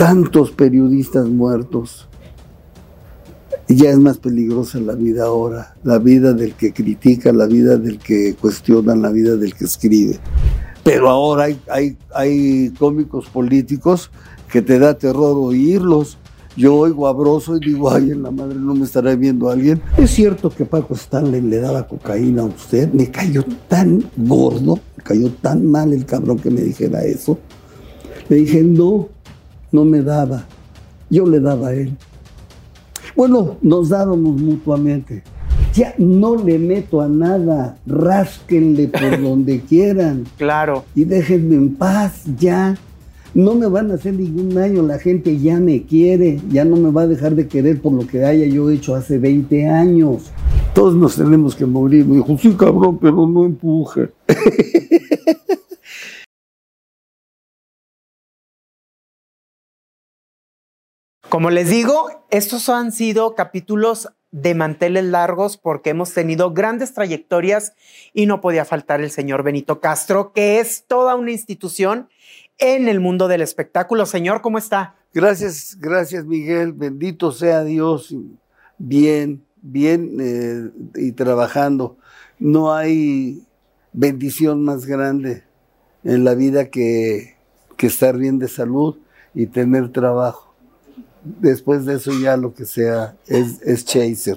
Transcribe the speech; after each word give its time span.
tantos 0.00 0.50
periodistas 0.50 1.28
muertos. 1.28 2.08
Ya 3.68 3.90
es 3.90 3.98
más 3.98 4.16
peligrosa 4.16 4.80
la 4.80 4.94
vida 4.94 5.24
ahora, 5.24 5.74
la 5.84 5.98
vida 5.98 6.32
del 6.32 6.54
que 6.54 6.72
critica, 6.72 7.34
la 7.34 7.44
vida 7.44 7.76
del 7.76 7.98
que 7.98 8.34
cuestiona, 8.40 8.96
la 8.96 9.10
vida 9.10 9.36
del 9.36 9.54
que 9.54 9.66
escribe. 9.66 10.18
Pero 10.84 11.10
ahora 11.10 11.44
hay, 11.44 11.60
hay, 11.70 11.98
hay 12.14 12.72
cómicos 12.78 13.26
políticos 13.28 14.10
que 14.50 14.62
te 14.62 14.78
da 14.78 14.94
terror 14.94 15.36
oírlos. 15.36 16.16
Yo 16.56 16.76
oigo 16.76 17.06
a 17.06 17.12
Broso 17.12 17.58
y 17.58 17.60
digo, 17.60 17.92
ay, 17.92 18.12
en 18.12 18.22
la 18.22 18.30
madre 18.30 18.54
no 18.58 18.74
me 18.74 18.86
estará 18.86 19.14
viendo 19.16 19.50
alguien. 19.50 19.82
Es 19.98 20.12
cierto 20.12 20.48
que 20.48 20.64
Paco 20.64 20.94
Stanley 20.94 21.42
le 21.42 21.58
daba 21.58 21.86
cocaína 21.86 22.40
a 22.40 22.46
usted. 22.46 22.90
Me 22.94 23.10
cayó 23.10 23.44
tan 23.68 24.02
gordo, 24.16 24.78
me 24.96 25.04
cayó 25.04 25.30
tan 25.42 25.70
mal 25.70 25.92
el 25.92 26.06
cabrón 26.06 26.38
que 26.38 26.48
me 26.48 26.62
dijera 26.62 27.04
eso. 27.04 27.38
Le 28.30 28.36
dije, 28.36 28.62
no, 28.62 29.10
no 29.72 29.84
me 29.84 30.02
daba. 30.02 30.44
Yo 31.08 31.26
le 31.26 31.40
daba 31.40 31.68
a 31.68 31.74
él. 31.74 31.96
Bueno, 33.16 33.56
nos 33.62 33.88
dábamos 33.88 34.40
mutuamente. 34.40 35.22
Ya 35.74 35.94
no 35.98 36.36
le 36.36 36.58
meto 36.58 37.00
a 37.00 37.08
nada, 37.08 37.78
rásquenle 37.86 38.88
por 38.88 39.22
donde 39.22 39.60
quieran. 39.60 40.24
Claro. 40.36 40.84
Y 40.94 41.04
déjenme 41.04 41.56
en 41.56 41.74
paz, 41.74 42.24
ya. 42.38 42.76
No 43.32 43.54
me 43.54 43.68
van 43.68 43.92
a 43.92 43.94
hacer 43.94 44.14
ningún 44.14 44.52
daño, 44.54 44.82
la 44.82 44.98
gente 44.98 45.38
ya 45.38 45.60
me 45.60 45.82
quiere, 45.84 46.40
ya 46.50 46.64
no 46.64 46.74
me 46.76 46.90
va 46.90 47.02
a 47.02 47.06
dejar 47.06 47.36
de 47.36 47.46
querer 47.46 47.80
por 47.80 47.92
lo 47.92 48.04
que 48.04 48.24
haya 48.24 48.46
yo 48.46 48.70
hecho 48.70 48.96
hace 48.96 49.18
20 49.18 49.68
años. 49.68 50.32
Todos 50.74 50.96
nos 50.96 51.14
tenemos 51.14 51.54
que 51.54 51.66
morir. 51.66 52.06
Me 52.06 52.16
dijo, 52.16 52.36
sí, 52.38 52.50
cabrón, 52.58 52.98
pero 53.00 53.26
no 53.28 53.44
empuje. 53.44 54.08
Como 61.30 61.50
les 61.50 61.70
digo, 61.70 62.24
estos 62.30 62.68
han 62.68 62.90
sido 62.90 63.36
capítulos 63.36 64.08
de 64.32 64.56
manteles 64.56 65.04
largos 65.04 65.58
porque 65.58 65.90
hemos 65.90 66.12
tenido 66.12 66.52
grandes 66.52 66.92
trayectorias 66.92 67.72
y 68.12 68.26
no 68.26 68.40
podía 68.40 68.64
faltar 68.64 69.00
el 69.00 69.12
señor 69.12 69.44
Benito 69.44 69.80
Castro, 69.80 70.32
que 70.32 70.58
es 70.58 70.86
toda 70.88 71.14
una 71.14 71.30
institución 71.30 72.08
en 72.58 72.88
el 72.88 72.98
mundo 72.98 73.28
del 73.28 73.42
espectáculo. 73.42 74.06
Señor, 74.06 74.40
¿cómo 74.40 74.58
está? 74.58 74.96
Gracias, 75.14 75.76
gracias 75.78 76.24
Miguel, 76.24 76.72
bendito 76.72 77.30
sea 77.30 77.62
Dios, 77.62 78.12
bien, 78.78 79.44
bien 79.62 80.16
eh, 80.20 80.70
y 80.96 81.12
trabajando. 81.12 81.96
No 82.40 82.74
hay 82.74 83.46
bendición 83.92 84.64
más 84.64 84.84
grande 84.84 85.44
en 86.02 86.24
la 86.24 86.34
vida 86.34 86.70
que, 86.70 87.36
que 87.76 87.86
estar 87.86 88.18
bien 88.18 88.40
de 88.40 88.48
salud 88.48 88.98
y 89.32 89.46
tener 89.46 89.92
trabajo 89.92 90.49
después 91.22 91.84
de 91.84 91.94
eso 91.94 92.12
ya 92.20 92.36
lo 92.36 92.54
que 92.54 92.64
sea 92.64 93.16
es, 93.26 93.60
es 93.62 93.84
chaser. 93.84 94.36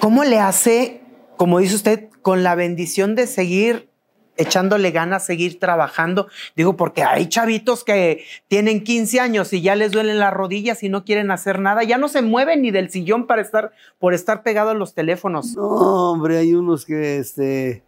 ¿Cómo 0.00 0.24
le 0.24 0.38
hace, 0.38 1.02
como 1.36 1.58
dice 1.58 1.76
usted, 1.76 2.08
con 2.22 2.42
la 2.42 2.54
bendición 2.54 3.14
de 3.14 3.26
seguir 3.26 3.88
echándole 4.36 4.90
ganas, 4.90 5.26
seguir 5.26 5.58
trabajando? 5.58 6.28
Digo, 6.56 6.76
porque 6.76 7.02
hay 7.02 7.28
chavitos 7.28 7.84
que 7.84 8.24
tienen 8.48 8.84
15 8.84 9.20
años 9.20 9.52
y 9.52 9.60
ya 9.60 9.74
les 9.76 9.92
duelen 9.92 10.18
las 10.18 10.32
rodillas 10.32 10.82
y 10.82 10.88
no 10.88 11.04
quieren 11.04 11.30
hacer 11.30 11.58
nada, 11.58 11.82
ya 11.84 11.98
no 11.98 12.08
se 12.08 12.22
mueven 12.22 12.62
ni 12.62 12.70
del 12.70 12.90
sillón 12.90 13.26
para 13.26 13.42
estar, 13.42 13.72
por 13.98 14.14
estar 14.14 14.42
pegados 14.42 14.72
a 14.72 14.78
los 14.78 14.94
teléfonos. 14.94 15.56
No, 15.56 16.12
hombre, 16.12 16.38
hay 16.38 16.54
unos 16.54 16.84
que, 16.84 17.18
este, 17.18 17.82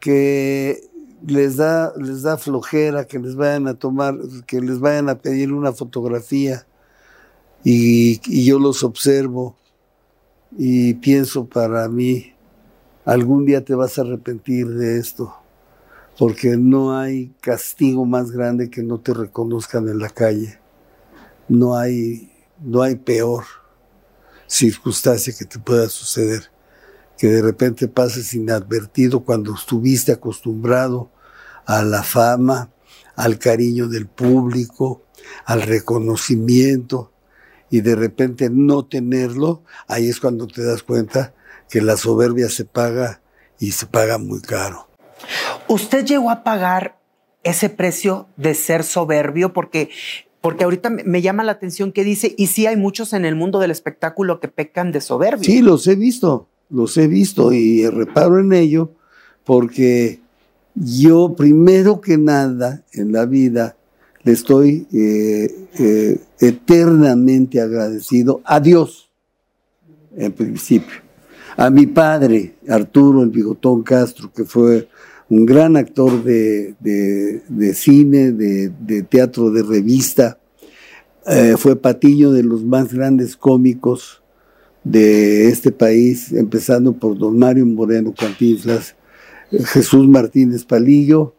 que 0.00 0.80
les 1.26 1.56
da, 1.56 1.92
les 1.96 2.22
da 2.22 2.38
flojera 2.38 3.06
que 3.06 3.18
les 3.18 3.34
vayan 3.34 3.66
a 3.66 3.74
tomar, 3.74 4.14
que 4.46 4.60
les 4.60 4.78
vayan 4.78 5.08
a 5.08 5.18
pedir 5.18 5.52
una 5.52 5.72
fotografía 5.72 6.66
y, 7.64 8.44
yo 8.44 8.58
los 8.58 8.82
observo 8.84 9.56
y 10.56 10.94
pienso 10.94 11.46
para 11.46 11.88
mí, 11.88 12.34
algún 13.04 13.44
día 13.44 13.64
te 13.64 13.74
vas 13.74 13.98
a 13.98 14.02
arrepentir 14.02 14.68
de 14.68 14.98
esto, 14.98 15.34
porque 16.18 16.56
no 16.56 16.96
hay 16.96 17.32
castigo 17.40 18.04
más 18.04 18.30
grande 18.30 18.70
que 18.70 18.82
no 18.82 19.00
te 19.00 19.14
reconozcan 19.14 19.88
en 19.88 19.98
la 19.98 20.08
calle. 20.08 20.58
No 21.48 21.76
hay, 21.76 22.32
no 22.60 22.82
hay 22.82 22.96
peor 22.96 23.44
circunstancia 24.46 25.34
que 25.38 25.44
te 25.44 25.58
pueda 25.58 25.88
suceder, 25.88 26.50
que 27.16 27.28
de 27.28 27.42
repente 27.42 27.88
pases 27.88 28.34
inadvertido 28.34 29.20
cuando 29.20 29.54
estuviste 29.54 30.12
acostumbrado 30.12 31.10
a 31.66 31.82
la 31.82 32.02
fama, 32.02 32.70
al 33.14 33.38
cariño 33.38 33.88
del 33.88 34.06
público, 34.06 35.02
al 35.44 35.62
reconocimiento, 35.62 37.12
y 37.70 37.80
de 37.80 37.94
repente 37.94 38.50
no 38.50 38.84
tenerlo, 38.84 39.62
ahí 39.86 40.08
es 40.08 40.20
cuando 40.20 40.46
te 40.46 40.64
das 40.64 40.82
cuenta 40.82 41.34
que 41.68 41.80
la 41.80 41.96
soberbia 41.96 42.48
se 42.48 42.64
paga 42.64 43.20
y 43.58 43.72
se 43.72 43.86
paga 43.86 44.18
muy 44.18 44.40
caro. 44.40 44.88
¿Usted 45.68 46.04
llegó 46.04 46.30
a 46.30 46.44
pagar 46.44 46.98
ese 47.42 47.68
precio 47.68 48.28
de 48.36 48.54
ser 48.54 48.84
soberbio? 48.84 49.52
Porque, 49.52 49.90
porque 50.40 50.64
ahorita 50.64 50.90
me 50.90 51.22
llama 51.22 51.44
la 51.44 51.52
atención 51.52 51.92
que 51.92 52.04
dice, 52.04 52.34
y 52.38 52.46
sí 52.46 52.66
hay 52.66 52.76
muchos 52.76 53.12
en 53.12 53.24
el 53.24 53.34
mundo 53.34 53.58
del 53.58 53.70
espectáculo 53.70 54.40
que 54.40 54.48
pecan 54.48 54.92
de 54.92 55.00
soberbio. 55.00 55.44
Sí, 55.44 55.60
los 55.60 55.86
he 55.86 55.96
visto, 55.96 56.48
los 56.70 56.96
he 56.96 57.06
visto 57.06 57.52
y 57.52 57.86
reparo 57.88 58.38
en 58.38 58.52
ello 58.52 58.92
porque 59.44 60.20
yo 60.74 61.34
primero 61.34 62.02
que 62.02 62.18
nada 62.18 62.84
en 62.92 63.12
la 63.12 63.24
vida 63.24 63.77
le 64.24 64.32
estoy 64.32 64.86
eh, 64.92 65.68
eh, 65.78 66.20
eternamente 66.40 67.60
agradecido 67.60 68.40
a 68.44 68.60
Dios, 68.60 69.10
en 70.16 70.32
principio. 70.32 70.96
A 71.56 71.70
mi 71.70 71.86
padre, 71.86 72.54
Arturo 72.68 73.22
el 73.22 73.30
Bigotón 73.30 73.82
Castro, 73.82 74.32
que 74.32 74.44
fue 74.44 74.88
un 75.28 75.44
gran 75.44 75.76
actor 75.76 76.22
de, 76.22 76.74
cine, 77.74 78.32
de, 78.32 79.02
teatro, 79.08 79.50
de 79.50 79.62
revista. 79.62 80.38
Eh, 81.26 81.56
fue 81.58 81.76
patiño 81.76 82.32
de 82.32 82.42
los 82.42 82.64
más 82.64 82.92
grandes 82.92 83.36
cómicos 83.36 84.22
de 84.84 85.48
este 85.48 85.72
país, 85.72 86.32
empezando 86.32 86.94
por 86.94 87.18
don 87.18 87.38
Mario 87.38 87.66
Moreno 87.66 88.14
Cantinflas, 88.16 88.94
Jesús 89.50 90.06
Martínez 90.08 90.64
Palillo, 90.64 91.34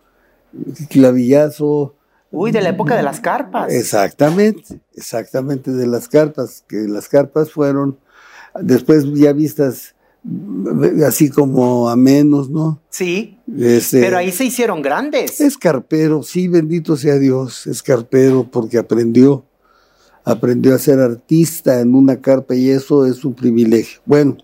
Clavillazo, 0.90 1.96
Uy, 2.31 2.51
de 2.51 2.62
la 2.62 2.69
época 2.69 2.95
de 2.95 3.03
las 3.03 3.19
carpas. 3.19 3.72
Exactamente, 3.73 4.79
exactamente 4.94 5.72
de 5.72 5.88
las 5.88 6.07
carpas, 6.07 6.63
que 6.67 6.88
las 6.88 7.09
carpas 7.09 7.51
fueron 7.51 7.97
después 8.62 9.06
ya 9.13 9.34
vistas 9.34 9.95
así 11.06 11.29
como 11.29 11.90
a 11.90 11.95
menos, 11.95 12.50
¿no? 12.50 12.81
Sí. 12.90 13.40
Este, 13.57 14.01
pero 14.01 14.17
ahí 14.17 14.31
se 14.31 14.45
hicieron 14.45 14.81
grandes. 14.81 15.40
Es 15.41 15.57
carpero, 15.57 16.23
sí, 16.23 16.47
bendito 16.47 16.97
sea 16.97 17.17
Dios, 17.17 17.67
es 17.67 17.81
carpero 17.81 18.47
porque 18.50 18.78
aprendió, 18.78 19.46
aprendió 20.23 20.75
a 20.75 20.79
ser 20.79 21.00
artista 21.00 21.79
en 21.79 21.96
una 21.96 22.22
carpa 22.22 22.56
y 22.56 22.69
eso 22.69 23.06
es 23.06 23.23
un 23.23 23.34
privilegio. 23.34 24.01
Bueno, 24.06 24.38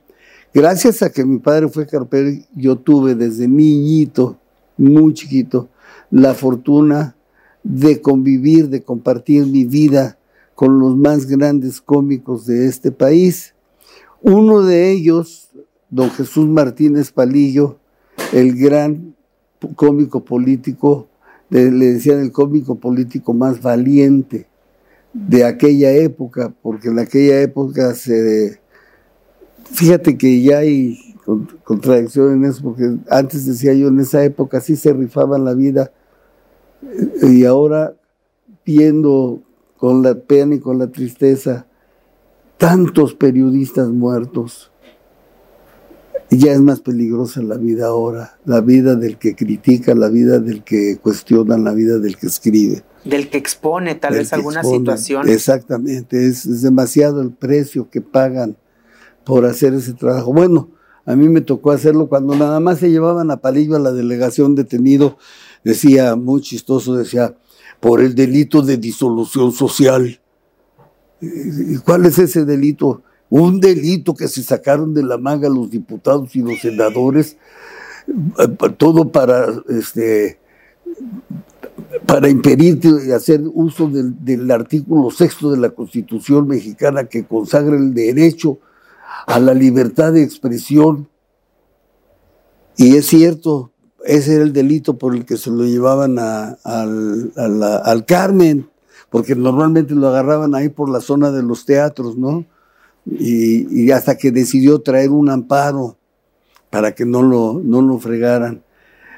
gracias 0.54 1.02
a 1.02 1.12
que 1.12 1.26
mi 1.26 1.40
padre 1.40 1.68
fue 1.68 1.86
carpero, 1.86 2.32
yo 2.56 2.78
tuve 2.78 3.14
desde 3.16 3.48
niñito, 3.48 4.40
muy 4.78 5.14
chiquito, 5.14 5.70
la 6.10 6.34
fortuna 6.34 7.16
de 7.66 8.00
convivir, 8.00 8.70
de 8.70 8.84
compartir 8.84 9.48
mi 9.48 9.66
vida 9.66 10.20
con 10.54 10.78
los 10.80 10.96
más 10.96 11.26
grandes 11.26 11.82
cómicos 11.82 12.46
de 12.46 12.68
este 12.68 12.92
país. 12.92 13.56
Uno 14.22 14.62
de 14.62 14.92
ellos, 14.92 15.50
don 15.90 16.12
Jesús 16.12 16.48
Martínez 16.48 17.12
Palillo, 17.12 17.80
el 18.34 18.56
gran 18.56 19.16
cómico 19.76 20.24
político, 20.24 21.08
le 21.50 21.70
decían 21.70 22.20
el 22.20 22.32
cómico 22.32 22.76
político 22.76 23.34
más 23.34 23.62
valiente 23.62 24.46
de 25.12 25.44
aquella 25.44 25.92
época, 25.92 26.54
porque 26.62 26.90
en 26.90 27.00
aquella 27.00 27.42
época 27.42 27.96
se... 27.96 28.60
Fíjate 29.72 30.18
que 30.18 30.44
ya 30.44 30.60
hay 30.60 31.00
contradicción 31.64 32.34
en 32.34 32.46
eso, 32.46 32.62
porque 32.62 32.96
antes 33.10 33.48
decía 33.48 33.74
yo, 33.74 33.88
en 33.88 34.00
esa 34.00 34.24
época 34.24 34.62
sí 34.62 34.76
se 34.76 34.94
rifaban 34.94 35.44
la 35.44 35.56
vida 35.56 35.92
y 37.24 37.46
ahora 37.46 37.96
viendo 38.66 39.42
con 39.78 40.02
la 40.02 40.16
pena 40.16 40.56
y 40.56 40.60
con 40.60 40.80
la 40.80 40.88
tristeza 40.88 41.68
tantos 42.58 43.14
periodistas 43.14 43.90
muertos, 43.90 44.72
ya 46.32 46.52
es 46.52 46.62
más 46.62 46.80
peligrosa 46.82 47.42
la 47.42 47.58
vida 47.58 47.88
ahora, 47.88 48.38
la 48.46 48.62
vida 48.62 48.96
del 48.96 49.18
que 49.18 49.36
critica, 49.36 49.94
la 49.94 50.10
vida 50.10 50.40
del 50.40 50.64
que 50.64 50.98
cuestiona, 50.98 51.58
la 51.58 51.74
vida 51.74 52.00
del 52.00 52.18
que 52.18 52.28
escribe. 52.28 52.84
Del 53.04 53.30
que 53.30 53.38
expone 53.38 53.96
tal 53.96 54.16
vez 54.16 54.34
alguna 54.34 54.64
situación. 54.64 55.30
Exactamente, 55.30 56.26
es, 56.28 56.46
es, 56.46 56.62
demasiado 56.64 57.22
el 57.22 57.32
precio 57.32 57.90
que 57.90 58.02
pagan 58.02 58.58
por 59.24 59.46
hacer 59.46 59.74
ese 59.74 59.94
trabajo. 59.94 60.34
Bueno, 60.34 60.70
a 61.06 61.16
mí 61.16 61.30
me 61.30 61.42
tocó 61.42 61.72
hacerlo 61.72 62.10
cuando 62.10 62.36
nada 62.36 62.60
más 62.60 62.80
se 62.80 62.90
llevaban 62.90 63.30
a 63.30 63.38
palillo 63.38 63.76
a 63.76 63.80
la 63.80 63.92
delegación 63.92 64.56
detenido 64.56 65.18
decía, 65.66 66.16
muy 66.16 66.42
chistoso, 66.42 66.94
decía, 66.96 67.36
por 67.82 68.00
el 68.00 68.16
delito 68.16 68.62
de 68.62 68.78
disolución 68.78 69.52
social. 69.52 70.22
¿Y 71.20 71.78
cuál 71.80 72.06
es 72.06 72.20
ese 72.20 72.46
delito? 72.46 73.02
Un 73.30 73.60
delito 73.60 74.14
que 74.14 74.28
se 74.28 74.44
sacaron 74.44 74.94
de 74.94 75.04
la 75.04 75.18
manga 75.18 75.50
los 75.50 75.70
diputados 75.70 76.36
y 76.36 76.42
los 76.42 76.60
senadores, 76.62 77.38
eh, 78.08 78.70
todo 78.78 79.12
para 79.12 79.48
este 79.68 80.40
para 82.06 82.30
impedir 82.30 82.80
hacer 83.14 83.42
uso 83.54 83.90
del, 83.90 84.24
del, 84.24 84.50
artículo 84.52 85.10
sexto 85.10 85.52
de 85.52 85.58
la 85.58 85.72
Constitución 85.72 86.48
mexicana 86.48 87.06
que 87.06 87.26
consagra 87.26 87.76
el 87.76 87.94
derecho 87.94 88.60
a 89.26 89.40
la 89.40 89.54
libertad 89.54 90.14
de 90.14 90.22
expresión. 90.22 91.10
Y 92.78 92.96
es 92.96 93.08
cierto, 93.08 93.72
ese 94.06 94.36
era 94.36 94.44
el 94.44 94.54
delito 94.54 94.98
por 94.98 95.16
el 95.16 95.26
que 95.26 95.38
se 95.38 95.50
lo 95.50 95.64
llevaban 95.64 96.18
a, 96.20 96.58
al 96.64 98.06
Carmen, 98.06 98.70
porque 99.10 99.36
normalmente 99.36 99.94
lo 99.94 100.08
agarraban 100.08 100.56
ahí 100.56 100.70
por 100.70 100.90
la 100.90 101.02
zona 101.02 101.32
de 101.32 101.44
los 101.44 101.66
teatros, 101.66 102.18
¿no? 102.18 102.46
Y, 103.06 103.92
hasta 103.92 104.18
que 104.18 104.32
decidió 104.32 104.80
traer 104.80 105.10
un 105.10 105.30
amparo 105.30 105.98
para 106.70 106.94
que 106.94 107.06
no 107.06 107.22
lo, 107.22 107.62
no 107.64 107.82
lo 107.82 108.00
fregaran. 108.00 108.64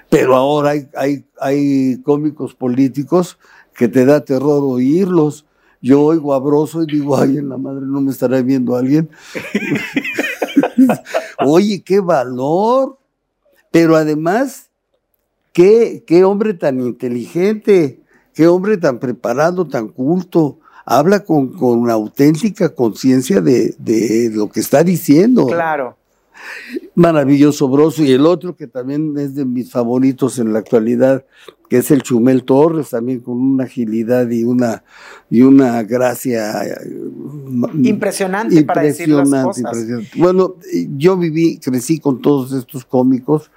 Pero 0.10 0.36
ahora 0.36 0.72
hay, 0.72 0.88
hay, 0.96 1.26
hay 1.40 2.02
cómicos 2.04 2.54
políticos 2.54 3.38
que 3.76 3.88
te 3.88 4.06
da 4.06 4.24
terror 4.24 4.64
oírlos. 4.64 5.46
Yo 5.82 6.02
oigo 6.02 6.34
a 6.34 6.40
Broso 6.40 6.84
y 6.84 6.88
digo, 6.88 7.18
ay, 7.18 7.38
en 7.38 7.50
la 7.50 7.58
madre 7.58 7.86
no 7.86 8.02
me 8.02 8.12
estará 8.12 8.42
viendo 8.42 8.76
alguien. 8.76 9.10
Oye, 11.40 11.82
qué 11.84 12.00
valor. 12.00 12.98
Pero 13.72 13.96
además, 13.96 14.67
qué, 15.58 16.04
qué 16.06 16.24
hombre 16.24 16.54
tan 16.54 16.80
inteligente, 16.80 18.00
qué 18.36 18.48
hombre 18.48 18.78
tan 18.78 19.00
preparado, 19.00 19.68
tan 19.68 19.88
culto. 19.88 20.60
Habla 20.86 21.22
con, 21.22 21.52
con 21.52 21.90
auténtica 21.90 22.76
conciencia 22.76 23.42
de, 23.42 23.74
de 23.80 24.30
lo 24.32 24.50
que 24.50 24.60
está 24.60 24.84
diciendo. 24.84 25.48
Claro 25.48 25.98
maravilloso 26.96 27.70
Broso 27.70 28.04
y 28.04 28.12
el 28.12 28.26
otro 28.26 28.56
que 28.56 28.68
también 28.68 29.14
es 29.18 29.36
de 29.36 29.46
mis 29.46 29.72
favoritos 29.72 30.40
en 30.40 30.54
la 30.54 30.60
actualidad, 30.60 31.26
que 31.70 31.78
es 31.78 31.92
el 31.92 32.02
Chumel 32.02 32.44
Torres, 32.44 32.90
también 32.90 33.20
con 33.20 33.38
una 33.38 33.66
agilidad 33.66 34.30
y 34.30 34.44
una, 34.44 34.84
y 35.30 35.42
una 35.42 35.84
gracia 35.84 36.64
impresionante, 37.84 38.64
para 38.64 38.82
decir 38.82 39.10
las 39.10 39.30
cosas. 39.44 39.78
Bueno, 40.16 40.56
yo 40.96 41.18
viví, 41.18 41.60
crecí 41.60 42.00
con 42.00 42.22
todos 42.22 42.54
estos 42.54 42.86
cómicos. 42.86 43.52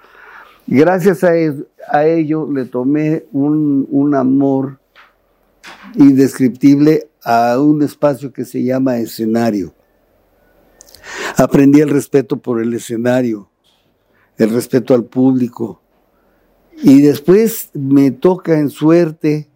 Gracias 0.70 1.24
a, 1.24 2.06
ello 2.06 2.48
le 2.50 2.64
tomé 2.64 3.24
un, 3.32 3.86
un 3.90 4.14
amor 4.14 4.78
indescriptible 5.96 7.10
a 7.24 7.60
un 7.60 7.82
espacio 7.82 8.32
que 8.32 8.44
se 8.44 8.62
llama 8.62 8.98
escenario 8.98 9.74
Aprendí 11.36 11.80
el 11.80 11.88
respeto 11.88 12.36
por 12.36 12.60
el 12.60 12.74
escenario, 12.74 13.50
el 14.36 14.50
respeto 14.50 14.94
al 14.94 15.04
público. 15.04 15.80
Y 16.82 17.02
después 17.02 17.70
me 17.74 18.10
toca 18.10 18.58
en 18.58 18.70
suerte, 18.70 19.48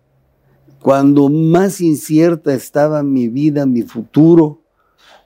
cuando 0.81 1.29
más 1.29 1.81
incierta 1.81 2.55
estaba 2.55 3.03
mi 3.03 3.29
vida, 3.29 3.67
mi 3.67 3.83
futuro, 3.83 4.63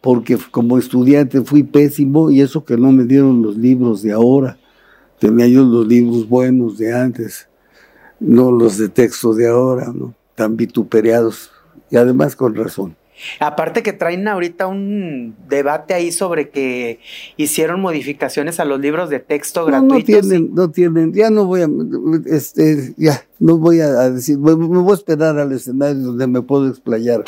porque 0.01 0.39
como 0.51 0.79
estudiante 0.79 1.43
fui 1.43 1.65
pésimo 1.65 2.31
y 2.31 2.41
eso 2.41 2.65
que 2.65 2.77
no 2.77 2.93
me 2.93 3.05
dieron 3.05 3.43
los 3.43 3.57
libros 3.57 4.03
de 4.03 4.13
ahora. 4.13 4.59
Tenía 5.19 5.47
yo 5.47 5.65
los 5.65 5.87
libros 5.87 6.29
buenos 6.29 6.79
de 6.79 6.95
antes, 6.95 7.49
no 8.21 8.51
los 8.51 8.79
de 8.79 8.89
texto 8.89 9.35
de 9.35 9.49
ahora, 9.49 9.93
¿no? 9.95 10.15
tan 10.39 10.57
vituperiados. 10.57 11.51
Y 11.91 11.97
además 11.97 12.37
con 12.37 12.55
razón. 12.55 12.97
Aparte 13.41 13.83
que 13.83 13.93
traen 13.93 14.29
ahorita 14.29 14.69
un 14.69 15.35
debate 15.49 15.93
ahí 15.93 16.13
sobre 16.13 16.51
que 16.51 17.01
hicieron 17.37 17.81
modificaciones 17.81 18.61
a 18.61 18.65
los 18.65 18.79
libros 18.79 19.11
de 19.11 19.19
texto 19.19 19.67
gratuitos. 19.67 19.99
No 19.99 20.05
tienen, 20.05 20.55
no 20.55 20.71
tienen, 20.71 21.13
ya 21.13 21.29
no 21.29 21.45
voy 21.47 21.63
a, 21.63 21.69
este, 22.27 22.95
ya, 22.97 23.27
no 23.41 23.59
voy 23.59 23.81
a 23.81 24.11
decir, 24.11 24.39
me, 24.39 24.55
voy 24.55 24.93
a 24.93 24.95
esperar 24.95 25.37
al 25.37 25.51
escenario 25.51 26.01
donde 26.01 26.29
me 26.29 26.43
puedo 26.43 26.69
explayar 26.69 27.25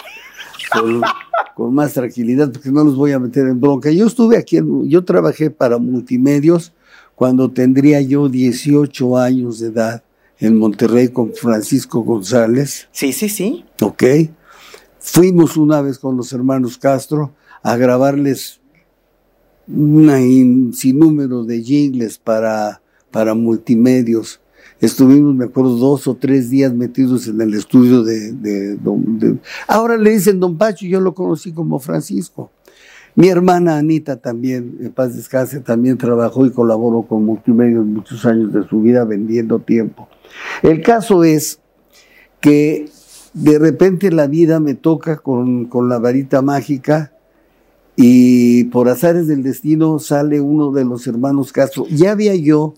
con, 0.73 1.75
más 1.75 1.93
tranquilidad, 1.93 2.53
porque 2.53 2.71
no 2.71 2.85
los 2.85 2.95
voy 2.95 3.11
a 3.11 3.19
meter 3.19 3.47
en 3.49 3.61
bronca. 3.61 3.91
Yo 3.91 4.07
estuve 4.07 4.37
aquí, 4.37 4.61
yo 4.85 5.05
trabajé 5.05 5.51
para 5.51 5.79
multimedios 5.79 6.73
cuando 7.21 7.51
tendría 7.51 8.01
yo 8.01 8.31
18 8.31 9.19
años 9.19 9.61
de 9.61 9.67
edad 9.67 10.03
en 10.39 10.57
Monterrey 10.57 11.09
con 11.09 11.35
Francisco 11.35 12.01
González. 12.01 12.89
Sí, 12.93 13.13
sí, 13.13 13.29
sí. 13.29 13.67
Ok 13.83 14.05
Fuimos 14.99 15.59
una 15.59 15.83
vez 15.83 15.99
con 15.99 16.17
los 16.17 16.33
hermanos 16.33 16.79
Castro 16.79 17.35
a 17.63 17.77
grabarles 17.77 18.63
un 19.69 20.73
sinnúmero 20.75 21.45
de 21.45 21.63
jingles 21.63 22.17
para, 22.17 22.81
para 23.11 23.35
multimedios. 23.35 24.41
Estuvimos, 24.81 25.35
me 25.35 25.45
acuerdo, 25.45 25.77
dos 25.77 26.09
o 26.09 26.15
tres 26.15 26.49
días 26.49 26.73
metidos 26.73 27.29
en 27.29 27.39
el 27.43 27.53
estudio 27.53 28.03
de, 28.03 28.33
de, 28.33 29.39
Ahora 29.69 29.99
le 29.99 30.13
dicen 30.13 30.41
Don 30.41 30.57
Pacho, 30.57 30.87
yo 30.87 31.01
lo 31.01 31.13
conocí 31.13 31.53
como 31.53 31.81
Francisco. 31.81 32.51
Mi 33.15 33.29
hermana 33.29 33.77
Anita 33.77 34.17
también, 34.17 34.79
en 34.81 34.93
paz 34.93 35.17
descanse, 35.17 35.61
también 35.61 35.99
trabajó 35.99 36.47
y 36.47 36.51
colaboró 36.51 37.03
con 37.03 37.25
multimedios 37.25 37.85
muchos 37.85 38.25
años 38.25 38.53
de 38.53 38.67
su 38.69 38.81
vida 38.81 39.05
vendiendo 39.05 39.59
tiempo. 39.59 40.09
El 40.63 40.83
caso 40.83 41.25
es 41.25 41.61
que 42.41 42.89
de 43.35 43.59
repente 43.59 44.11
la 44.11 44.27
vida 44.27 44.61
me 44.61 44.75
toca 44.75 45.19
con, 45.19 45.69
la 45.89 45.99
varita 45.99 46.43
mágica 46.43 47.13
y 47.97 48.65
por 48.65 48.89
azares 48.89 49.27
del 49.27 49.43
destino 49.43 49.99
sale 49.99 50.41
uno 50.41 50.71
de 50.73 50.85
los 50.85 51.07
hermanos 51.07 51.53
Castro. 51.53 51.87
Ya 51.89 52.13
había 52.13 52.35
yo 52.35 52.75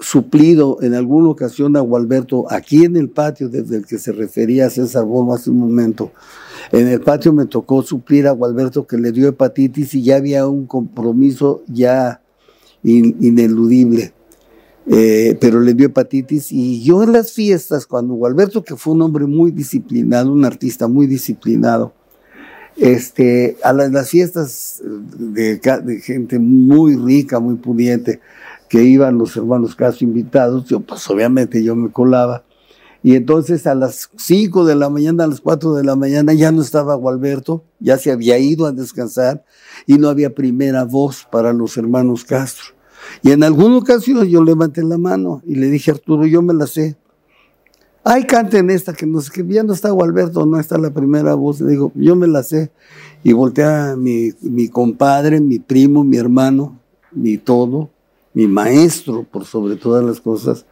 suplido 0.00 0.78
en 0.80 0.94
alguna 0.94 1.28
ocasión 1.28 1.76
a 1.76 1.80
Gualberto 1.80 2.46
aquí 2.50 2.84
en 2.84 2.96
el 2.96 3.10
patio 3.10 3.48
desde 3.48 3.76
el 3.76 3.86
que 3.86 3.98
se 3.98 4.12
refería 4.12 4.66
a 4.66 4.70
César 4.70 5.04
Bono 5.04 5.34
hace 5.34 5.50
un 5.50 5.58
momento. 5.58 6.10
En 6.72 6.88
el 6.88 7.00
patio 7.00 7.32
me 7.32 7.46
tocó 7.46 7.82
suplir 7.82 8.26
a 8.26 8.32
Gualberto 8.32 8.86
que 8.86 8.96
le 8.96 9.12
dio 9.12 9.28
hepatitis 9.28 9.94
y 9.94 10.02
ya 10.02 10.16
había 10.16 10.46
un 10.46 10.66
compromiso 10.66 11.62
ya 11.66 12.22
ineludible. 12.82 14.14
Eh, 14.86 15.36
pero 15.40 15.60
le 15.60 15.74
dio 15.74 15.86
hepatitis 15.86 16.50
y 16.50 16.82
yo 16.82 17.02
en 17.02 17.12
las 17.12 17.32
fiestas, 17.32 17.86
cuando 17.86 18.14
Gualberto, 18.14 18.64
que 18.64 18.76
fue 18.76 18.94
un 18.94 19.02
hombre 19.02 19.26
muy 19.26 19.50
disciplinado, 19.50 20.32
un 20.32 20.44
artista 20.44 20.88
muy 20.88 21.06
disciplinado, 21.06 21.92
este, 22.76 23.56
a 23.62 23.72
las, 23.72 24.08
fiestas 24.08 24.82
de, 24.82 25.60
gente 26.02 26.38
muy 26.38 26.96
rica, 26.96 27.38
muy 27.38 27.56
pudiente, 27.56 28.20
que 28.70 28.84
iban 28.84 29.18
los 29.18 29.36
hermanos 29.36 29.74
casi 29.74 30.04
invitados, 30.04 30.64
yo 30.66 30.78
pues 30.78 31.10
obviamente 31.10 31.62
yo 31.62 31.74
me 31.74 31.90
colaba, 31.90 32.44
y 33.02 33.16
entonces 33.16 33.66
a 33.66 33.74
las 33.74 34.10
5 34.16 34.64
de 34.64 34.76
la 34.76 34.88
mañana, 34.88 35.24
a 35.24 35.26
las 35.26 35.40
4 35.40 35.74
de 35.74 35.84
la 35.84 35.96
mañana 35.96 36.34
ya 36.34 36.52
no 36.52 36.62
estaba 36.62 36.94
Gualberto, 36.94 37.64
ya 37.80 37.98
se 37.98 38.12
había 38.12 38.38
ido 38.38 38.66
a 38.66 38.72
descansar 38.72 39.44
y 39.86 39.98
no 39.98 40.08
había 40.08 40.34
primera 40.34 40.84
voz 40.84 41.26
para 41.30 41.52
los 41.52 41.76
hermanos 41.76 42.24
Castro. 42.24 42.74
Y 43.22 43.32
en 43.32 43.42
alguna 43.42 43.78
ocasión 43.78 44.24
yo 44.28 44.44
levanté 44.44 44.84
la 44.84 44.98
mano 44.98 45.42
y 45.46 45.56
le 45.56 45.66
dije, 45.68 45.90
Arturo, 45.90 46.26
yo 46.26 46.40
me 46.40 46.54
la 46.54 46.66
sé. 46.66 46.96
Ay, 48.04 48.24
canten 48.24 48.70
esta, 48.70 48.92
que 48.92 49.06
no 49.06 49.20
sé 49.20 49.30
que 49.32 49.46
ya 49.46 49.62
no 49.62 49.72
está 49.72 49.90
Gualberto, 49.90 50.46
no 50.46 50.60
está 50.60 50.78
la 50.78 50.90
primera 50.90 51.34
voz. 51.34 51.60
Le 51.60 51.72
digo, 51.72 51.92
yo 51.94 52.16
me 52.16 52.26
la 52.28 52.42
sé. 52.42 52.70
Y 53.24 53.32
volteé 53.32 53.64
a 53.64 53.96
mi, 53.96 54.30
mi 54.42 54.68
compadre, 54.68 55.40
mi 55.40 55.58
primo, 55.58 56.04
mi 56.04 56.18
hermano, 56.18 56.78
mi 57.12 57.38
todo, 57.38 57.90
mi 58.34 58.46
maestro, 58.46 59.24
por 59.24 59.44
sobre 59.44 59.76
todas 59.76 60.04
las 60.04 60.20
cosas. 60.20 60.66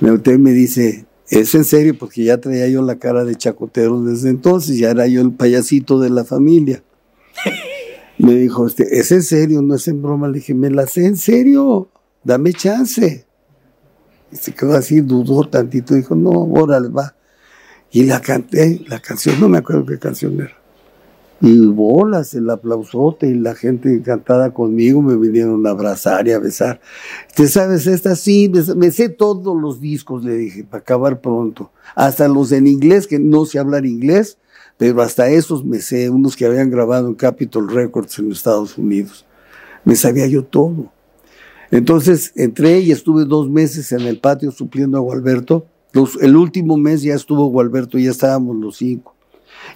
Y 0.00 0.04
me 0.38 0.52
dice, 0.52 1.06
es 1.28 1.54
en 1.54 1.64
serio, 1.64 1.96
porque 1.98 2.24
ya 2.24 2.38
traía 2.38 2.68
yo 2.68 2.82
la 2.82 2.98
cara 2.98 3.24
de 3.24 3.36
chacotero 3.36 4.02
desde 4.02 4.30
entonces, 4.30 4.78
ya 4.78 4.90
era 4.90 5.06
yo 5.06 5.20
el 5.22 5.32
payasito 5.32 5.98
de 5.98 6.10
la 6.10 6.24
familia. 6.24 6.82
Me 8.18 8.34
dijo, 8.34 8.66
este, 8.66 8.98
¿es 8.98 9.12
en 9.12 9.22
serio? 9.22 9.60
No 9.60 9.74
es 9.74 9.88
en 9.88 10.00
broma. 10.00 10.28
Le 10.28 10.38
dije, 10.38 10.54
me 10.54 10.70
la 10.70 10.86
sé 10.86 11.04
en 11.04 11.18
serio, 11.18 11.90
dame 12.24 12.54
chance. 12.54 13.26
Y 14.32 14.36
se 14.36 14.54
quedó 14.54 14.72
así, 14.72 15.02
dudó 15.02 15.46
tantito, 15.46 15.94
dijo, 15.94 16.14
no, 16.14 16.30
órale, 16.30 16.88
va. 16.88 17.14
Y 17.90 18.04
la 18.04 18.22
canté, 18.22 18.82
la 18.88 19.00
canción, 19.00 19.38
no 19.38 19.50
me 19.50 19.58
acuerdo 19.58 19.84
qué 19.84 19.98
canción 19.98 20.40
era. 20.40 20.56
Y 21.40 21.66
bolas, 21.66 22.32
el 22.32 22.48
aplausote 22.48 23.26
y 23.26 23.34
la 23.34 23.54
gente 23.54 23.92
encantada 23.92 24.54
conmigo 24.54 25.02
me 25.02 25.16
vinieron 25.16 25.66
a 25.66 25.70
abrazar 25.70 26.26
y 26.26 26.32
a 26.32 26.38
besar. 26.38 26.80
¿Te 27.34 27.46
sabes 27.46 27.86
esta? 27.86 28.16
Sí, 28.16 28.50
me, 28.74 28.90
sé 28.90 29.10
todos 29.10 29.60
los 29.60 29.80
discos, 29.80 30.24
le 30.24 30.34
dije, 30.34 30.64
para 30.64 30.80
acabar 30.80 31.20
pronto. 31.20 31.70
Hasta 31.94 32.26
los 32.28 32.52
en 32.52 32.66
inglés, 32.66 33.06
que 33.06 33.18
no 33.18 33.44
sé 33.44 33.58
hablar 33.58 33.84
inglés, 33.84 34.38
pero 34.78 35.02
hasta 35.02 35.28
esos 35.28 35.62
me 35.64 35.80
sé, 35.80 36.08
unos 36.08 36.36
que 36.36 36.46
habían 36.46 36.70
grabado 36.70 37.08
en 37.08 37.14
Capitol 37.14 37.68
Records 37.68 38.18
en 38.18 38.32
Estados 38.32 38.78
Unidos. 38.78 39.26
Me 39.84 39.94
sabía 39.94 40.26
yo 40.26 40.42
todo. 40.42 40.90
Entonces 41.70 42.32
entré 42.36 42.80
y 42.80 42.92
estuve 42.92 43.24
dos 43.26 43.50
meses 43.50 43.92
en 43.92 44.02
el 44.02 44.20
patio 44.20 44.50
supliendo 44.52 44.96
a 44.96 45.00
Gualberto. 45.00 45.66
el 46.20 46.36
último 46.36 46.78
mes 46.78 47.02
ya 47.02 47.14
estuvo 47.14 47.46
Gualberto, 47.48 47.98
ya 47.98 48.10
estábamos 48.10 48.56
los 48.56 48.78
cinco. 48.78 49.15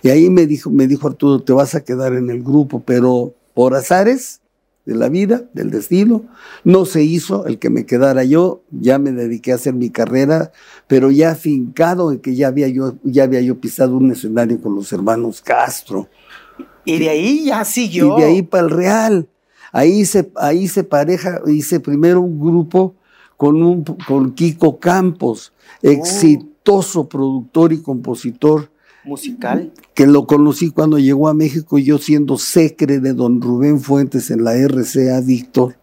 Y 0.02 0.08
ahí 0.10 0.30
me 0.30 0.46
dijo, 0.46 0.70
me 0.70 0.86
dijo 0.86 1.08
Arturo, 1.08 1.42
te 1.42 1.52
vas 1.52 1.74
a 1.74 1.84
quedar 1.84 2.14
en 2.14 2.30
el 2.30 2.42
grupo, 2.42 2.82
pero 2.84 3.34
por 3.54 3.74
azares 3.74 4.40
de 4.86 4.94
la 4.94 5.08
vida, 5.08 5.44
del 5.52 5.70
destino, 5.70 6.24
no 6.64 6.84
se 6.84 7.02
hizo 7.02 7.46
el 7.46 7.58
que 7.58 7.70
me 7.70 7.86
quedara 7.86 8.24
yo, 8.24 8.62
ya 8.70 8.98
me 8.98 9.12
dediqué 9.12 9.52
a 9.52 9.56
hacer 9.56 9.74
mi 9.74 9.90
carrera, 9.90 10.52
pero 10.86 11.10
ya 11.10 11.34
fincado 11.34 12.12
en 12.12 12.18
que 12.20 12.34
ya 12.34 12.48
había 12.48 12.68
yo, 12.68 12.94
ya 13.04 13.24
había 13.24 13.40
yo 13.40 13.60
pisado 13.60 13.96
un 13.96 14.10
escenario 14.10 14.60
con 14.60 14.74
los 14.74 14.92
hermanos 14.92 15.42
Castro. 15.42 16.08
Y 16.84 16.98
de 16.98 17.08
ahí 17.10 17.44
ya 17.44 17.64
siguió. 17.64 18.18
Y 18.18 18.22
de 18.22 18.26
ahí 18.26 18.42
para 18.42 18.64
el 18.64 18.70
Real. 18.70 19.28
Ahí 19.72 20.04
se, 20.04 20.32
ahí 20.36 20.66
se 20.66 20.82
pareja, 20.82 21.40
hice 21.46 21.78
primero 21.78 22.20
un 22.20 22.40
grupo 22.40 22.96
con, 23.36 23.62
un, 23.62 23.84
con 23.84 24.32
Kiko 24.32 24.80
Campos, 24.80 25.52
oh. 25.84 25.88
exitoso 25.88 27.08
productor 27.08 27.72
y 27.72 27.80
compositor. 27.80 28.70
Musical. 29.10 29.72
Que 29.94 30.06
lo 30.06 30.26
conocí 30.26 30.70
cuando 30.70 30.98
llegó 30.98 31.28
a 31.28 31.34
México, 31.34 31.78
yo 31.78 31.98
siendo 31.98 32.38
secre 32.38 33.00
de 33.00 33.12
don 33.12 33.42
Rubén 33.42 33.80
Fuentes 33.80 34.30
en 34.30 34.44
la 34.44 34.54
RCA 34.54 35.20
Víctor. 35.20 35.76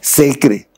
Secre. 0.00 0.68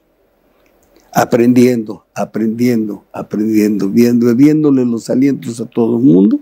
Aprendiendo, 1.12 2.04
aprendiendo, 2.14 3.04
aprendiendo, 3.12 3.88
viendo, 3.88 4.34
viéndole 4.36 4.84
los 4.84 5.10
alientos 5.10 5.60
a 5.60 5.66
todo 5.66 5.96
el 5.96 6.04
mundo 6.04 6.38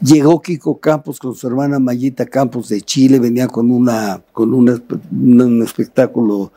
Llegó 0.00 0.40
Kiko 0.40 0.78
Campos 0.78 1.18
con 1.18 1.34
su 1.34 1.46
hermana 1.46 1.78
Mayita 1.78 2.26
Campos 2.26 2.68
de 2.68 2.80
Chile, 2.80 3.18
venía 3.18 3.48
con 3.48 3.70
una 3.70 4.22
con 4.32 4.54
un 4.54 5.62
espectáculo, 5.62 6.52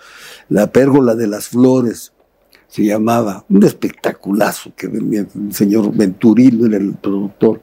La 0.50 0.72
Pérgola 0.72 1.16
de 1.16 1.28
las 1.28 1.48
Flores, 1.48 2.14
se 2.68 2.86
llamaba, 2.86 3.46
un 3.50 3.64
espectaculazo 3.64 4.74
que 4.76 4.88
venía 4.88 5.22
el 5.34 5.54
señor 5.54 5.96
Venturilo, 5.96 6.66
era 6.66 6.78
el 6.78 6.94
productor. 6.94 7.62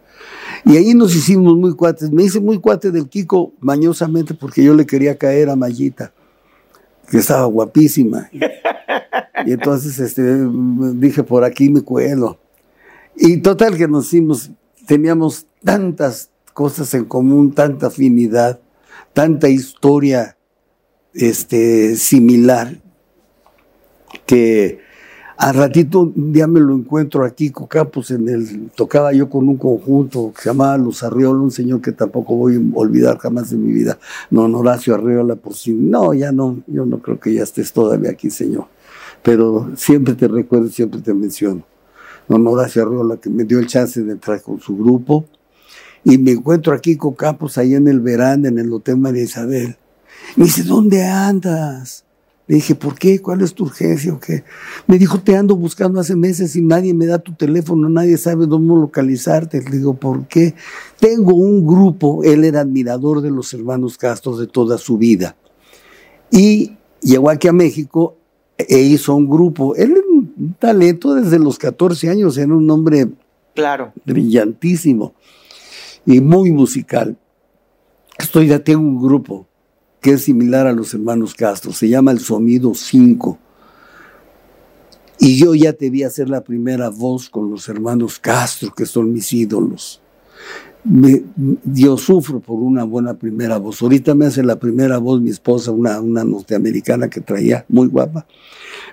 Y 0.65 0.77
ahí 0.77 0.95
nos 0.95 1.15
hicimos 1.15 1.57
muy 1.57 1.75
cuates. 1.75 2.11
Me 2.11 2.25
hice 2.25 2.41
muy 2.41 2.61
cuate 2.61 2.91
del 2.91 3.09
Kiko 3.09 3.53
mañosamente 3.61 4.35
porque 4.35 4.63
yo 4.63 4.75
le 4.75 4.87
quería 4.87 5.17
caer 5.19 5.51
a 5.51 5.57
Mayita, 5.57 6.13
que 7.11 7.19
estaba 7.19 7.47
guapísima. 7.47 8.31
Y 9.45 9.53
entonces 9.53 9.99
este, 9.99 10.23
dije, 10.95 11.23
por 11.25 11.45
aquí 11.45 11.69
me 11.69 11.81
cuelo. 11.81 12.39
Y 13.17 13.39
total 13.39 13.77
que 13.77 13.89
nos 13.89 14.07
hicimos, 14.07 14.51
teníamos 14.87 15.47
tantas 15.65 16.31
cosas 16.55 16.95
en 16.95 17.05
común, 17.05 17.53
tanta 17.53 17.89
afinidad, 17.89 18.61
tanta 19.13 19.49
historia 19.49 20.37
este, 21.13 21.97
similar, 21.97 22.81
que 24.27 24.81
al 25.43 25.55
ratito 25.57 26.03
un 26.03 26.33
día 26.33 26.47
me 26.47 26.61
lo 26.61 26.73
encuentro 26.73 27.25
aquí, 27.25 27.51
Campos, 27.69 28.13
en 28.13 28.29
el, 28.29 28.71
tocaba 28.77 29.13
yo 29.13 29.29
con 29.29 29.49
un 29.49 29.57
conjunto 29.57 30.33
que 30.33 30.43
se 30.43 30.51
llamaba 30.51 30.79
Los 30.79 31.03
Arriola, 31.03 31.41
un 31.41 31.51
señor 31.51 31.81
que 31.81 31.91
tampoco 31.91 32.37
voy 32.37 32.55
a 32.55 32.79
olvidar 32.79 33.19
jamás 33.19 33.51
en 33.51 33.67
mi 33.67 33.73
vida, 33.73 33.99
don 34.31 34.55
Horacio 34.55 34.95
Arriola, 34.95 35.35
por 35.35 35.55
si, 35.55 35.73
no, 35.73 36.15
ya 36.15 36.31
no, 36.31 36.63
yo 36.69 36.87
no 36.87 36.99
creo 36.99 37.19
que 37.19 37.35
ya 37.35 37.43
estés 37.43 37.73
todavía 37.73 38.11
aquí, 38.11 38.31
señor, 38.31 38.67
pero 39.25 39.69
siempre 39.75 40.15
te 40.15 40.29
recuerdo, 40.29 40.69
siempre 40.69 41.01
te 41.01 41.13
menciono. 41.13 41.65
Don 42.29 42.47
Horacio 42.47 42.83
Arriola, 42.83 43.17
que 43.17 43.29
me 43.29 43.43
dio 43.43 43.59
el 43.59 43.67
chance 43.67 44.01
de 44.01 44.13
entrar 44.13 44.41
con 44.43 44.61
su 44.61 44.77
grupo, 44.77 45.25
y 46.05 46.19
me 46.19 46.31
encuentro 46.31 46.73
aquí 46.73 46.97
con 46.97 47.15
Campos 47.15 47.59
ahí 47.59 47.75
en 47.75 47.89
el 47.89 47.99
verano, 47.99 48.47
en 48.47 48.61
el 48.61 48.73
Hotel 48.73 48.97
María 48.97 49.25
Isabel. 49.25 49.77
Me 50.37 50.45
dice, 50.45 50.63
¿dónde 50.63 51.05
andas? 51.05 52.05
Le 52.49 52.57
dije, 52.57 52.75
¿por 52.75 52.99
qué? 52.99 53.21
¿Cuál 53.21 53.41
es 53.43 53.55
tu 53.55 53.65
urgencia 53.65 54.13
o 54.13 54.19
qué? 54.19 54.43
Me 54.87 54.99
dijo, 54.99 55.21
te 55.21 55.37
ando 55.37 55.55
buscando 55.55 56.01
hace 56.01 56.17
meses 56.17 56.57
y 56.57 56.61
nadie 56.61 56.93
me 56.93 57.07
da 57.07 57.19
tu 57.19 57.35
teléfono, 57.35 57.89
nadie 57.89 58.19
sabe 58.19 58.47
dónde 58.47 58.75
localizarte. 58.75 59.63
Le 59.63 59.79
digo, 59.79 59.95
¿por 59.95 60.27
qué? 60.27 60.55
Tengo 60.99 61.35
un 61.35 61.67
grupo, 61.67 62.25
él 62.25 62.45
era 62.45 62.61
admirador 62.61 63.21
de 63.21 63.31
los 63.31 63.55
hermanos 63.55 63.97
Castro 63.97 64.37
de 64.37 64.49
toda 64.49 64.77
su 64.79 64.99
vida. 64.99 65.37
Y 66.31 66.77
llegó 67.01 67.31
aquí 67.31 67.47
a 67.47 67.53
México 67.53 68.17
e 68.59 68.81
hizo 68.81 69.15
un 69.15 69.29
grupo. 69.29 69.77
Él 69.77 69.93
era 69.93 70.07
un 70.11 70.55
talento 70.59 71.15
desde 71.15 71.39
los 71.39 71.59
14 71.59 72.11
años, 72.11 72.37
era 72.37 72.53
un 72.53 72.69
hombre 72.71 73.09
claro. 73.55 73.93
brillantísimo 74.05 75.15
y 76.05 76.21
muy 76.21 76.51
musical. 76.51 77.17
Estoy 78.19 78.49
ya 78.49 78.59
tengo 78.59 78.81
un 78.81 79.01
grupo 79.01 79.47
que 80.03 80.15
es 80.15 80.25
similar 80.25 80.67
a 80.67 80.73
los 80.73 80.93
hermanos 80.93 81.33
Castro, 81.33 81.73
se 81.73 81.89
llama 81.89 82.11
El 82.11 82.19
Sonido 82.19 82.75
5. 82.75 83.39
Y 85.21 85.39
yo 85.39 85.55
ya 85.55 85.73
te 85.73 85.89
vi 85.89 86.03
hacer 86.03 86.29
la 86.29 86.43
primera 86.43 86.91
voz 86.91 87.31
con 87.31 87.49
los 87.49 87.69
hermanos 87.69 88.19
Castro, 88.19 88.75
que 88.75 88.85
son 88.85 89.13
mis 89.13 89.33
ídolos. 89.33 90.03
yo 91.65 91.97
sufro 91.97 92.41
por 92.41 92.59
una 92.59 92.83
buena 92.83 93.15
primera 93.15 93.59
voz. 93.59 93.81
Ahorita 93.81 94.17
me 94.17 94.27
hace 94.27 94.43
la 94.43 94.59
primera 94.59 94.99
voz 94.99 95.21
mi 95.21 95.31
esposa, 95.31 95.71
una, 95.71 96.01
una 96.01 96.25
norteamericana 96.25 97.09
que 97.09 97.21
traía, 97.21 97.65
muy 97.69 97.87
guapa. 97.87 98.27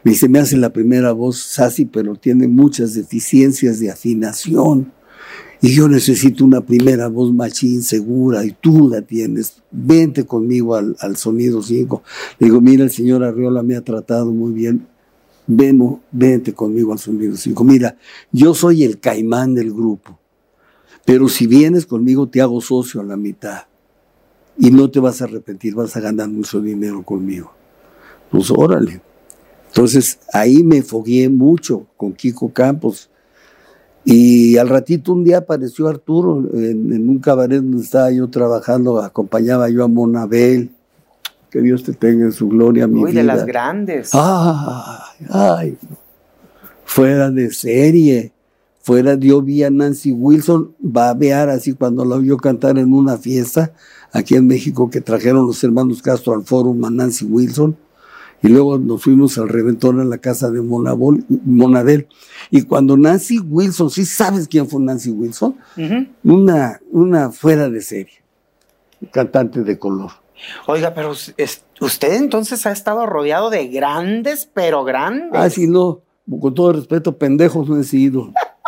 Me 0.03 0.11
dice, 0.11 0.29
me 0.29 0.37
hace 0.37 0.57
la 0.57 0.71
primera 0.71 1.11
voz 1.11 1.39
Sassy, 1.39 1.85
pero 1.85 2.15
tiene 2.15 2.47
muchas 2.47 2.93
deficiencias 2.93 3.79
de 3.79 3.89
afinación. 3.89 4.93
Y 5.61 5.73
yo 5.73 5.89
necesito 5.89 6.45
una 6.45 6.61
primera 6.61 7.09
voz 7.09 7.33
machín 7.33 7.83
segura 7.83 8.45
y 8.45 8.51
tú 8.51 8.87
la 8.89 9.01
tienes. 9.01 9.61
Vente 9.71 10.25
conmigo 10.25 10.75
al, 10.75 11.17
sonido 11.17 11.61
5. 11.61 12.01
Le 12.39 12.47
digo, 12.47 12.61
mira, 12.61 12.83
el 12.83 12.91
señor 12.91 13.23
Arriola 13.23 13.61
me 13.61 13.75
ha 13.75 13.81
tratado 13.81 14.31
muy 14.31 14.53
bien. 14.53 14.87
Vemo, 15.47 16.01
vente 16.11 16.53
conmigo 16.53 16.93
al 16.93 16.99
sonido 16.99 17.35
5. 17.35 17.63
Mira, 17.63 17.97
yo 18.31 18.53
soy 18.53 18.83
el 18.83 18.99
caimán 18.99 19.53
del 19.53 19.73
grupo. 19.73 20.17
Pero 21.03 21.27
si 21.27 21.45
vienes 21.45 21.85
conmigo 21.85 22.29
te 22.29 22.39
hago 22.39 22.61
socio 22.61 23.01
a 23.01 23.03
la 23.03 23.17
mitad. 23.17 23.63
Y 24.57 24.71
no 24.71 24.89
te 24.89 24.99
vas 24.99 25.21
a 25.21 25.25
arrepentir, 25.25 25.73
vas 25.75 25.95
a 25.95 25.99
ganar 25.99 26.29
mucho 26.29 26.61
dinero 26.61 27.03
conmigo. 27.03 27.51
Pues 28.31 28.51
órale. 28.51 29.01
Entonces 29.67 30.19
ahí 30.31 30.63
me 30.63 30.83
fogué 30.83 31.27
mucho 31.29 31.85
con 31.97 32.13
Kiko 32.13 32.53
Campos 32.53 33.09
y 34.11 34.57
al 34.57 34.69
ratito 34.69 35.13
un 35.13 35.23
día 35.23 35.37
apareció 35.37 35.87
Arturo 35.87 36.39
en, 36.53 37.07
un 37.07 37.19
cabaret 37.19 37.61
donde 37.61 37.83
estaba 37.83 38.09
yo 38.11 38.27
trabajando, 38.27 38.99
acompañaba 38.99 39.69
yo 39.69 39.83
a 39.83 39.87
Monabel. 39.87 40.71
Que 41.51 41.61
Dios 41.61 41.83
te 41.83 41.93
tenga 41.93 42.25
en 42.25 42.31
su 42.31 42.47
gloria, 42.47 42.87
mi 42.87 43.03
Uy, 43.03 43.13
de 43.13 43.21
las 43.21 43.45
grandes. 43.45 44.09
Ay, 44.13 45.27
ay, 45.29 45.77
fuera 46.85 47.29
de 47.29 47.51
serie. 47.51 48.31
Fuera, 48.81 49.13
yo 49.13 49.43
vi 49.43 49.61
a 49.61 49.69
Nancy 49.69 50.11
Wilson 50.11 50.73
babear 50.79 51.49
así 51.49 51.73
cuando 51.73 52.03
la 52.03 52.17
vio 52.17 52.37
cantar 52.37 52.79
en 52.79 52.91
una 52.91 53.15
fiesta 53.15 53.73
aquí 54.11 54.33
en 54.33 54.47
México 54.47 54.89
que 54.89 55.01
trajeron 55.01 55.45
los 55.45 55.63
hermanos 55.63 56.01
Castro 56.01 56.33
al 56.33 56.43
fórum 56.43 56.83
a 56.83 56.89
Nancy 56.89 57.25
Wilson 57.25 57.77
y 58.41 58.47
luego 58.47 58.77
nos 58.77 59.03
fuimos 59.03 59.37
al 59.37 59.49
reventón 59.49 59.99
a 59.99 60.05
la 60.05 60.17
casa 60.17 60.49
de 60.49 60.61
Monabel. 60.61 62.07
Y 62.49 62.63
cuando 62.63 62.95
Nancy 62.97 63.39
Wilson, 63.39 63.89
¿sí 63.89 64.05
sabes 64.05 64.47
quién 64.47 64.67
fue 64.67 64.81
Nancy 64.81 65.11
Wilson? 65.11 65.55
una, 66.23 66.79
una 66.91 67.31
fuera 67.31 67.69
de 67.69 67.81
serie, 67.81 68.21
cantante 69.11 69.63
de 69.63 69.77
color. 69.77 70.11
Oiga, 70.67 70.93
pero 70.93 71.11
usted 71.11 72.13
entonces 72.13 72.65
ha 72.65 72.71
estado 72.71 73.05
rodeado 73.05 73.49
de 73.49 73.67
grandes, 73.67 74.49
pero 74.53 74.83
grandes. 74.83 75.31
Ah, 75.33 75.49
sí, 75.49 75.67
no, 75.67 76.01
con 76.39 76.53
todo 76.53 76.73
respeto, 76.73 77.17
pendejos 77.17 77.67
no 77.67 77.77
he 77.79 77.83
sido. 77.83 78.31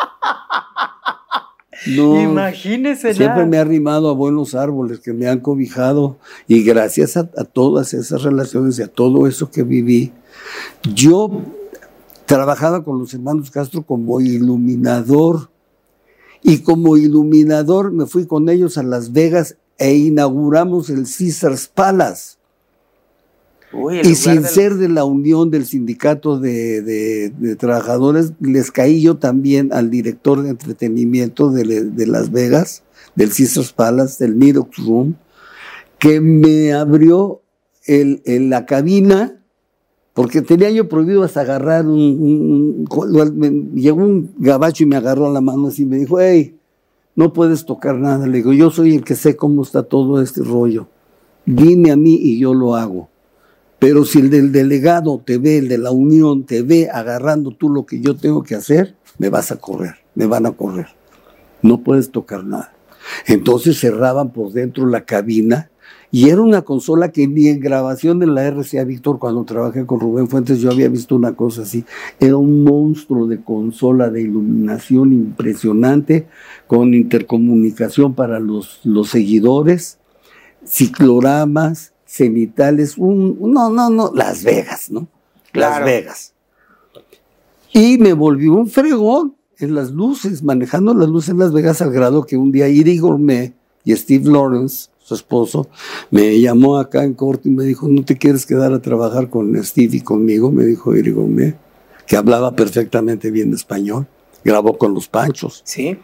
No, 1.88 2.22
Imagínese. 2.22 3.14
Siempre 3.14 3.46
me 3.46 3.58
ha 3.58 3.62
arrimado 3.62 4.10
a 4.10 4.14
buenos 4.14 4.54
árboles 4.54 5.00
que 5.00 5.14
me 5.14 5.28
han 5.28 5.40
cobijado 5.40 6.20
y 6.48 6.64
gracias 6.64 7.18
a, 7.18 7.26
todas 7.26 7.94
esas 7.94 8.22
relaciones 8.22 8.78
y 8.78 8.84
a 8.84 8.88
todo 8.88 9.28
eso 9.28 9.50
que 9.50 9.64
viví, 9.64 10.12
yo 10.94 11.42
trabajaba 12.26 12.84
con 12.84 13.00
los 13.00 13.14
hermanos 13.14 13.50
Castro 13.50 13.82
como 13.82 14.22
iluminador 14.22 15.50
y 16.44 16.60
como 16.60 16.98
iluminador 16.98 17.92
me 17.92 18.06
fui 18.06 18.28
con 18.28 18.50
ellos 18.50 18.78
a 18.78 18.84
Las 18.84 19.12
Vegas 19.12 19.58
e 19.78 19.96
inauguramos 19.96 20.90
el 20.90 21.06
Caesars 21.06 21.68
Palace 21.68 22.40
y 24.04 24.16
sin 24.16 24.44
ser 24.44 24.75
de 24.75 24.90
la 24.90 25.06
unión 25.06 25.50
del 25.50 25.66
sindicato 25.66 26.40
de, 26.40 27.32
trabajadores, 27.58 28.34
les 28.40 28.72
caí 28.72 29.01
yo 29.01 29.18
también 29.18 29.72
al 29.72 29.90
director 29.90 30.42
de 30.42 30.50
entretenimiento 30.50 31.51
de, 31.51 32.08
Las 32.08 32.32
Vegas, 32.32 32.84
del 33.16 33.30
Caesars 33.30 33.72
Palace, 33.72 34.24
del 34.24 34.36
Middle 34.36 34.68
Room, 34.78 35.16
que 36.00 36.20
me 36.20 36.74
abrió 36.74 37.42
el, 37.86 38.22
la 38.50 38.66
cabina, 38.66 39.38
porque 40.13 40.42
tenía 40.42 40.70
yo 40.72 40.90
prohibido 40.90 41.24
hasta 41.24 41.42
agarrar 41.42 41.86
un, 41.86 42.86
Llegó 43.75 44.04
un 44.04 44.34
gabacho 44.38 44.84
y 44.84 44.88
me 44.88 44.98
agarró 44.98 45.32
la 45.32 45.40
mano 45.40 45.70
así 45.70 45.84
y 45.84 45.86
me 45.86 45.98
dijo, 45.98 46.20
hey, 46.20 46.58
no 47.16 47.32
puedes 47.32 47.66
tocar 47.66 47.96
nada. 47.96 48.28
Le 48.28 48.38
digo, 48.38 48.51
yo 48.51 48.70
soy 48.72 48.96
el 48.96 49.04
que 49.06 49.16
sé 49.16 49.38
cómo 49.38 49.63
está 49.63 49.84
todo 49.84 50.22
este 50.22 50.42
rollo. 50.42 50.88
Dime 51.46 51.92
a 51.92 51.96
mí 51.96 52.16
y 52.16 52.40
yo 52.40 52.54
lo 52.54 52.75
hago. 52.75 53.11
Pero 53.82 54.06
si 54.06 54.20
el 54.20 54.30
del 54.30 54.52
delegado 54.52 55.24
te 55.26 55.40
ve, 55.40 55.58
el 55.58 55.68
de 55.68 55.80
la 55.80 55.90
unión 55.90 56.44
te 56.44 56.62
ve 56.62 56.88
agarrando 56.94 57.50
tú 57.50 57.68
lo 57.68 57.88
que 57.88 58.00
yo 58.00 58.16
tengo 58.16 58.44
que 58.44 58.54
hacer, 58.54 58.96
me 59.18 59.30
vas 59.30 59.52
a 59.52 59.56
correr, 59.56 59.96
me 60.14 60.28
van 60.28 60.46
a 60.46 60.52
correr. 60.52 60.86
No 61.64 61.82
puedes 61.82 62.12
tocar 62.12 62.44
nada. 62.44 62.76
Entonces 63.26 63.80
cerraban 63.80 64.34
por 64.34 64.52
dentro 64.52 64.86
la 64.86 65.04
cabina 65.04 65.72
y 66.12 66.30
era 66.30 66.42
una 66.42 66.62
consola 66.62 67.12
que 67.12 67.28
ni 67.28 67.48
en 67.48 67.60
grabación 67.60 68.20
de 68.20 68.28
la 68.28 68.48
RCA 68.52 68.84
Víctor, 68.84 69.18
cuando 69.18 69.46
trabajé 69.46 69.88
con 69.88 70.00
Rubén 70.00 70.28
Fuentes, 70.28 70.60
yo 70.60 70.70
había 70.70 70.88
visto 70.88 71.16
una 71.16 71.34
cosa 71.34 71.64
así. 71.64 71.84
Era 72.20 72.38
un 72.38 72.64
monstruo 72.64 73.26
de 73.26 73.42
consola 73.42 74.12
de 74.12 74.22
iluminación 74.22 75.12
impresionante, 75.12 76.28
con 76.68 76.94
intercomunicación 76.94 78.14
para 78.14 78.40
los, 78.40 78.82
los 78.84 79.10
seguidores, 79.10 79.98
cicloramas, 80.64 81.90
cenitales, 82.12 82.98
un, 82.98 83.38
no, 83.53 83.70
no, 83.70 83.89
no, 83.89 84.12
Las 84.13 84.44
Vegas, 84.44 84.91
¿no? 84.91 85.08
Las 85.53 85.84
Vegas. 85.84 86.34
Y 87.72 87.98
me 87.98 88.12
volví 88.12 88.48
un 88.48 88.68
fregón 88.68 89.36
en 89.60 89.75
las 89.75 89.91
luces, 89.91 90.44
manejando 90.44 90.94
las 90.94 91.08
luces 91.08 91.30
en 91.30 91.39
Las 91.39 91.53
Vegas 91.53 91.82
al 91.82 91.91
grado 91.91 92.25
que 92.25 92.36
un 92.36 92.51
día 92.51 92.68
Iri 92.68 92.98
Gourmet 92.98 93.53
y 93.86 93.96
Steve 93.96 94.30
Lawrence 94.30 94.89
su 95.01 95.15
esposo, 95.15 95.70
me 96.10 96.39
llamó 96.39 96.77
acá 96.77 97.06
en 97.06 97.13
corte 97.13 97.48
y 97.48 97.51
me 97.53 97.63
dijo, 97.63 97.88
¿no 97.88 98.03
te 98.03 98.18
quieres 98.18 98.46
quedar 98.46 98.74
a 98.74 98.82
trabajar 98.82 99.30
con 99.30 99.62
Steve 99.63 99.98
y 99.98 100.01
conmigo? 100.01 100.51
Me 100.51 100.65
dijo 100.65 100.94
Iri 100.96 101.12
Gómez, 101.12 101.56
que 102.06 102.18
hablaba 102.18 102.56
perfectamente 102.56 103.32
bien 103.32 103.53
español, 103.53 104.06
grabó 104.44 104.77
con 104.77 104.94
los 104.94 105.08
panchos. 105.08 105.62
Sí. 105.63 105.98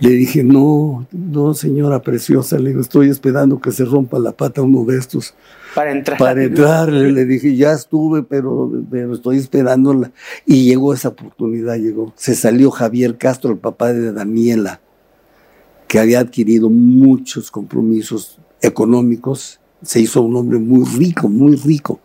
Le 0.00 0.10
dije, 0.10 0.44
no, 0.44 1.06
no, 1.10 1.54
señora 1.54 2.02
preciosa, 2.02 2.56
le 2.58 2.70
digo, 2.70 2.80
estoy 2.80 3.08
esperando 3.08 3.60
que 3.60 3.72
se 3.72 3.84
rompa 3.84 4.18
la 4.18 4.32
pata 4.32 4.62
uno 4.62 4.84
de 4.84 4.96
estos. 4.96 5.34
Para 5.74 5.90
entrar. 5.90 6.18
Para 6.18 6.44
entrar, 6.44 6.88
le 6.88 7.24
dije, 7.24 7.56
ya 7.56 7.72
estuve, 7.72 8.22
pero, 8.22 8.70
pero 8.90 9.14
estoy 9.14 9.38
esperándola. 9.38 10.12
Y 10.46 10.64
llegó 10.64 10.94
esa 10.94 11.08
oportunidad, 11.08 11.76
llegó. 11.76 12.12
Se 12.16 12.34
salió 12.34 12.70
Javier 12.70 13.18
Castro, 13.18 13.50
el 13.50 13.58
papá 13.58 13.92
de 13.92 14.12
Daniela 14.12 14.80
que 15.88 15.98
había 15.98 16.20
adquirido 16.20 16.68
muchos 16.68 17.50
compromisos 17.50 18.38
económicos, 18.60 19.58
se 19.82 20.00
hizo 20.00 20.22
un 20.22 20.36
hombre 20.36 20.58
muy 20.58 20.84
rico, 20.84 21.28
muy 21.28 21.56
rico, 21.56 21.98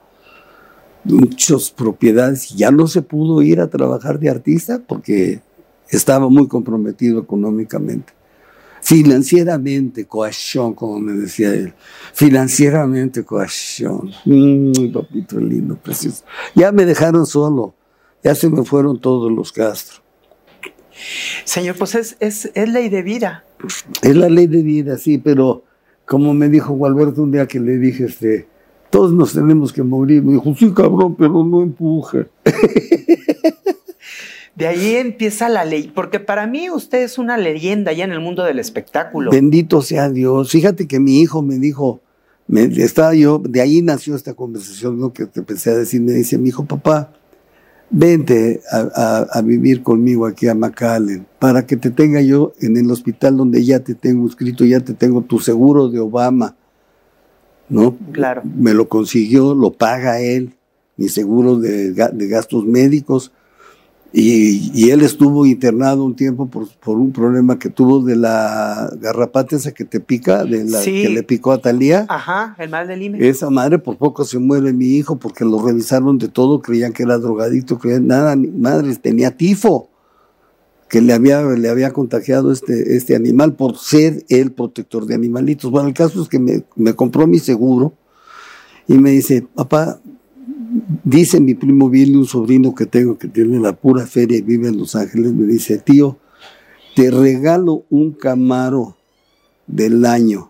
muchas 1.04 1.70
propiedades, 1.70 2.52
y 2.52 2.58
ya 2.58 2.72
no 2.72 2.88
se 2.88 3.02
pudo 3.02 3.42
ir 3.42 3.60
a 3.60 3.70
trabajar 3.70 4.20
de 4.20 4.30
artista 4.30 4.82
porque 4.88 5.42
estaba 5.90 6.30
muy 6.30 6.48
comprometido 6.48 7.20
económicamente. 7.22 8.14
Financieramente, 8.82 10.06
coacción, 10.06 10.74
como 10.74 11.00
me 11.00 11.14
decía 11.14 11.54
él. 11.54 11.74
Financieramente, 12.14 13.24
coacción. 13.24 14.12
Mm, 14.26 14.92
papito 14.92 15.40
lindo, 15.40 15.78
precioso. 15.78 16.26
Ya 16.54 16.72
me 16.74 16.86
dejaron 16.86 17.26
solo. 17.26 17.74
Ya 18.24 18.36
se 18.36 18.50
me 18.50 18.64
fueron 18.66 19.00
todos 19.00 19.32
los 19.32 19.52
Castro. 19.52 20.02
Señor, 21.46 21.78
pues 21.78 21.96
es, 21.96 22.18
es, 22.20 22.52
es 22.54 22.70
ley 22.70 22.90
de 22.90 23.02
vida. 23.02 23.46
Es 24.02 24.16
la 24.16 24.30
ley 24.30 24.48
de 24.48 24.62
vida, 24.62 24.98
sí, 24.98 25.18
pero 25.18 25.64
como 26.06 26.34
me 26.34 26.50
dijo 26.50 26.74
Gualberto 26.74 27.24
un 27.24 27.32
día 27.32 27.48
que 27.48 27.60
le 27.60 27.78
dije, 27.78 28.06
este, 28.06 28.48
todos 28.90 29.14
nos 29.14 29.34
tenemos 29.34 29.72
que 29.74 29.84
morir. 29.84 30.22
Me 30.24 30.34
dijo, 30.34 30.54
sí, 30.58 30.72
cabrón, 30.72 31.16
pero 31.16 31.44
no 31.44 31.64
empuje. 31.64 32.28
De 34.56 34.68
ahí 34.68 34.96
empieza 34.96 35.50
la 35.50 35.66
ley, 35.66 35.92
porque 35.94 36.20
para 36.20 36.46
mí 36.46 36.70
usted 36.70 37.02
es 37.02 37.18
una 37.18 37.38
leyenda 37.38 37.92
ya 37.92 38.04
en 38.06 38.12
el 38.12 38.20
mundo 38.20 38.44
del 38.44 38.60
espectáculo. 38.60 39.32
Bendito 39.32 39.82
sea 39.82 40.10
Dios. 40.10 40.52
Fíjate 40.52 40.88
que 40.88 41.00
mi 41.00 41.22
hijo 41.22 41.42
me 41.42 41.58
dijo, 41.58 42.02
me, 42.48 42.66
estaba 42.66 43.16
yo, 43.16 43.40
de 43.40 43.62
ahí 43.62 43.82
nació 43.82 44.16
esta 44.16 44.36
conversación, 44.36 45.00
¿no? 45.00 45.12
que 45.12 45.26
te 45.26 45.40
empecé 45.40 45.72
a 45.72 45.76
decir, 45.76 46.02
me 46.02 46.12
dice, 46.12 46.38
mi 46.38 46.50
hijo, 46.50 46.66
papá, 46.66 47.14
vente 47.90 48.62
a, 48.72 49.42
vivir 49.44 49.82
conmigo 49.82 50.28
aquí 50.28 50.48
a 50.48 50.54
McAllen, 50.54 51.26
para 51.40 51.66
que 51.66 51.76
te 51.76 51.90
tenga 51.90 52.22
yo 52.22 52.54
en 52.60 52.78
el 52.78 52.92
hospital 52.92 53.38
donde 53.38 53.66
ya 53.66 53.80
te 53.80 53.96
tengo 53.96 54.28
escrito, 54.28 54.66
ya 54.66 54.82
te 54.82 54.94
tengo 54.94 55.22
tu 55.22 55.40
seguro 55.40 55.90
de 55.90 56.00
Obama. 56.00 56.56
¿No? 57.70 57.98
Claro. 58.12 58.44
Me 58.44 58.76
lo 58.76 58.88
consiguió, 58.88 59.56
lo 59.56 59.74
paga 59.74 60.20
él, 60.20 60.54
mi 60.96 61.10
seguro 61.10 61.58
de 61.58 61.94
gastos 62.28 62.66
médicos. 62.66 63.32
Y, 64.16 64.92
él 64.92 65.02
estuvo 65.02 65.44
internado 65.48 66.04
un 66.04 66.16
tiempo 66.16 66.46
por, 66.46 66.68
por, 66.68 67.00
un 67.00 67.12
problema 67.12 67.58
que 67.58 67.70
tuvo 67.70 68.00
de 68.04 68.16
la 68.16 68.92
garrapata 69.02 69.56
esa 69.56 69.72
que 69.72 69.86
te 69.86 70.00
pica, 70.00 70.46
de 70.46 70.66
la 70.66 70.84
que 70.84 71.10
le 71.10 71.24
picó 71.24 71.52
a 71.52 71.58
Talía. 71.58 72.06
Ajá, 72.08 72.56
el 72.60 72.70
mal 72.70 72.88
del 72.88 73.02
IME. 73.02 73.28
Esa 73.28 73.50
madre 73.50 73.80
por 73.80 73.98
poco 73.98 74.24
se 74.24 74.38
muere 74.38 74.72
mi 74.72 74.86
hijo 74.86 75.16
porque 75.16 75.44
lo 75.46 75.66
revisaron 75.66 76.20
de 76.20 76.28
todo, 76.28 76.62
creían 76.62 76.94
que 76.94 77.02
era 77.02 77.18
drogadito, 77.18 77.80
creían 77.80 78.06
nada, 78.06 78.36
madre, 78.36 78.96
tenía 78.98 79.36
tifo, 79.36 79.90
que 80.90 81.02
le 81.02 81.14
había, 81.14 81.42
le 81.42 81.70
había 81.70 81.92
contagiado 81.92 82.52
este, 82.52 82.96
este 82.96 83.16
animal 83.16 83.56
por 83.56 83.78
ser 83.80 84.24
el 84.30 84.52
protector 84.52 85.08
de 85.08 85.16
animalitos. 85.16 85.72
Bueno, 85.72 85.88
el 85.88 85.96
caso 85.96 86.22
es 86.22 86.30
que 86.30 86.38
me, 86.38 86.64
me 86.76 86.94
compró 86.94 87.26
mi 87.26 87.40
seguro 87.40 87.94
y 88.88 88.94
me 88.94 89.10
dice, 89.10 89.48
papá, 89.56 90.00
dice 91.04 91.40
mi 91.40 91.54
primo 91.54 91.90
Billy, 91.90 92.16
un 92.16 92.26
sobrino 92.26 92.74
que 92.74 92.86
tengo 92.86 93.18
que 93.18 93.28
tiene 93.28 93.60
la 93.60 93.74
pura 93.74 94.06
feria 94.06 94.38
y 94.38 94.42
vive 94.42 94.70
en 94.70 94.78
Los 94.78 94.96
Ángeles, 94.96 95.34
me 95.34 95.46
dice, 95.46 95.78
tío, 95.78 96.18
te 96.96 97.12
regalo 97.12 97.86
un 97.90 98.12
camaro 98.12 98.96
del 99.68 100.06
año 100.06 100.50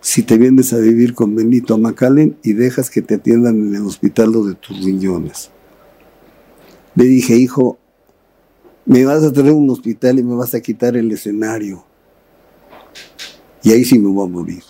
si 0.00 0.22
te 0.22 0.38
vienes 0.38 0.72
a 0.72 0.78
vivir 0.78 1.14
con 1.14 1.34
Benito 1.34 1.74
a 1.74 1.78
Macallen 1.78 2.36
y 2.42 2.54
dejas 2.54 2.90
que 2.90 3.02
te 3.02 3.16
atiendan 3.16 3.56
en 3.56 3.74
el 3.74 3.86
hospital 3.86 4.32
de 4.32 4.54
tus 4.54 4.82
riñones. 4.82 5.50
Le 6.94 7.04
dije, 7.04 7.36
hijo, 7.36 7.78
me 8.86 9.04
vas 9.04 9.22
a 9.22 9.32
traer 9.32 9.52
un 9.52 9.68
hospital 9.68 10.18
y 10.18 10.22
me 10.22 10.34
vas 10.34 10.54
a 10.54 10.60
quitar 10.60 10.96
el 10.96 11.12
escenario. 11.12 11.84
Y 13.62 13.72
ahí 13.72 13.84
sí 13.84 13.98
me 13.98 14.08
voy 14.08 14.26
a 14.26 14.30
morir. 14.30 14.62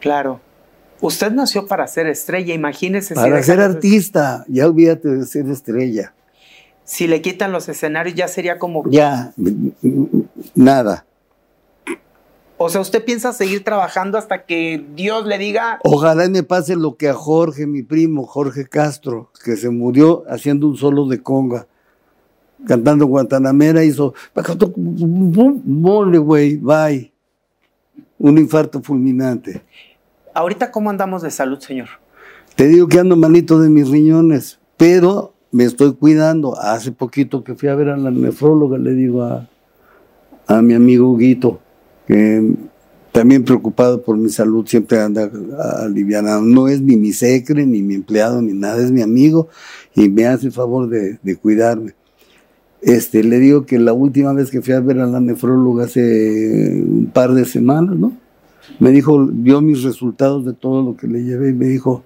Claro. 0.00 0.40
Usted 1.00 1.32
nació 1.32 1.66
para 1.66 1.86
ser 1.86 2.06
estrella, 2.06 2.54
imagínese. 2.54 3.14
Para 3.14 3.42
ser 3.42 3.60
artista, 3.60 4.44
ya 4.48 4.66
olvídate 4.66 5.08
de 5.08 5.26
ser 5.26 5.48
estrella. 5.48 6.12
Si 6.84 7.06
le 7.06 7.22
quitan 7.22 7.52
los 7.52 7.68
escenarios, 7.68 8.14
ya 8.16 8.28
sería 8.28 8.58
como. 8.58 8.82
Ya, 8.90 9.32
nada. 10.54 11.06
O 12.62 12.68
sea, 12.68 12.82
¿usted 12.82 13.02
piensa 13.02 13.32
seguir 13.32 13.64
trabajando 13.64 14.18
hasta 14.18 14.44
que 14.44 14.84
Dios 14.94 15.24
le 15.24 15.38
diga? 15.38 15.80
Ojalá 15.82 16.28
me 16.28 16.42
pase 16.42 16.76
lo 16.76 16.96
que 16.96 17.08
a 17.08 17.14
Jorge, 17.14 17.66
mi 17.66 17.82
primo, 17.82 18.26
Jorge 18.26 18.66
Castro, 18.68 19.30
que 19.42 19.56
se 19.56 19.70
murió 19.70 20.24
haciendo 20.28 20.66
un 20.68 20.76
solo 20.76 21.06
de 21.06 21.22
conga, 21.22 21.66
cantando 22.66 23.06
Guantanamera, 23.06 23.82
hizo. 23.82 24.12
Mole, 24.76 26.18
güey, 26.18 26.56
bye. 26.56 27.10
Un 28.18 28.36
infarto 28.36 28.82
fulminante. 28.82 29.62
Ahorita, 30.34 30.70
¿cómo 30.70 30.90
andamos 30.90 31.22
de 31.22 31.30
salud, 31.30 31.58
señor? 31.58 31.88
Te 32.54 32.68
digo 32.68 32.88
que 32.88 32.98
ando 32.98 33.16
malito 33.16 33.60
de 33.60 33.68
mis 33.68 33.88
riñones, 33.88 34.58
pero 34.76 35.34
me 35.50 35.64
estoy 35.64 35.94
cuidando. 35.94 36.58
Hace 36.58 36.92
poquito 36.92 37.42
que 37.42 37.54
fui 37.54 37.68
a 37.68 37.74
ver 37.74 37.88
a 37.88 37.96
la 37.96 38.10
nefróloga, 38.10 38.78
le 38.78 38.94
digo 38.94 39.22
a, 39.22 39.48
a 40.46 40.62
mi 40.62 40.74
amigo 40.74 41.16
Guito, 41.16 41.60
que 42.06 42.54
también 43.12 43.44
preocupado 43.44 44.02
por 44.02 44.16
mi 44.16 44.28
salud, 44.28 44.66
siempre 44.66 45.00
anda 45.00 45.30
aliviando. 45.82 46.40
No 46.42 46.68
es 46.68 46.80
ni 46.80 46.96
mi 46.96 47.12
secre, 47.12 47.66
ni 47.66 47.82
mi 47.82 47.94
empleado, 47.94 48.40
ni 48.40 48.52
nada, 48.52 48.82
es 48.82 48.92
mi 48.92 49.02
amigo 49.02 49.48
y 49.94 50.08
me 50.08 50.26
hace 50.26 50.46
el 50.46 50.52
favor 50.52 50.88
de, 50.88 51.18
de 51.22 51.36
cuidarme. 51.36 51.94
Este, 52.82 53.24
le 53.24 53.38
digo 53.38 53.66
que 53.66 53.78
la 53.78 53.92
última 53.92 54.32
vez 54.32 54.50
que 54.50 54.62
fui 54.62 54.72
a 54.74 54.80
ver 54.80 55.00
a 55.00 55.06
la 55.06 55.20
nefróloga 55.20 55.84
hace 55.84 56.82
un 56.86 57.10
par 57.12 57.34
de 57.34 57.44
semanas, 57.44 57.96
¿no? 57.96 58.12
Me 58.78 58.90
dijo, 58.90 59.26
vio 59.30 59.60
mis 59.60 59.82
resultados 59.82 60.44
de 60.44 60.52
todo 60.52 60.82
lo 60.82 60.96
que 60.96 61.06
le 61.06 61.22
llevé 61.22 61.50
y 61.50 61.54
me 61.54 61.66
dijo, 61.66 62.04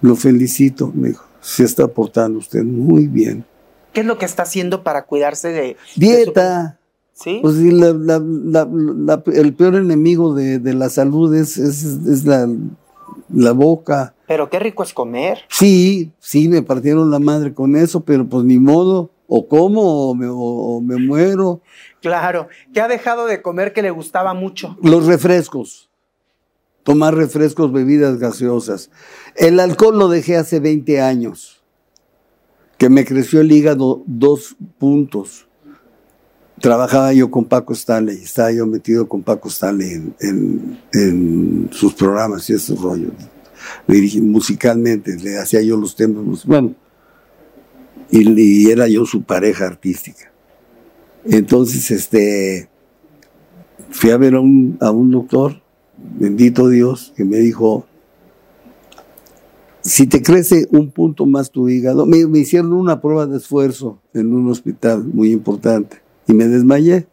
lo 0.00 0.16
felicito, 0.16 0.92
me 0.94 1.08
dijo, 1.08 1.24
se 1.40 1.64
está 1.64 1.88
portando 1.88 2.38
usted 2.38 2.62
muy 2.62 3.06
bien. 3.06 3.44
¿Qué 3.92 4.00
es 4.00 4.06
lo 4.06 4.18
que 4.18 4.24
está 4.24 4.42
haciendo 4.42 4.82
para 4.82 5.04
cuidarse 5.04 5.48
de... 5.48 5.76
Dieta. 5.96 6.78
¿Sí? 7.12 7.38
Pues 7.40 7.54
el 7.56 9.54
peor 9.56 9.76
enemigo 9.76 10.34
de, 10.34 10.74
la 10.74 10.90
salud 10.90 11.32
es, 11.32 11.56
es, 11.58 12.24
la, 12.24 12.48
la, 13.32 13.52
boca. 13.52 14.14
Pero 14.26 14.50
qué 14.50 14.58
rico 14.58 14.82
es 14.82 14.92
comer. 14.92 15.38
Sí, 15.48 16.10
sí, 16.18 16.48
me 16.48 16.62
partieron 16.62 17.12
la 17.12 17.20
madre 17.20 17.54
con 17.54 17.76
eso, 17.76 18.00
pero 18.00 18.26
pues 18.26 18.44
ni 18.44 18.58
modo, 18.58 19.10
o 19.28 19.46
como 19.46 20.10
o 20.10 20.14
me, 20.16 20.26
o 20.28 20.80
me 20.80 20.96
muero. 20.96 21.60
Claro. 22.04 22.48
¿Qué 22.74 22.82
ha 22.82 22.88
dejado 22.88 23.24
de 23.24 23.40
comer 23.40 23.72
que 23.72 23.80
le 23.80 23.90
gustaba 23.90 24.34
mucho? 24.34 24.76
Los 24.82 25.06
refrescos. 25.06 25.88
Tomar 26.82 27.14
refrescos, 27.14 27.72
bebidas 27.72 28.18
gaseosas. 28.18 28.90
El 29.36 29.58
alcohol 29.58 29.98
lo 29.98 30.08
dejé 30.08 30.36
hace 30.36 30.60
20 30.60 31.00
años. 31.00 31.62
Que 32.76 32.90
me 32.90 33.06
creció 33.06 33.40
el 33.40 33.50
hígado 33.50 34.02
dos 34.04 34.54
puntos. 34.78 35.48
Trabajaba 36.60 37.14
yo 37.14 37.30
con 37.30 37.46
Paco 37.46 37.72
Stanley, 37.72 38.22
estaba 38.22 38.52
yo 38.52 38.66
metido 38.66 39.08
con 39.08 39.22
Paco 39.22 39.48
Stanley 39.48 40.12
en, 40.20 41.70
sus 41.72 41.94
programas 41.94 42.50
y 42.50 42.52
esos 42.52 42.82
rollos. 42.82 43.12
musicalmente, 44.20 45.16
le 45.16 45.38
hacía 45.38 45.62
yo 45.62 45.78
los 45.78 45.96
temas. 45.96 46.44
Bueno, 46.44 46.74
y 48.10 48.70
era 48.70 48.88
yo 48.88 49.06
su 49.06 49.22
pareja 49.22 49.64
artística 49.64 50.33
Entonces, 51.24 51.90
este, 51.90 52.68
fui 53.90 54.10
a 54.10 54.16
ver 54.16 54.34
a 54.34 54.40
un, 54.40 54.76
a 54.80 54.90
un 54.90 55.10
doctor, 55.10 55.62
bendito 55.96 56.68
Dios, 56.68 57.12
que 57.16 57.24
me 57.24 57.38
dijo, 57.38 57.86
si 59.80 60.06
te 60.06 60.22
crece 60.22 60.66
un 60.70 60.90
punto 60.90 61.26
más 61.26 61.50
tu 61.50 61.68
hígado, 61.68 62.06
me, 62.06 62.26
me, 62.26 62.40
hicieron 62.40 62.72
una 62.72 63.00
prueba 63.00 63.26
de 63.26 63.38
esfuerzo 63.38 64.00
en 64.12 64.32
un 64.32 64.50
hospital 64.50 65.04
muy 65.04 65.30
importante 65.30 65.98
y 66.26 66.34
me 66.34 66.46
desmayé. 66.48 67.06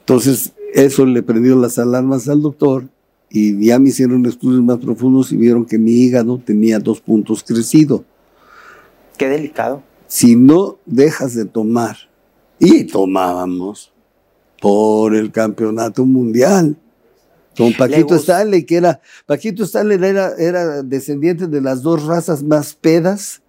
Entonces, 0.00 0.52
eso 0.74 1.06
le 1.06 1.22
prendió 1.22 1.56
las 1.56 1.78
alarmas 1.78 2.28
al 2.28 2.42
doctor 2.42 2.88
y 3.30 3.66
ya 3.66 3.78
me 3.78 3.88
hicieron 3.88 4.26
estudios 4.26 4.62
más 4.62 4.78
profundos 4.78 5.32
y 5.32 5.36
vieron 5.36 5.64
que 5.64 5.78
mi 5.78 5.92
hígado 5.92 6.38
tenía 6.38 6.78
dos 6.78 7.00
puntos 7.00 7.42
crecido. 7.42 8.04
Qué 9.16 9.28
delicado. 9.28 9.82
Si 10.06 10.36
no 10.36 10.78
dejas 10.84 11.34
de 11.34 11.46
tomar, 11.46 11.96
y 12.64 12.84
tomábamos 12.84 13.92
por 14.60 15.16
el 15.16 15.32
campeonato 15.32 16.06
mundial, 16.06 16.76
con 17.56 17.72
Paquito 17.72 18.14
Stanley, 18.14 18.64
que 18.64 18.76
era, 18.76 19.00
Paquito 19.26 19.64
Stanley 19.64 19.98
era, 20.02 20.32
era 20.38 20.82
descendiente 20.84 21.48
de 21.48 21.60
las 21.60 21.82
dos 21.82 22.04
razas 22.04 22.44
más 22.44 22.74
pedas 22.74 23.42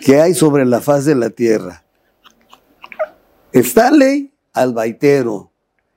que 0.00 0.18
hay 0.18 0.34
sobre 0.34 0.64
la 0.64 0.80
faz 0.80 1.04
de 1.04 1.14
la 1.14 1.28
tierra. 1.28 1.84
Stanley, 3.52 4.32
albaitero, 4.54 5.52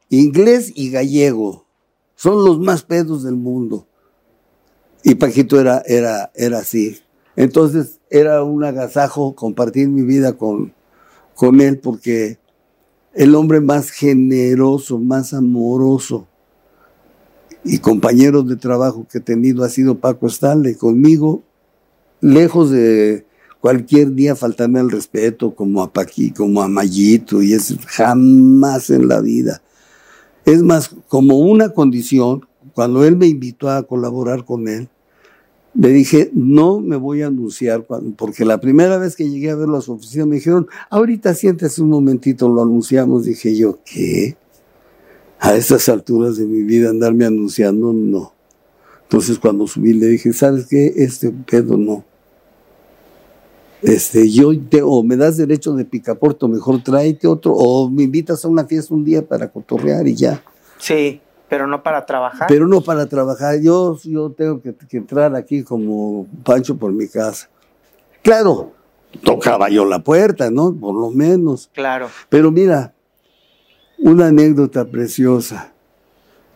inglés 0.10 0.74
y 0.76 0.92
gallego, 0.92 1.66
son 2.18 2.44
los 2.44 2.60
más 2.60 2.84
pedos 2.84 3.24
del 3.24 3.38
mundo. 3.38 3.88
Y 5.04 5.16
Paquito 5.16 5.58
era, 5.58 5.82
era, 5.86 6.34
era 6.36 6.58
así. 6.58 7.00
Entonces 7.38 8.02
era 8.10 8.44
un 8.44 8.66
agasajo 8.66 9.36
compartir 9.36 9.88
mi 9.88 10.02
vida 10.02 10.34
con, 10.34 10.75
con 11.36 11.62
él 11.62 11.80
porque 11.80 12.40
el 13.14 13.36
hombre 13.36 13.62
más 13.62 13.92
generoso, 13.92 15.00
más 15.00 15.34
amoroso 15.34 16.28
y 17.64 17.80
compañero 17.80 18.44
de 18.44 18.56
trabajo 18.56 19.08
que 19.10 19.20
he 19.20 19.22
tenido 19.22 19.64
ha 19.64 19.70
sido 19.70 20.00
Paco 20.00 20.28
Stanley. 20.28 20.76
Conmigo, 20.76 21.44
lejos 22.22 22.72
de 22.72 23.26
cualquier 23.60 24.14
día 24.14 24.36
faltarme 24.36 24.80
al 24.80 24.92
respeto 24.92 25.56
como 25.56 25.82
a 25.82 25.92
Paqui, 25.92 26.32
como 26.32 26.62
a 26.62 26.68
Mayito, 26.68 27.42
y 27.42 27.54
es 27.54 27.76
jamás 27.88 28.90
en 28.90 29.08
la 29.08 29.22
vida. 29.22 29.62
Es 30.46 30.62
más, 30.62 30.92
como 31.08 31.40
una 31.40 31.70
condición, 31.70 32.46
cuando 32.74 33.04
él 33.04 33.18
me 33.18 33.28
invitó 33.28 33.70
a 33.70 33.84
colaborar 33.84 34.46
con 34.46 34.68
él, 34.68 34.90
le 35.78 35.90
dije, 35.90 36.32
no 36.34 36.80
me 36.80 36.96
voy 36.96 37.22
a 37.22 37.28
anunciar, 37.28 37.86
porque 38.16 38.46
la 38.46 38.62
primera 38.62 38.98
vez 38.98 39.16
que 39.16 39.30
llegué 39.30 39.52
a 39.52 39.56
ver 39.56 39.68
las 39.68 39.90
oficinas 39.90 40.26
me 40.26 40.36
dijeron, 40.36 40.68
ahorita 40.90 41.34
siéntese 41.34 41.82
un 41.82 41.90
momentito, 41.90 42.48
lo 42.48 42.62
anunciamos. 42.62 43.26
Dije 43.26 43.56
yo, 43.56 43.80
¿qué? 43.84 44.38
A 45.40 45.56
estas 45.56 45.90
alturas 45.90 46.38
de 46.38 46.46
mi 46.46 46.64
vida 46.64 46.90
andarme 46.90 47.26
anunciando, 47.26 47.92
no. 47.92 48.34
Entonces 49.04 49.38
cuando 49.38 49.68
subí 49.68 49.94
le 49.94 50.08
dije, 50.08 50.32
¿sabes 50.32 50.66
qué? 50.68 50.94
Este 50.96 51.32
pedo 51.32 51.78
no. 51.78 52.06
Este, 53.82 54.30
yo 54.30 54.50
te, 54.70 54.82
o 54.82 55.04
me 55.04 55.18
das 55.18 55.38
derecho 55.38 55.74
de 55.74 55.86
picaporte, 55.86 56.48
mejor 56.48 56.82
tráete 56.84 57.28
otro, 57.28 57.54
o 57.54 57.90
me 57.90 58.04
invitas 58.04 58.44
a 58.44 58.48
una 58.48 58.66
fiesta 58.66 58.94
un 58.94 59.04
día 59.04 59.28
para 59.28 59.52
cotorrear 59.52 60.08
y 60.08 60.16
ya. 60.16 60.42
Sí. 60.80 61.22
Pero 61.50 61.68
no 61.68 61.84
para 61.84 62.06
trabajar. 62.06 62.48
Pero 62.48 62.68
no 62.68 62.82
para 62.82 63.06
trabajar. 63.06 63.60
Yo, 63.62 63.98
yo 64.04 64.32
tengo 64.32 64.62
que, 64.62 64.76
entrar 64.92 65.36
aquí 65.36 65.64
como 65.64 66.28
Pancho 66.44 66.78
por 66.78 66.92
mi 66.92 67.08
casa. 67.08 67.50
Claro, 68.24 68.74
tocaba 69.24 69.70
yo 69.70 69.86
la 69.86 70.00
puerta, 70.00 70.50
¿no? 70.50 70.74
Por 70.74 70.96
lo 70.96 71.12
menos. 71.12 71.70
Claro. 71.74 72.08
Pero 72.30 72.52
mira, 72.52 72.94
una 74.00 74.28
anécdota 74.28 74.86
preciosa. 74.86 75.72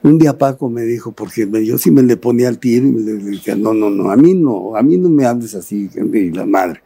Un 0.02 0.18
día 0.18 0.38
Paco 0.38 0.70
me 0.70 0.84
dijo, 0.84 1.12
porque 1.12 1.48
yo 1.66 1.78
sí 1.78 1.92
me 1.92 2.02
le 2.02 2.16
ponía 2.18 2.48
al 2.48 2.58
tiro 2.58 2.88
y 2.88 2.92
me 2.92 3.12
dije, 3.32 3.56
no, 3.56 3.74
no, 3.74 3.90
no, 3.90 4.12
a 4.12 4.16
mí 4.16 4.34
no, 4.34 4.76
a 4.76 4.82
mí 4.82 4.98
no 4.98 5.10
me 5.10 5.26
hables 5.26 5.56
así, 5.56 5.90
la 6.34 6.46
madre. 6.46 6.82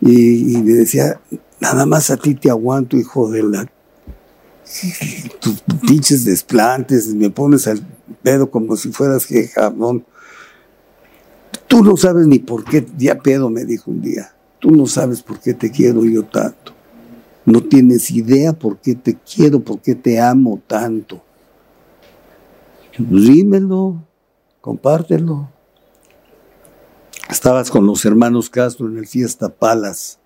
Y, 0.00 0.56
y 0.56 0.62
me 0.62 0.72
decía, 0.72 1.20
nada 1.60 1.86
más 1.86 2.10
a 2.10 2.16
ti 2.16 2.34
te 2.34 2.50
aguanto, 2.50 2.96
hijo 2.96 3.30
de 3.30 3.44
la 3.44 3.66
tus 5.40 5.62
pinches 5.86 6.24
desplantes, 6.24 7.14
me 7.14 7.30
pones 7.30 7.66
al 7.66 7.80
pedo 8.22 8.50
como 8.50 8.76
si 8.76 8.90
fueras 8.90 9.26
que 9.26 9.48
jamón. 9.48 10.04
Tú 11.68 11.82
no 11.82 11.96
sabes 11.96 12.26
ni 12.26 12.38
por 12.38 12.64
qué, 12.64 12.86
ya 12.96 13.18
pedo 13.18 13.50
me 13.50 13.64
dijo 13.64 13.90
un 13.90 14.02
día, 14.02 14.34
tú 14.58 14.70
no 14.70 14.86
sabes 14.86 15.22
por 15.22 15.40
qué 15.40 15.54
te 15.54 15.70
quiero 15.70 16.04
yo 16.04 16.24
tanto. 16.24 16.72
No 17.44 17.62
tienes 17.62 18.10
idea 18.10 18.52
por 18.52 18.78
qué 18.78 18.96
te 18.96 19.16
quiero, 19.16 19.60
por 19.60 19.80
qué 19.80 19.94
te 19.94 20.20
amo 20.20 20.60
tanto. 20.66 21.22
Dímelo, 22.98 24.04
compártelo. 24.60 25.48
Estabas 27.30 27.70
con 27.70 27.86
los 27.86 28.04
hermanos 28.04 28.50
Castro 28.50 28.88
en 28.88 28.98
el 28.98 29.06
Fiesta 29.06 29.48
Palas, 29.48 30.18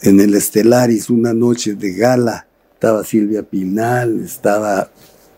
en 0.00 0.20
el 0.20 0.34
Estelaris, 0.34 1.10
una 1.10 1.34
noche 1.34 1.74
de 1.74 1.92
gala 1.92 2.46
estaba 2.82 3.04
Silvia 3.04 3.44
Pinal, 3.44 4.24
estaba 4.24 4.90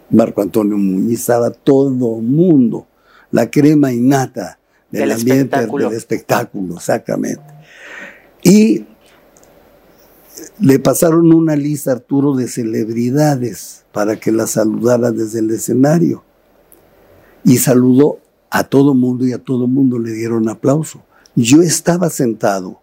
Marco 0.09 0.41
Antonio 0.41 0.79
Muñiz, 0.79 1.21
estaba 1.21 1.51
todo 1.51 2.17
mundo, 2.23 2.87
la 3.33 3.51
crema 3.51 3.93
innata 3.93 4.59
del, 4.91 5.13
ambiente 5.13 5.67
del 5.67 5.93
espectáculo, 5.93 6.77
exactamente. 6.77 7.45
Y 8.43 8.87
le 10.59 10.79
pasaron 10.79 11.35
una 11.35 11.55
lista 11.55 11.91
a 11.91 11.97
Arturo 11.97 12.35
de 12.35 12.49
celebridades 12.49 13.85
para 13.93 14.17
que 14.17 14.33
la 14.33 14.47
saludara 14.47 15.11
desde 15.11 15.41
el 15.41 15.51
escenario. 15.51 16.25
Y 17.45 17.59
saludó 17.59 18.21
a 18.49 18.65
todo 18.65 18.95
mundo 18.95 19.27
y 19.27 19.35
a 19.35 19.39
todo 19.39 19.67
mundo 19.67 19.99
le 19.99 20.13
dieron 20.13 20.49
aplauso. 20.49 21.03
Yo 21.37 21.61
estaba 21.61 22.09
sentado 22.09 22.81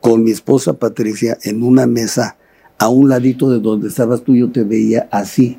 con 0.00 0.24
mi 0.24 0.32
esposa 0.32 0.72
Patricia 0.72 1.38
en 1.44 1.62
una 1.62 1.86
mesa 1.86 2.38
a 2.84 2.88
un 2.90 3.08
ladito 3.08 3.48
de 3.48 3.60
donde 3.60 3.88
estabas 3.88 4.22
tú, 4.24 4.36
yo 4.36 4.52
te 4.52 4.62
veía 4.62 5.08
así, 5.10 5.58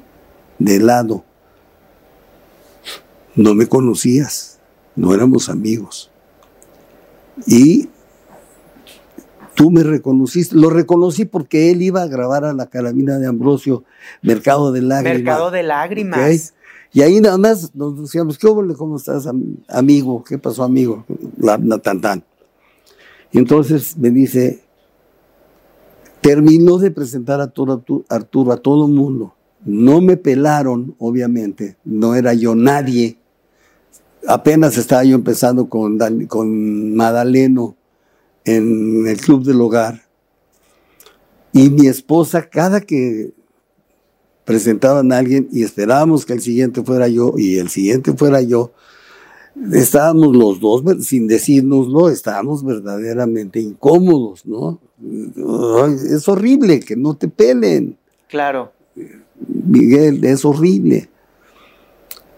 de 0.59 0.79
lado. 0.79 1.23
No 3.33 3.55
me 3.55 3.65
conocías, 3.65 4.59
no 4.95 5.11
éramos 5.11 5.49
amigos. 5.49 6.11
Y 7.47 7.89
tú 9.55 9.71
me 9.71 9.81
reconociste, 9.81 10.55
lo 10.55 10.69
reconocí 10.69 11.25
porque 11.25 11.71
él 11.71 11.81
iba 11.81 12.03
a 12.03 12.07
grabar 12.07 12.45
a 12.45 12.53
la 12.53 12.67
carabina 12.67 13.17
de 13.17 13.25
Ambrosio, 13.25 13.83
Mercado 14.21 14.71
de 14.71 14.83
Lágrimas. 14.83 15.23
Mercado 15.23 15.49
de 15.49 15.63
Lágrimas. 15.63 16.53
Y 16.93 17.01
ahí 17.01 17.19
nada 17.21 17.39
más 17.39 17.73
nos 17.73 17.99
decíamos, 18.03 18.37
¿qué 18.37 18.47
¿Cómo 18.77 18.97
estás, 18.97 19.27
amigo? 19.67 20.23
¿Qué 20.23 20.37
pasó, 20.37 20.63
amigo? 20.63 21.03
La, 21.39 21.57
la 21.57 21.79
tan, 21.79 21.99
tan. 22.01 22.23
Y 23.31 23.39
entonces 23.39 23.97
me 23.97 24.11
dice, 24.11 24.64
Terminó 26.25 26.79
de 26.79 26.89
presentar 26.89 27.39
a 27.39 27.51
todo, 27.51 27.83
Arturo 28.09 28.51
a 28.51 28.57
todo 28.57 28.87
el 28.87 28.93
mundo. 28.93 29.35
No 29.63 30.01
me 30.01 30.17
pelaron, 30.17 30.95
obviamente, 30.97 31.77
no 31.85 32.15
era 32.15 32.33
yo 32.33 32.55
nadie. 32.55 33.19
Apenas 34.27 34.75
estaba 34.79 35.03
yo 35.03 35.13
empezando 35.13 35.69
con, 35.69 35.99
con 36.25 36.95
Madaleno 36.95 37.75
en 38.43 39.05
el 39.07 39.17
Club 39.17 39.43
del 39.43 39.61
Hogar. 39.61 40.01
Y 41.53 41.69
mi 41.69 41.85
esposa, 41.85 42.49
cada 42.49 42.81
que 42.81 43.31
presentaban 44.45 45.11
a 45.11 45.19
alguien 45.19 45.47
y 45.51 45.61
esperábamos 45.61 46.25
que 46.25 46.33
el 46.33 46.41
siguiente 46.41 46.81
fuera 46.81 47.07
yo 47.07 47.35
y 47.37 47.59
el 47.59 47.69
siguiente 47.69 48.13
fuera 48.13 48.41
yo, 48.41 48.71
estábamos 49.71 50.35
los 50.35 50.59
dos, 50.59 51.05
sin 51.05 51.27
decirnoslo, 51.27 52.09
estábamos 52.09 52.65
verdaderamente 52.65 53.59
incómodos, 53.59 54.43
¿no? 54.47 54.79
Es 55.01 56.27
horrible 56.27 56.79
que 56.79 56.95
no 56.95 57.15
te 57.15 57.27
pelen. 57.27 57.97
Claro. 58.29 58.71
Miguel, 59.47 60.23
es 60.23 60.45
horrible 60.45 61.09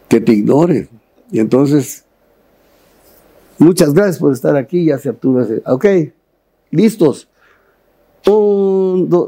que 0.08 0.22
te 0.22 0.34
ignoren. 0.34 0.89
Y 1.32 1.39
entonces, 1.39 2.06
muchas 3.58 3.93
gracias 3.93 4.20
por 4.20 4.34
estar 4.34 4.56
aquí, 4.56 4.86
ya 4.86 4.98
se 4.98 5.10
Arturo. 5.10 5.46
Ok, 5.65 5.86
listos. 6.72 7.28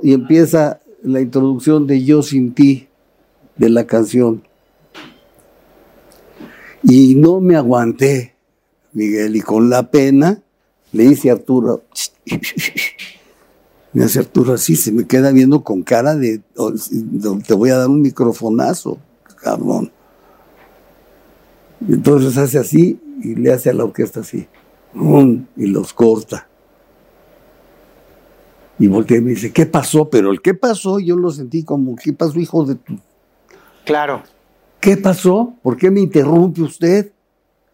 Y 0.04 0.14
empieza 0.14 0.82
la 1.04 1.22
introducción 1.22 1.88
de 1.88 2.04
Yo 2.04 2.22
sin 2.22 2.54
ti, 2.54 2.88
de 3.56 3.70
la 3.70 3.86
canción. 3.86 4.44
Y 6.84 7.16
no 7.16 7.40
me 7.40 7.56
aguanté, 7.56 8.36
Miguel, 8.94 9.36
y 9.36 9.42
con 9.42 9.70
la 9.70 9.92
pena 9.92 10.42
le 10.92 11.04
dice 11.04 11.30
a 11.30 11.34
Arturo, 11.34 11.84
me 13.94 14.04
hace 14.04 14.20
Arturo 14.20 14.54
así, 14.54 14.76
se 14.76 14.92
me 14.92 15.08
queda 15.08 15.32
viendo 15.32 15.64
con 15.64 15.84
cara 15.84 16.16
de, 16.16 16.42
te 17.48 17.54
voy 17.54 17.70
a 17.72 17.78
dar 17.78 17.88
un 17.88 18.02
microfonazo, 18.02 19.00
cabrón. 19.42 19.92
Entonces 21.88 22.38
hace 22.38 22.60
así 22.60 23.00
y 23.24 23.36
le 23.36 23.52
hace 23.52 23.70
a 23.70 23.74
la 23.74 23.86
orquesta 23.86 24.20
así, 24.20 24.48
y 25.56 25.66
los 25.68 25.94
corta. 25.94 26.48
Y 28.78 28.88
volteé 28.88 29.18
y 29.18 29.22
me 29.22 29.32
dice, 29.32 29.52
¿qué 29.52 29.66
pasó? 29.66 30.10
Pero 30.10 30.32
el 30.32 30.42
qué 30.42 30.54
pasó, 30.54 31.00
yo 31.00 31.18
lo 31.18 31.32
sentí 31.32 31.64
como, 31.64 31.96
¿qué 31.98 32.14
pasó, 32.14 32.40
hijo 32.40 32.64
de 32.64 32.76
tu? 32.76 32.98
Claro. 33.86 34.24
¿Qué 34.80 34.96
pasó? 34.96 35.54
¿Por 35.62 35.76
qué 35.76 35.92
me 35.92 36.00
interrumpe 36.00 36.62
usted? 36.62 37.12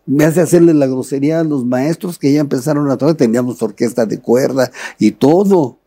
Me 0.07 0.23
hace 0.23 0.41
hacerle 0.41 0.73
la 0.73 0.87
grosería 0.87 1.41
a 1.41 1.43
los 1.43 1.63
maestros 1.65 2.17
que 2.17 2.33
ya 2.33 2.39
empezaron 2.39 2.89
a 2.89 2.97
tocar, 2.97 3.15
teníamos 3.15 3.61
orquesta 3.61 4.05
de 4.05 4.19
cuerda 4.19 4.71
y 4.97 5.11
todo. 5.11 5.77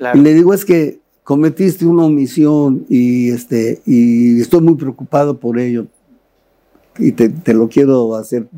Claro. 0.00 0.18
Y 0.18 0.22
le 0.22 0.32
digo, 0.32 0.54
es 0.54 0.64
que 0.64 0.98
cometiste 1.24 1.84
una 1.84 2.04
omisión 2.06 2.86
y, 2.88 3.30
este, 3.30 3.82
y 3.84 4.40
estoy 4.40 4.62
muy 4.62 4.76
preocupado 4.76 5.38
por 5.38 5.58
ello. 5.58 5.86
Y 6.98 7.12
te, 7.12 7.28
te 7.28 7.52
lo 7.52 7.68
quiero 7.68 8.16
hacer 8.16 8.48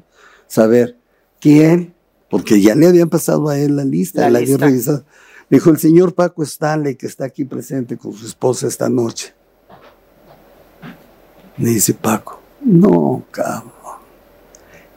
saber. 0.47 0.97
¿Quién? 1.41 1.95
Porque 2.31 2.61
ya 2.61 2.77
le 2.77 2.87
habían 2.87 3.09
pasado 3.09 3.49
a 3.49 3.59
él 3.59 3.75
la 3.75 3.85
lista, 3.85 4.21
La 4.23 4.31
la 4.31 4.39
había 4.39 4.51
lista. 4.51 4.67
revisado. 4.67 5.05
Dijo 5.51 5.71
el 5.71 5.79
señor 5.79 6.15
Paco 6.15 6.45
Stanley, 6.45 6.95
que 6.95 7.07
está 7.09 7.25
aquí 7.25 7.45
presente 7.45 7.97
con 7.97 8.13
su 8.13 8.25
esposa 8.25 8.69
esta 8.69 8.89
noche. 8.89 9.35
Me 11.59 11.71
dice 11.71 11.93
Paco, 11.93 12.41
no, 12.65 13.25
cabrón. 13.33 13.73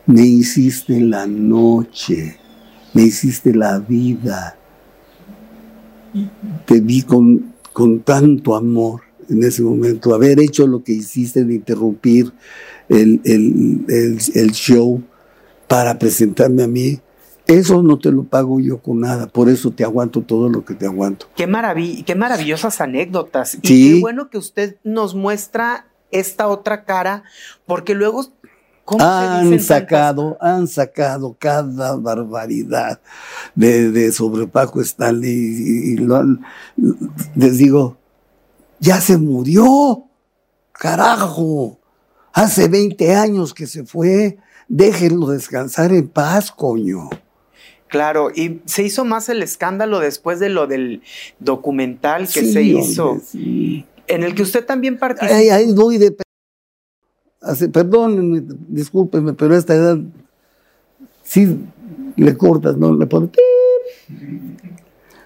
Me 0.06 0.22
hiciste 0.22 1.02
la 1.02 1.26
noche, 1.26 2.38
me 2.94 3.02
hiciste 3.02 3.52
la 3.56 3.80
vida. 3.80 4.60
Te 6.66 6.80
vi 6.82 7.02
con, 7.02 7.54
con 7.74 8.00
tanto 8.02 8.56
amor 8.56 9.02
en 9.30 9.44
ese 9.44 9.62
momento. 9.62 10.14
Haber 10.14 10.40
hecho 10.40 10.68
lo 10.68 10.84
que 10.84 10.94
hiciste 10.94 11.44
de 11.44 11.56
interrumpir 11.56 12.32
el, 12.90 13.22
el- 13.24 13.86
el- 13.90 14.20
el 14.34 14.52
show 14.52 15.02
para 15.68 15.98
presentarme 15.98 16.64
a 16.64 16.68
mí, 16.68 17.00
eso 17.48 17.82
no 17.84 18.00
te 18.00 18.12
lo 18.12 18.24
pago 18.24 18.60
yo 18.60 18.80
con 18.80 19.02
nada. 19.02 19.28
Por 19.28 19.50
eso 19.50 19.72
te 19.72 19.84
aguanto 19.84 20.22
todo 20.22 20.50
lo 20.50 20.64
que 20.66 20.74
te 20.74 20.86
aguanto. 20.86 21.28
Qué, 21.36 21.48
marav- 21.48 22.04
qué 22.06 22.16
maravillosas 22.16 22.82
anécdotas. 22.82 23.56
Y 23.56 23.94
qué 23.96 24.00
bueno 24.02 24.30
que 24.30 24.38
usted 24.38 24.78
nos 24.84 25.16
muestra 25.16 25.88
esta 26.12 26.48
otra 26.48 26.86
cara, 26.86 27.24
porque 27.66 27.94
luego. 27.96 28.26
¿Cómo 28.86 29.00
se 29.00 29.06
Han 29.06 29.50
tantas- 29.50 29.66
sacado, 29.66 30.38
han 30.40 30.68
sacado 30.68 31.36
cada 31.38 31.96
barbaridad 31.98 33.02
de, 33.56 33.92
de 33.92 34.12
sobre 34.12 34.48
Paco 34.48 34.80
Stanley 34.82 35.30
y, 35.32 35.94
y 35.94 35.98
lo 35.98 36.16
han- 36.16 36.42
les 37.36 37.58
digo, 37.58 37.98
ya 38.80 39.02
se 39.02 39.18
murió, 39.18 40.06
carajo, 40.72 41.80
hace 42.34 42.68
20 42.68 43.16
años 43.16 43.54
que 43.54 43.66
se 43.68 43.86
fue, 43.86 44.38
déjenlo 44.68 45.28
descansar 45.28 45.92
en 45.94 46.08
paz, 46.08 46.52
coño. 46.52 47.10
Claro, 47.88 48.30
y 48.34 48.62
se 48.66 48.84
hizo 48.84 49.06
más 49.06 49.30
el 49.30 49.42
escándalo 49.42 50.00
después 50.00 50.40
de 50.40 50.50
lo 50.50 50.68
del 50.68 51.02
documental 51.40 52.24
que 52.28 52.42
Sí, 52.42 52.52
se 52.54 52.60
hombre, 52.60 52.80
hizo, 52.92 53.22
sí. 53.26 53.86
en 54.08 54.24
el 54.24 54.36
que 54.36 54.42
usted 54.44 54.66
también 54.66 54.98
participó. 54.98 55.34
Ay, 55.34 55.50
ay, 55.50 55.74
voy 55.74 55.98
de... 55.98 56.12
pe- 56.12 56.25
Hace, 57.46 57.70
perdónenme, 57.70 58.44
discúlpenme, 58.68 59.34
pero 59.34 59.54
a 59.54 59.58
esta 59.58 59.76
edad 59.76 60.00
sí 61.24 61.60
le 62.16 62.36
cortas, 62.36 62.76
¿no? 62.76 62.94
Le 62.96 63.06
pones... 63.06 63.30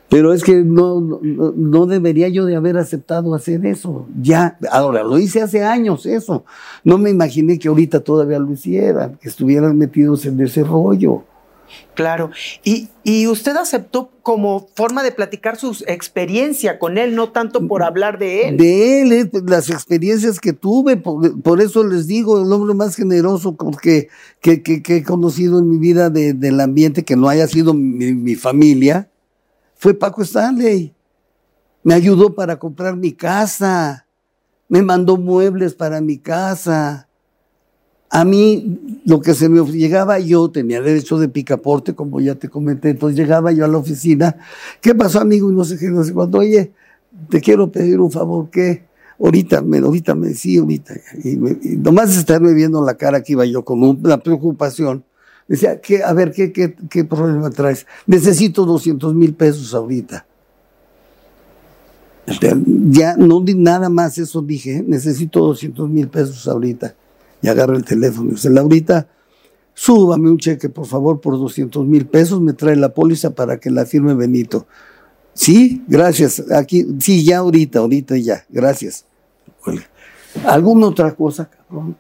Pero 0.10 0.34
es 0.34 0.43
que 0.43 0.63
no, 0.63 1.86
debería 1.86 2.27
yo 2.29 2.45
de 2.45 2.55
haber 2.55 2.77
aceptado 2.77 3.36
hacer 3.36 3.63
eso. 3.65 4.08
Ya, 4.19 4.58
ahora, 4.71 5.03
lo 5.03 5.19
hice 5.19 5.41
hace 5.41 5.63
años 5.63 6.08
eso. 6.08 6.43
No 6.84 6.97
me 6.97 7.12
imaginé 7.12 7.60
que 7.60 7.67
ahorita 7.67 7.99
todavía 7.99 8.39
lo 8.39 8.51
hicieran, 8.51 9.17
que 9.21 9.29
estuvieran 9.29 9.77
metidos 9.77 10.25
en 10.25 10.41
ese 10.41 10.63
rollo. 10.63 11.23
Claro. 11.95 12.32
Y, 12.63 12.89
y 13.03 13.27
usted 13.27 13.55
aceptó 13.58 14.12
como 14.21 14.69
forma 14.75 15.03
de 15.03 15.12
platicar 15.12 15.58
su 15.58 15.84
experiencia 15.88 16.79
con 16.79 16.97
él, 16.97 17.15
no 17.15 17.32
tanto 17.32 17.67
por 17.67 17.84
hablar 17.84 18.17
de 18.19 18.47
él. 18.47 18.58
De 18.58 19.01
él, 19.01 19.12
eh, 19.12 19.29
las 19.45 19.69
experiencias 19.69 20.39
que 20.39 20.53
tuve, 20.53 20.95
por, 20.97 21.41
por 21.41 21.60
eso 21.62 21.84
les 21.84 22.08
digo, 22.08 22.41
el 22.41 22.51
hombre 22.53 22.73
más 22.73 22.95
generoso 22.95 23.58
que, 23.82 24.08
que, 24.41 24.62
que- 24.63 24.82
he 24.97 25.03
conocido 25.03 25.60
en 25.60 25.67
mi 25.69 25.77
vida 25.77 26.10
de- 26.10 26.34
del 26.34 26.60
ambiente, 26.62 27.03
que 27.03 27.15
no 27.17 27.27
haya 27.27 27.47
sido 27.47 27.73
mi, 27.73 28.13
mi 28.13 28.36
familia, 28.36 29.10
fue 29.75 29.93
Paco 29.93 30.21
Stanley. 30.21 30.93
Me 31.84 31.93
ayudó 31.93 32.34
para 32.36 32.60
comprar 32.60 32.95
mi 32.95 33.12
casa, 33.13 34.05
me 34.69 34.82
mandó 34.82 35.17
muebles 35.17 35.73
para 35.73 35.99
mi 35.99 36.17
casa. 36.17 37.09
A 38.12 38.26
mí, 38.26 38.80
lo 39.06 39.22
que 39.22 39.36
se 39.36 39.50
me 39.50 39.62
llegaba 39.72 40.17
yo, 40.19 40.50
tenía 40.50 40.82
derecho 40.82 41.19
de 41.19 41.30
picaporte, 41.30 41.93
como 41.93 42.19
ya 42.19 42.34
te 42.36 42.50
comenté, 42.50 42.89
entonces 42.89 43.17
llegaba 43.17 43.52
yo 43.52 43.65
a 43.65 43.67
la 43.67 43.78
oficina. 43.78 44.36
¿Qué 44.82 44.95
pasó, 44.95 45.19
amigo? 45.19 45.52
Y 45.52 45.54
no 45.56 45.63
sé 45.63 45.78
qué, 45.78 45.89
no 45.89 46.04
sé 46.04 46.12
cuándo. 46.13 46.39
Oye, 46.39 46.72
te 47.30 47.39
quiero 47.39 47.72
pedir 47.72 48.00
un 48.00 48.12
favor, 48.12 48.50
¿qué? 48.50 48.84
Ahorita 49.19 49.62
me, 49.62 49.78
ahorita 49.78 50.15
me, 50.15 50.34
sí, 50.34 50.58
ahorita. 50.58 50.95
Y, 51.24 51.36
me- 51.36 51.58
y 51.62 51.76
nomás 51.76 52.15
estarme 52.17 52.54
viendo 52.54 52.84
la 52.84 52.95
cara 52.95 53.22
que 53.22 53.34
iba 53.34 53.45
yo 53.45 53.63
con 53.63 53.84
una 53.84 54.17
preocupación. 54.17 55.04
Decía, 55.48 55.80
¿qué, 55.82 56.04
a 56.04 56.13
ver, 56.13 56.32
¿qué, 56.32 56.52
qué, 56.52 56.76
qué 56.89 57.04
problema 57.06 57.50
traes? 57.52 57.86
Necesito 58.08 58.65
200 58.65 59.13
mil 59.13 59.34
pesos 59.36 59.76
ahorita. 59.76 60.26
Ya 62.91 63.15
no 63.17 63.43
nada 63.56 63.89
más, 63.89 64.17
eso 64.17 64.41
dije, 64.41 64.78
¿eh? 64.78 64.86
necesito 64.88 65.39
200 65.39 65.89
mil 65.89 66.08
pesos 66.08 66.48
ahorita. 66.48 66.95
Y 67.41 67.47
agarra 67.47 67.75
el 67.75 67.86
teléfono 67.86 68.30
y 68.30 68.34
dice, 68.34 68.49
Laurita, 68.49 69.08
súbame 69.73 70.30
un 70.30 70.38
cheque, 70.38 70.69
por 70.69 70.86
favor, 70.86 71.21
por 71.21 71.38
200 71.38 71.86
mil 71.86 72.06
pesos, 72.06 72.41
me 72.41 72.54
trae 72.54 72.75
la 72.75 72.93
póliza 72.93 73.32
para 73.32 73.60
que 73.60 73.69
la 73.71 73.86
firme 73.86 74.13
Benito. 74.13 74.67
Sí, 75.34 75.84
gracias. 75.88 76.43
Aquí, 76.52 76.86
sí, 76.99 77.23
ya 77.23 77.38
ahorita, 77.38 77.80
ahorita 77.80 78.17
ya, 78.17 78.45
gracias. 78.49 79.06
¿Alguna 80.45 80.88
otra 80.88 81.15
cosa, 81.15 81.49
cabrón? 81.49 81.95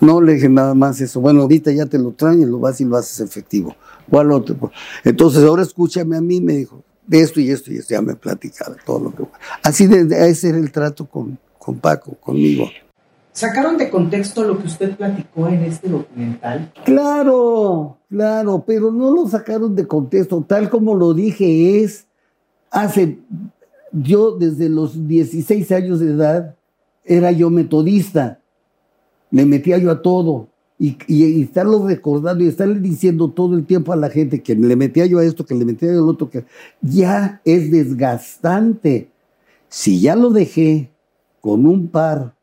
No 0.00 0.20
le 0.20 0.34
dije 0.34 0.48
nada 0.48 0.74
más 0.74 1.00
eso. 1.00 1.20
Bueno, 1.20 1.42
ahorita 1.42 1.70
ya 1.72 1.86
te 1.86 1.96
lo 1.98 2.10
traen 2.10 2.42
y 2.42 2.44
lo 2.44 2.58
vas 2.58 2.80
y 2.80 2.84
lo 2.84 2.96
haces 2.96 3.20
efectivo. 3.20 3.74
¿Cuál 4.10 4.32
otro? 4.32 4.70
Entonces, 5.04 5.44
ahora 5.44 5.62
escúchame 5.62 6.16
a 6.16 6.20
mí, 6.20 6.40
me 6.40 6.54
dijo, 6.56 6.82
de 7.06 7.20
esto 7.20 7.40
y 7.40 7.50
esto 7.50 7.72
y 7.72 7.76
esto, 7.76 7.94
ya 7.94 8.02
me 8.02 8.14
platicaba 8.16 8.76
todo 8.84 8.98
lo 8.98 9.14
que... 9.14 9.24
Así 9.62 9.86
de- 9.86 10.28
ese 10.28 10.48
era 10.50 10.58
el 10.58 10.72
trato 10.72 11.06
con, 11.06 11.38
con 11.58 11.78
Paco, 11.78 12.16
conmigo. 12.20 12.68
¿Sacaron 13.32 13.78
de 13.78 13.88
contexto 13.88 14.44
lo 14.44 14.58
que 14.58 14.66
usted 14.66 14.94
platicó 14.94 15.48
en 15.48 15.62
este 15.62 15.88
documental? 15.88 16.70
Claro, 16.84 17.96
claro, 18.10 18.62
pero 18.66 18.92
no 18.92 19.10
lo 19.10 19.26
sacaron 19.26 19.74
de 19.74 19.86
contexto. 19.86 20.44
Tal 20.46 20.68
como 20.68 20.94
lo 20.94 21.14
dije, 21.14 21.82
es 21.82 22.06
hace. 22.70 23.18
Yo, 23.90 24.32
desde 24.32 24.68
los 24.68 25.06
16 25.08 25.72
años 25.72 26.00
de 26.00 26.10
edad, 26.10 26.56
era 27.04 27.32
yo 27.32 27.48
metodista. 27.48 28.38
Le 29.30 29.46
metía 29.46 29.78
yo 29.78 29.90
a 29.90 30.02
todo. 30.02 30.48
Y, 30.78 31.42
estarlo 31.42 31.86
recordando 31.86 32.42
y 32.42 32.48
estarle 32.48 32.80
diciendo 32.80 33.28
todo 33.28 33.54
el 33.54 33.64
tiempo 33.64 33.92
a 33.92 33.96
la 33.96 34.10
gente 34.10 34.42
que 34.42 34.54
le 34.56 34.76
metía 34.76 35.06
yo 35.06 35.20
a 35.20 35.24
esto, 35.24 35.46
que 35.46 35.54
le 35.54 35.64
metía 35.64 35.92
yo 35.92 36.02
al 36.02 36.08
otro, 36.08 36.28
que 36.28 36.44
ya 36.80 37.40
es 37.44 37.70
desgastante. 37.70 39.08
Si 39.68 40.00
ya 40.00 40.16
lo 40.16 40.30
dejé 40.30 40.90
con 41.40 41.66
un 41.66 41.88
par 41.88 42.34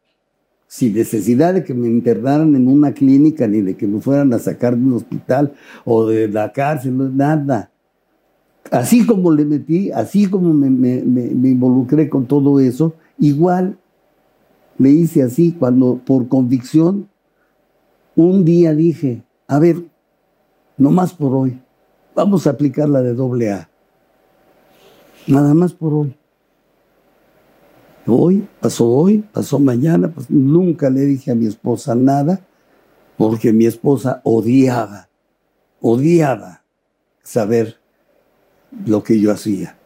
sin 0.72 0.94
necesidad 0.94 1.56
de 1.56 1.64
que 1.64 1.74
me 1.74 1.88
internaran 1.88 2.56
en 2.56 2.68
una 2.68 2.94
clínica 2.94 3.48
ni 3.48 3.62
de 3.62 3.76
que 3.76 3.88
me 3.88 4.00
fueran 4.00 4.32
a 4.34 4.38
sacar 4.40 4.78
de 4.78 4.84
un 4.86 4.94
hospital 4.94 5.52
o 5.84 6.06
de 6.06 6.28
la 6.28 6.52
cárcel, 6.54 7.18
nada. 7.18 7.72
Así 8.70 9.04
como 9.04 9.32
le 9.34 9.46
metí, 9.46 9.90
así 9.90 10.28
como 10.28 10.54
me, 10.54 10.70
me- 10.70 11.02
me- 11.02 11.32
me 11.32 11.50
involucré 11.50 12.08
con 12.08 12.28
todo 12.28 12.60
eso, 12.60 12.94
igual 13.18 13.80
le 14.78 14.92
hice 14.92 15.24
así 15.24 15.54
cuando 15.54 15.98
por 16.06 16.28
convicción 16.28 17.10
un 18.16 18.46
día 18.46 18.76
dije, 18.76 19.24
a 19.48 19.58
ver, 19.58 19.84
no 20.78 20.92
más 20.92 21.14
por 21.16 21.34
hoy, 21.34 21.60
vamos 22.16 22.46
a 22.46 22.52
aplicar 22.52 22.88
la 22.88 23.02
de 23.02 23.16
doble 23.16 23.52
A. 23.52 23.70
Nada 25.26 25.56
más 25.56 25.74
por 25.74 25.94
hoy. 25.96 26.16
Hoy, 28.10 28.48
pasó 28.60 28.90
hoy, 28.90 29.24
pasó 29.32 29.60
mañana, 29.60 30.12
pues 30.12 30.30
nunca 30.30 30.90
le 30.90 31.02
dije 31.02 31.32
a 31.32 31.36
mi 31.36 31.46
esposa 31.46 31.94
nada, 31.94 32.46
porque 33.18 33.54
mi 33.54 33.66
esposa 33.66 34.22
odiaba, 34.24 35.10
odiaba 35.80 36.64
saber 37.22 37.78
lo 38.86 39.04
que 39.04 39.20
yo 39.20 39.32
hacía. 39.32 39.78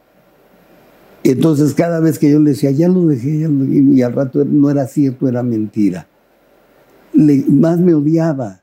Entonces 1.22 1.74
cada 1.74 2.00
vez 2.00 2.18
que 2.18 2.30
yo 2.30 2.38
le 2.38 2.50
decía, 2.50 2.70
ya 2.70 2.88
lo 2.88 3.06
dejé, 3.06 3.40
ya 3.40 3.48
lo 3.48 3.64
dejé", 3.64 3.78
y 3.78 4.02
al 4.02 4.12
rato 4.12 4.44
no 4.44 4.70
era 4.70 4.86
cierto, 4.86 5.28
era 5.28 5.42
mentira. 5.42 6.06
Más 7.12 7.78
me 7.78 7.94
odiaba. 7.94 8.62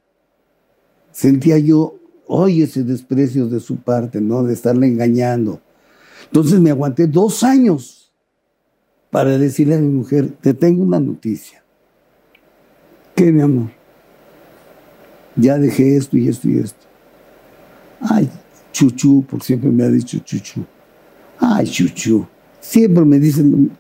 Sentía 1.12 1.58
yo, 1.60 1.96
oye, 2.28 2.64
ese 2.64 2.84
desprecio 2.84 3.48
de 3.48 3.60
su 3.60 3.78
parte, 3.78 4.22
¿no? 4.22 4.44
De 4.44 4.54
estarle 4.54 4.88
engañando. 4.88 5.60
Entonces 6.26 6.60
me 6.60 6.72
aguanté 6.72 7.08
dos 7.08 7.44
años 7.44 8.01
para 9.12 9.38
decirle 9.38 9.76
a 9.76 9.80
mi 9.80 9.90
mujer, 9.90 10.30
te 10.42 10.54
tengo 10.54 10.84
una 10.84 11.00
noticia. 11.00 11.62
¿Qué, 13.14 13.32
mi 13.32 13.42
amor? 13.42 13.70
Ya 15.36 15.58
dejé 15.58 15.98
esto 15.98 16.18
y 16.18 16.30
esto 16.30 16.50
y 16.50 16.60
esto. 16.60 16.88
Ay, 18.00 18.30
chuchu, 18.72 19.24
por 19.30 19.44
siempre 19.44 19.70
me 19.70 19.84
ha 19.84 19.90
dicho 19.90 20.18
chuchu. 20.20 20.64
Ay, 21.38 21.68
chuchu. 21.68 22.26
Siempre 22.62 23.04
me 23.04 23.20
dicen, 23.20 23.72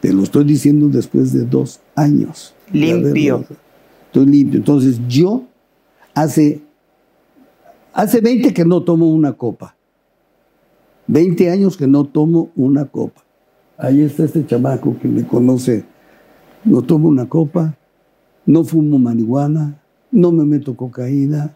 te 0.00 0.12
lo 0.12 0.22
estoy 0.22 0.44
diciendo 0.44 0.88
después 0.88 1.32
de 1.32 1.44
dos 1.44 1.80
años. 1.94 2.54
Limpio. 2.72 3.44
Estoy 4.06 4.26
limpio. 4.26 4.58
Entonces 4.58 5.00
yo 5.08 5.44
hace, 6.14 6.60
hace 7.94 8.20
20 8.20 8.52
que 8.52 8.64
no 8.64 8.82
tomo 8.82 9.10
una 9.10 9.32
copa. 9.32 9.74
20 11.06 11.50
años 11.50 11.76
que 11.76 11.86
no 11.86 12.04
tomo 12.04 12.50
una 12.56 12.84
copa. 12.84 13.25
Ahí 13.78 14.02
está 14.02 14.24
este 14.24 14.46
chamaco 14.46 14.96
que 14.98 15.08
me 15.08 15.26
conoce. 15.26 15.84
No 16.64 16.82
tomo 16.82 17.08
una 17.08 17.28
copa, 17.28 17.76
no 18.46 18.64
fumo 18.64 18.98
marihuana, 18.98 19.80
no 20.10 20.32
me 20.32 20.44
meto 20.44 20.76
cocaína, 20.76 21.52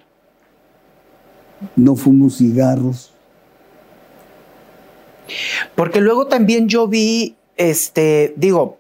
no 1.77 1.97
fumo 1.97 2.31
cigarros. 2.31 3.15
Porque 5.75 6.01
luego 6.01 6.27
también 6.27 6.69
yo 6.69 6.89
vi, 6.89 7.37
este, 7.57 8.35
digo, 8.37 8.80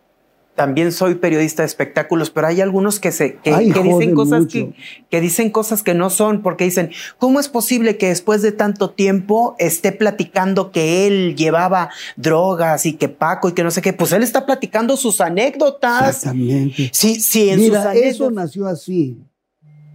también 0.60 0.92
soy 0.92 1.14
periodista 1.14 1.62
de 1.62 1.68
espectáculos, 1.68 2.28
pero 2.28 2.46
hay 2.46 2.60
algunos 2.60 3.00
que 3.00 3.12
se 3.12 3.36
que, 3.36 3.56
dicen 3.82 4.14
cosas 4.14 4.44
que, 4.44 4.74
que, 5.08 5.20
dicen 5.22 5.48
cosas 5.48 5.82
que 5.82 5.94
no 5.94 6.10
son, 6.10 6.42
porque 6.42 6.64
dicen, 6.64 6.90
¿cómo 7.16 7.40
es 7.40 7.48
posible 7.48 7.96
que 7.96 8.08
después 8.08 8.42
de 8.42 8.52
tanto 8.52 8.90
tiempo 8.90 9.56
esté 9.58 9.90
platicando 9.90 10.70
que 10.70 11.06
él 11.06 11.34
llevaba 11.34 11.88
drogas 12.18 12.84
y 12.84 12.92
que 12.92 13.08
Paco 13.08 13.48
y 13.48 13.52
que 13.52 13.64
no 13.64 13.70
sé 13.70 13.80
qué? 13.80 13.94
Pues 13.94 14.12
él 14.12 14.22
está 14.22 14.44
platicando 14.44 14.98
sus 14.98 15.22
anécdotas. 15.22 16.16
Exactamente. 16.16 16.90
Sí, 16.92 17.14
sí, 17.14 17.48
en 17.48 17.60
Mira, 17.60 17.94
sus 17.94 18.02
eso 18.02 18.30
nació 18.30 18.66
así. 18.66 19.16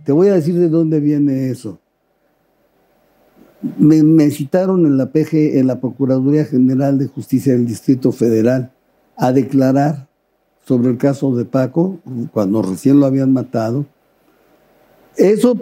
Te 0.04 0.14
voy 0.14 0.30
a 0.30 0.34
decir 0.34 0.56
de 0.56 0.68
dónde 0.68 1.00
viene 1.00 1.52
eso. 1.52 1.80
Me, 3.78 4.02
me 4.02 4.32
citaron 4.32 4.84
en 4.88 4.98
la 4.98 5.12
PG, 5.12 5.60
en 5.60 5.68
la 5.68 5.80
Procuraduría 5.80 6.44
General 6.44 6.98
de 6.98 7.06
Justicia 7.06 7.54
del 7.54 7.68
Distrito 7.68 8.12
Federal, 8.12 8.72
a 9.16 9.32
declarar 9.32 10.08
sobre 10.66 10.90
el 10.90 10.98
caso 10.98 11.36
de 11.36 11.46
Paco, 11.46 12.00
cuando 12.34 12.62
recién 12.62 13.00
lo 13.00 13.06
habían 13.06 13.32
matado. 13.34 13.86
Eso 15.16 15.58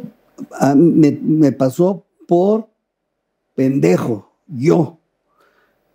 me, 0.76 1.52
pasó 1.52 2.06
por 2.28 2.68
pendejo, 3.56 4.32
yo. 4.48 4.98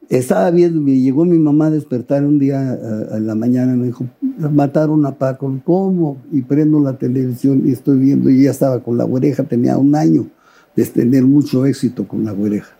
Estaba 0.09 0.51
viendo, 0.51 0.81
me 0.81 0.99
llegó 0.99 1.25
mi 1.25 1.39
mamá 1.39 1.67
a 1.67 1.71
despertar 1.71 2.25
un 2.25 2.39
día 2.39 2.79
en 3.13 3.27
la 3.27 3.35
mañana 3.35 3.75
y 3.75 3.77
me 3.77 3.87
dijo, 3.87 4.07
mataron 4.39 5.05
a 5.05 5.19
Paco, 5.19 5.53
¿cómo? 5.65 6.19
Y 6.33 6.43
prendo 6.43 6.81
la 6.81 6.97
televisión 6.97 7.63
y 7.67 7.73
estoy 7.73 7.99
viendo, 7.99 8.31
y 8.31 8.45
ya 8.45 8.51
estaba 8.51 8.83
con 8.83 8.97
la 8.97 9.05
oreja, 9.05 9.45
tenía 9.45 9.77
un 9.77 9.95
año 9.95 10.27
de 10.77 10.85
tener 10.85 11.25
mucho 11.25 11.67
éxito 11.67 12.07
con 12.07 12.25
la 12.25 12.33
oreja. 12.33 12.75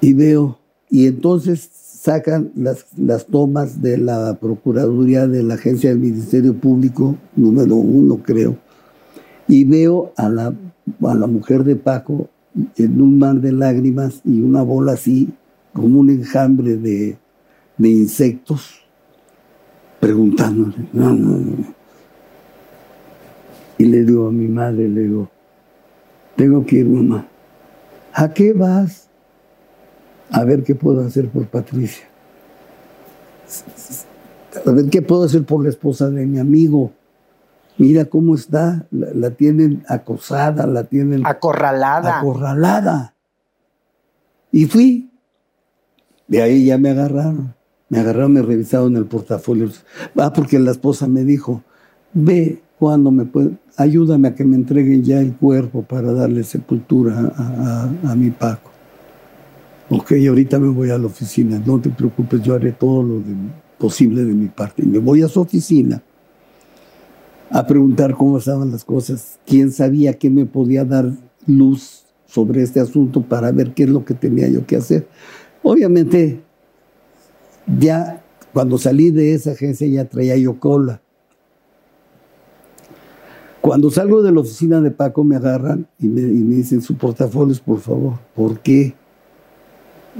Y 0.00 0.14
veo, 0.14 0.58
y 0.88 1.06
entonces 1.06 1.70
sacan 2.00 2.50
las, 2.54 2.86
las 2.96 3.26
tomas 3.26 3.82
de 3.82 3.98
la 3.98 4.38
Procuraduría 4.40 5.26
de 5.26 5.42
la 5.42 5.54
Agencia 5.54 5.90
del 5.90 5.98
Ministerio 5.98 6.54
Público, 6.54 7.16
número 7.36 7.76
uno 7.76 8.22
creo, 8.22 8.56
y 9.46 9.64
veo 9.64 10.14
a 10.16 10.30
la, 10.30 10.46
a 10.46 11.14
la 11.14 11.26
mujer 11.26 11.62
de 11.62 11.76
Paco 11.76 12.30
en 12.78 13.02
un 13.02 13.18
mar 13.18 13.42
de 13.42 13.52
lágrimas 13.52 14.22
y 14.24 14.40
una 14.40 14.62
bola 14.62 14.92
así, 14.92 15.28
como 15.74 16.00
un 16.00 16.08
enjambre 16.08 16.78
de, 16.78 17.18
de 17.76 17.88
insectos, 17.90 18.80
preguntándole, 20.00 20.76
no, 20.94 21.12
no, 21.14 21.36
no. 21.36 21.74
Y 23.76 23.84
le 23.84 24.04
digo 24.04 24.28
a 24.28 24.32
mi 24.32 24.48
madre, 24.48 24.88
le 24.88 25.02
digo, 25.02 25.28
tengo 26.34 26.64
que 26.64 26.76
ir, 26.76 26.86
mamá. 26.88 27.28
¿A 28.14 28.32
qué 28.32 28.54
vas? 28.54 29.09
A 30.30 30.44
ver 30.44 30.62
qué 30.62 30.74
puedo 30.74 31.04
hacer 31.04 31.28
por 31.28 31.46
Patricia. 31.46 32.04
A 34.66 34.70
ver 34.70 34.88
qué 34.90 35.02
puedo 35.02 35.24
hacer 35.24 35.44
por 35.44 35.62
la 35.62 35.70
esposa 35.70 36.08
de 36.10 36.26
mi 36.26 36.38
amigo. 36.38 36.92
Mira 37.78 38.04
cómo 38.04 38.34
está, 38.34 38.86
la, 38.90 39.30
tienen 39.30 39.84
acosada, 39.88 40.66
la 40.66 40.84
tienen 40.84 41.26
acorralada. 41.26 42.18
Acorralada. 42.18 43.14
Y 44.52 44.66
fui. 44.66 45.10
De 46.28 46.42
ahí 46.42 46.66
ya 46.66 46.78
me 46.78 46.90
agarraron. 46.90 47.54
Me 47.88 47.98
agarraron, 47.98 48.34
me 48.34 48.42
revisaron 48.42 48.96
el 48.96 49.06
portafolio. 49.06 49.68
Ah, 50.16 50.32
porque 50.32 50.58
la 50.58 50.70
esposa 50.70 51.08
me 51.08 51.24
dijo, 51.24 51.62
ve 52.12 52.62
cuando 52.78 53.10
me 53.10 53.24
puede, 53.24 53.52
ayúdame 53.76 54.28
a 54.28 54.34
que 54.34 54.44
me 54.44 54.56
entreguen 54.56 55.02
ya 55.02 55.18
el 55.20 55.34
cuerpo 55.34 55.82
para 55.82 56.12
darle 56.12 56.44
sepultura 56.44 57.32
a 57.36 58.14
mi 58.14 58.30
Paco 58.30 58.69
ok, 59.90 60.12
ahorita 60.28 60.58
me 60.58 60.68
voy 60.68 60.90
a 60.90 60.98
la 60.98 61.06
oficina, 61.06 61.60
no 61.64 61.80
te 61.80 61.90
preocupes, 61.90 62.40
yo 62.42 62.54
haré 62.54 62.72
todo 62.72 63.02
lo 63.02 63.22
posible 63.76 64.24
de 64.24 64.32
mi 64.32 64.46
parte. 64.46 64.82
Y 64.84 64.86
me 64.86 64.98
voy 64.98 65.22
a 65.22 65.28
su 65.28 65.40
oficina 65.40 66.02
a 67.50 67.66
preguntar 67.66 68.14
cómo 68.14 68.38
estaban 68.38 68.70
las 68.70 68.84
cosas, 68.84 69.40
quién 69.44 69.72
sabía 69.72 70.14
que 70.14 70.30
me 70.30 70.46
podía 70.46 70.84
dar 70.84 71.10
luz 71.46 72.04
sobre 72.26 72.62
este 72.62 72.78
asunto 72.78 73.22
para 73.22 73.50
ver 73.50 73.74
qué 73.74 73.82
es 73.82 73.88
lo 73.88 74.04
que 74.04 74.14
tenía 74.14 74.48
yo 74.48 74.64
que 74.64 74.76
hacer. 74.76 75.08
Obviamente, 75.64 76.40
ya 77.78 78.22
cuando 78.52 78.78
salí 78.78 79.10
de 79.10 79.34
esa 79.34 79.52
agencia 79.52 79.88
ya 79.88 80.08
traía 80.08 80.36
yo 80.36 80.60
cola. 80.60 81.02
Cuando 83.60 83.90
salgo 83.90 84.22
de 84.22 84.32
la 84.32 84.40
oficina 84.40 84.80
de 84.80 84.92
Paco 84.92 85.24
me 85.24 85.36
agarran 85.36 85.88
y 85.98 86.06
me, 86.06 86.22
y 86.22 86.44
me 86.44 86.54
dicen 86.54 86.80
su 86.80 86.96
portafolio, 86.96 87.54
por 87.64 87.80
favor. 87.80 88.14
¿Por 88.34 88.60
qué? 88.60 88.94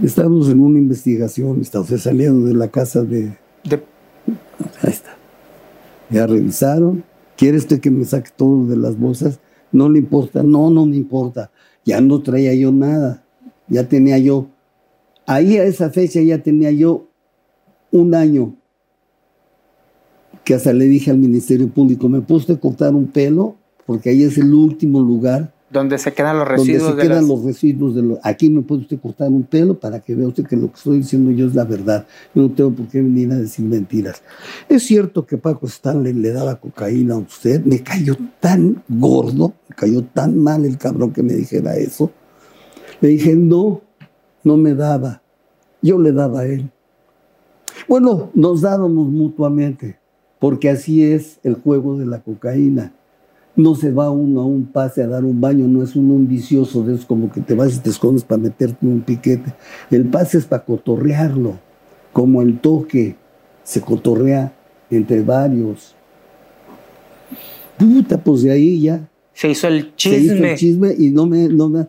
Estamos 0.03 0.49
en 0.49 0.61
una 0.61 0.79
investigación, 0.79 1.61
está 1.61 1.81
usted 1.81 1.99
saliendo 1.99 2.47
de 2.47 2.55
la 2.55 2.69
casa 2.69 3.03
de... 3.03 3.37
Ahí 4.83 4.91
está. 4.91 5.15
Ya 6.09 6.27
revisaron. 6.27 7.05
¿Quiere 7.37 7.59
usted 7.59 7.81
que 7.81 7.91
me 7.91 8.07
saque 8.07 8.31
todo 8.35 8.67
de 8.67 8.79
las 8.79 8.99
bolsas? 8.99 9.41
No 9.73 9.91
le 9.91 9.99
importa. 9.99 10.43
No, 10.43 10.71
no 10.71 10.87
me 10.87 10.97
importa. 10.97 11.51
Ya 11.85 12.01
no 12.01 12.23
traía 12.23 12.55
yo 12.55 12.73
nada. 12.73 13.23
Ya 13.69 13.89
tenía 13.89 14.17
yo... 14.19 14.49
Ahí 15.27 15.59
a 15.59 15.65
esa 15.65 15.91
fecha 15.91 16.21
ya 16.23 16.43
tenía 16.43 16.71
yo 16.71 17.07
un 17.93 18.15
año 18.15 18.57
que 20.45 20.55
hasta 20.55 20.73
le 20.73 20.87
dije 20.87 21.11
al 21.11 21.19
Ministerio 21.19 21.69
Público, 21.69 22.09
¿me 22.09 22.23
puse 22.23 22.55
a 22.55 22.57
cortar 22.59 22.95
un 22.95 23.07
pelo? 23.07 23.57
Porque 23.87 24.11
ahí 24.11 24.23
es 24.23 24.39
el 24.39 24.55
último 24.55 25.01
lugar 25.01 25.53
donde 25.71 25.99
se 25.99 26.13
quedan 26.13 26.39
los 26.39 26.49
residuos 26.49 26.83
donde 26.83 27.03
se 27.03 27.09
quedan 27.09 27.29
los 27.29 27.45
residuos 27.45 27.95
de 27.95 28.19
aquí 28.23 28.51
me 28.51 28.63
puede 28.63 28.83
usted 28.83 29.01
cortar 29.01 29.29
un 29.29 29.45
pelo 29.45 29.79
para 29.79 30.01
que 30.01 30.15
vea 30.15 30.27
usted 30.27 30.47
que 30.47 30.57
lo 30.57 30.69
que 30.69 30.77
estoy 30.77 30.99
diciendo 30.99 31.31
yo 31.31 31.47
es 31.47 31.55
la 31.55 31.65
verdad. 31.65 32.07
Yo 32.35 32.43
no 32.43 32.51
tengo 32.51 32.73
por 32.73 32.89
qué 32.89 33.01
venir 33.01 33.31
a 33.33 33.37
decir 33.37 33.65
mentiras. 33.65 34.23
Es 34.69 34.83
cierto 34.83 35.25
que 35.25 35.39
Paco 35.39 35.67
Stanley 35.67 36.13
le 36.13 36.33
daba 36.33 36.57
cocaína 36.57 37.15
a 37.15 37.19
usted. 37.19 37.65
Me 37.65 37.81
cayó 37.83 38.17
tan 38.41 38.83
gordo 38.89 39.55
me 39.69 39.77
cayó 39.77 40.03
tan 40.05 40.37
mal 40.37 40.65
el 40.65 40.77
cabrón 40.77 41.13
que 41.13 41.23
me 41.23 41.35
dijera 41.35 41.77
eso. 41.77 42.11
Le 43.01 43.09
dije 43.09 43.37
no 43.37 43.83
no 44.43 44.57
me 44.57 44.75
daba. 44.75 45.23
Yo 45.83 45.99
le 45.99 46.13
daba 46.13 46.41
a 46.41 46.47
él 46.47 46.71
bueno 47.91 48.31
nos 48.35 48.61
dábamos 48.61 49.09
mutuamente 49.09 49.99
porque 50.39 50.71
así 50.71 51.03
es 51.03 51.41
el 51.43 51.55
juego 51.55 51.99
de 51.99 52.07
la 52.07 52.23
cocaína 52.23 52.93
no 53.57 53.75
se 53.75 53.91
va 53.91 54.11
uno 54.11 54.41
a 54.41 54.47
un 54.47 54.67
pase 54.67 55.03
a 55.03 55.09
dar 55.09 55.25
un 55.25 55.41
baño, 55.41 55.67
no 55.67 55.83
es 55.83 55.97
un, 55.97 56.27
vicioso 56.29 56.83
de 56.83 56.99
como 57.07 57.31
que 57.31 57.41
te 57.41 57.55
vas 57.55 57.77
y 57.77 57.81
te 57.81 57.91
escondes 57.91 58.25
para 58.25 58.41
meterte 58.41 58.87
un 58.87 59.01
piquete. 59.01 59.55
El 59.91 60.07
pase 60.07 60.39
es 60.39 60.47
para 60.47 60.65
cotorrearlo, 60.65 61.59
como 62.13 62.43
el 62.43 62.61
toque 62.61 63.17
se 63.63 63.81
cotorrea 63.81 64.53
entre 64.91 65.23
varios. 65.23 65.95
Puta, 67.79 68.19
pues 68.23 68.43
de 68.43 68.51
ahí 68.51 68.81
ya. 68.81 69.09
Se 69.33 69.51
hizo 69.51 69.69
el 69.69 69.95
chisme. 69.95 70.19
Se 70.19 70.25
hizo 70.25 70.45
el 70.45 70.57
chisme 70.57 70.95
y 70.99 71.11
no 71.11 71.27
me, 71.27 71.49
no 71.49 71.69
me. 71.69 71.87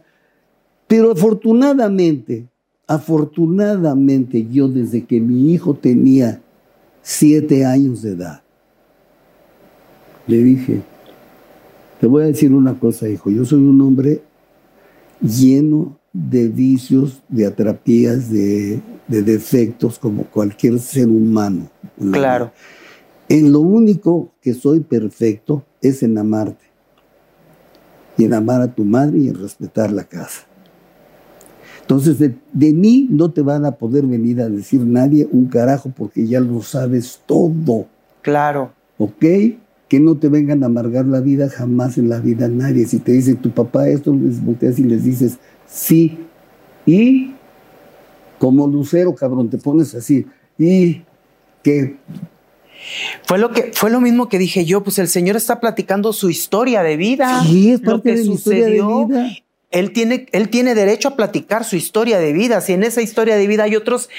Pero 0.88 1.12
afortunadamente, 1.12 2.47
afortunadamente 2.88 4.47
yo 4.51 4.68
desde 4.68 5.05
que 5.05 5.20
mi 5.20 5.53
hijo 5.53 5.74
tenía 5.74 6.41
siete 7.01 7.66
años 7.66 8.01
de 8.01 8.12
edad, 8.12 8.41
le 10.28 10.38
dije, 10.38 10.82
te 12.02 12.08
voy 12.08 12.24
a 12.24 12.26
decir 12.26 12.52
una 12.52 12.80
cosa, 12.80 13.08
hijo. 13.08 13.30
Yo 13.30 13.45
soy 13.45 13.60
un 13.60 13.80
hombre 13.80 14.24
lleno 15.22 15.99
de 16.12 16.47
vicios, 16.47 17.22
de 17.30 17.45
atrapías, 17.45 18.32
de, 18.32 18.82
defectos, 19.08 19.99
como 19.99 20.24
cualquier 20.24 20.80
ser 20.80 21.08
humano. 21.08 21.70
Claro. 22.12 22.52
En 23.30 23.52
lo 23.52 23.60
único 23.60 24.32
que 24.41 24.56
soy 24.56 24.80
perfecto 24.80 25.64
es 25.80 26.02
en 26.02 26.18
amarte. 26.18 26.66
Y 28.18 28.24
en 28.24 28.34
amar 28.34 28.62
a 28.62 28.74
tu 28.74 28.84
madre 28.84 29.20
y 29.20 29.28
en 29.28 29.36
respetar 29.36 29.91
la 29.91 30.04
casa. 30.04 30.47
Entonces, 31.82 32.18
de, 32.18 32.36
de, 32.52 32.74
mí 32.74 33.06
no 33.12 33.30
te 33.30 33.41
van 33.41 33.64
a 33.64 33.74
poder 33.74 34.08
venir 34.08 34.41
a 34.41 34.49
decir 34.49 34.82
nadie 34.82 35.30
un 35.32 35.45
carajo 35.45 35.93
porque 35.95 36.26
ya 36.26 36.39
lo 36.39 36.64
sabes 36.64 37.22
todo. 37.28 37.86
Claro. 38.24 38.72
¿Ok? 38.97 39.24
Que 39.92 40.00
no 40.00 40.16
te 40.16 40.30
vengan 40.30 40.64
a 40.64 40.68
amargar 40.68 41.06
la 41.06 41.20
vida 41.20 41.50
jamás 41.50 41.98
en 41.98 42.08
la 42.08 42.22
vida 42.22 42.48
nadie. 42.48 42.86
Si 42.86 43.00
te 43.00 43.12
dice 43.12 43.36
tu 43.36 43.52
papá 43.52 43.89
esto, 43.89 44.14
les 44.14 44.42
volteas 44.42 44.80
y 44.80 44.86
les 44.86 45.04
dices 45.04 45.38
sí. 45.68 46.18
Y 46.86 47.34
como 48.39 48.68
lucero, 48.68 49.14
cabrón, 49.14 49.50
te 49.50 49.58
pones 49.58 49.94
así. 49.94 50.26
Y 50.58 51.02
que 51.62 51.98
fue 53.24 53.38
lo 53.38 53.52
que 53.52 53.72
fue 53.74 53.89
lo 53.89 54.00
mismo 54.00 54.30
que 54.30 54.38
dije 54.38 54.64
yo, 54.64 54.82
pues 54.82 54.98
el 54.98 55.10
Señor 55.10 55.36
está 55.36 55.60
platicando 55.60 56.14
su 56.14 56.30
historia 56.30 56.84
de 56.84 56.96
vida, 56.96 57.44
sí, 57.44 57.74
es 57.74 57.82
lo 57.82 58.02
que 58.02 58.16
de 58.16 58.24
sucedió. 58.24 59.08
Vida. 59.08 59.30
Él 59.72 59.93
tiene, 59.93 60.28
él 60.34 60.49
tiene 60.49 60.76
derecho 60.76 61.09
a 61.09 61.15
platicar 61.15 61.63
su 61.63 61.76
historia 61.76 62.19
de 62.19 62.34
vida. 62.34 62.61
Si 62.61 62.74
en 62.74 62.84
esa 62.84 63.01
historia 63.01 63.36
de 63.38 63.47
vida 63.47 63.63
hay 63.63 63.76
otros 63.76 64.09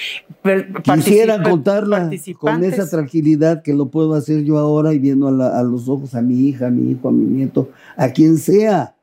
Quisiera 0.82 1.42
contarla 1.42 2.10
con 2.38 2.64
esa 2.64 2.88
tranquilidad 2.88 3.62
que 3.62 3.74
lo 3.74 3.88
puedo 3.88 4.14
hacer 4.14 4.44
yo 4.44 4.58
ahora 4.58 4.92
y 4.94 4.98
viendo 4.98 5.28
a, 5.28 5.60
a 5.60 5.62
los 5.62 5.88
ojos 5.88 6.14
a 6.14 6.22
mi 6.22 6.48
hija, 6.48 6.66
a 6.66 6.70
mi 6.70 6.90
hijo, 6.90 7.08
a 7.08 7.12
mi 7.12 7.24
nieto, 7.24 7.70
a 7.96 8.08
quien 8.08 8.38
sea. 8.38 8.94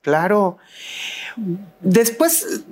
Claro. 0.00 0.58
Después 1.80 2.62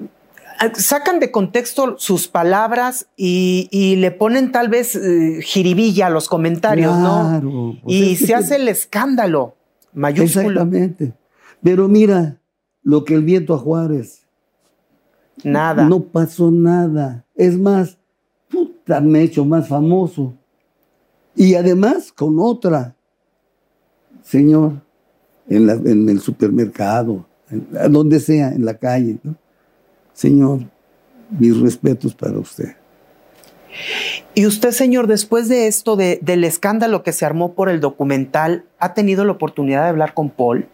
sacan 0.75 1.21
de 1.21 1.31
contexto 1.31 1.97
sus 1.99 2.29
palabras 2.29 3.09
y, 3.17 3.97
le 3.99 4.11
ponen 4.11 4.53
tal 4.53 4.69
vez 4.69 4.95
eh, 4.97 5.41
jiribilla 5.43 6.07
a 6.07 6.11
los 6.11 6.29
comentarios, 6.29 6.97
¿no? 6.97 7.77
Pues 7.83 7.97
y 7.97 8.17
se 8.17 8.35
hace 8.35 8.57
el 8.57 8.69
escándalo 8.69 9.57
mayúsculo. 9.93 10.63
Exactamente. 10.63 11.13
Pero 11.63 11.89
mira, 11.89 12.39
lo 12.85 13.05
que 13.05 13.15
el 13.15 13.23
viento 13.23 13.55
a 13.55 13.59
Juárez. 13.59 14.21
Nada. 15.43 15.89
No 15.89 16.01
pasó 16.01 16.51
nada. 16.51 17.25
Es 17.35 17.59
más, 17.59 17.99
puta, 18.49 19.01
me 19.01 19.21
he 19.21 19.23
hecho 19.25 19.45
más 19.45 19.67
famoso. 19.67 20.33
Y 21.35 21.55
además 21.55 22.13
con 22.13 22.39
otra. 22.39 22.95
Señor, 24.23 24.75
en, 25.49 25.69
en 25.69 26.09
el 26.09 26.21
supermercado, 26.21 27.27
donde 27.91 28.21
sea, 28.21 28.51
en 28.51 28.65
la 28.65 28.75
calle. 28.75 29.19
¿no? 29.23 29.35
Señor, 30.13 30.61
mis 31.31 31.59
respetos 31.59 32.15
para 32.15 32.39
usted. 32.39 32.77
Y 34.35 34.47
usted, 34.47 34.71
señor, 34.71 35.07
después 35.07 35.49
de 35.49 35.67
esto, 35.67 35.97
del 35.97 36.45
escándalo 36.45 37.03
que 37.03 37.13
se 37.13 37.25
armó 37.25 37.55
por 37.55 37.69
el 37.69 37.81
documental, 37.81 38.65
¿ha 38.79 38.95
tenido 38.95 39.25
la 39.25 39.33
oportunidad 39.33 39.83
de 39.83 39.89
hablar 39.89 40.15
con 40.15 40.31
Paul? 40.31 40.69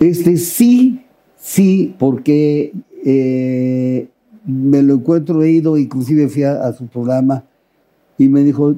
Este 0.00 0.38
sí, 0.38 1.02
sí, 1.38 1.94
porque 1.98 2.72
eh, 3.04 4.08
me 4.46 4.82
lo 4.82 4.94
encuentro, 4.94 5.44
ido, 5.44 5.76
inclusive 5.76 6.28
fui 6.28 6.42
a, 6.44 6.72
su 6.72 6.86
programa 6.86 7.44
y 8.16 8.30
me 8.30 8.42
dijo, 8.42 8.74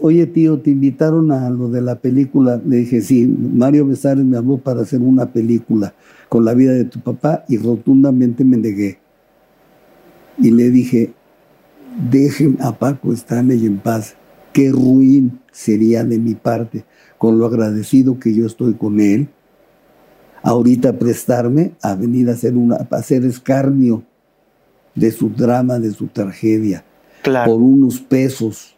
oye 0.00 0.26
tío, 0.26 0.60
te 0.60 0.70
invitaron 0.70 1.30
a 1.30 1.50
lo 1.50 1.68
de 1.68 1.82
la 1.82 1.96
película. 1.96 2.58
Le 2.66 2.78
dije, 2.78 3.02
sí, 3.02 3.26
Mario 3.26 3.86
Besares 3.86 4.24
me 4.24 4.38
habló 4.38 4.56
para 4.56 4.80
hacer 4.80 5.00
una 5.00 5.26
película 5.30 5.94
con 6.30 6.46
la 6.46 6.54
vida 6.54 6.72
de 6.72 6.86
tu 6.86 7.00
papá 7.00 7.44
y 7.48 7.58
rotundamente 7.58 8.42
me 8.42 8.56
negué. 8.56 8.98
Y 10.38 10.52
le 10.52 10.70
dije, 10.70 11.12
dejen 12.10 12.56
a 12.60 12.78
Paco 12.78 13.12
Stanley 13.12 13.66
en 13.66 13.76
paz. 13.76 14.16
Qué 14.54 14.70
ruin 14.70 15.38
sería 15.52 16.02
de 16.02 16.18
mi 16.18 16.34
parte, 16.34 16.86
con 17.18 17.38
lo 17.38 17.44
agradecido 17.44 18.18
que 18.18 18.34
yo 18.34 18.46
estoy 18.46 18.72
con 18.72 19.00
él, 19.00 19.28
ahorita 20.42 20.98
prestarme 20.98 21.72
a 21.82 21.94
venir 21.94 22.28
a 22.28 22.32
hacer, 22.32 22.54
una, 22.54 22.76
a 22.76 22.96
hacer 22.96 23.24
escarnio 23.24 24.02
de 24.94 25.10
su 25.10 25.30
drama, 25.30 25.78
de 25.78 25.92
su 25.92 26.08
tragedia, 26.08 26.84
por 27.22 27.60
unos 27.60 28.00
pesos. 28.00 28.76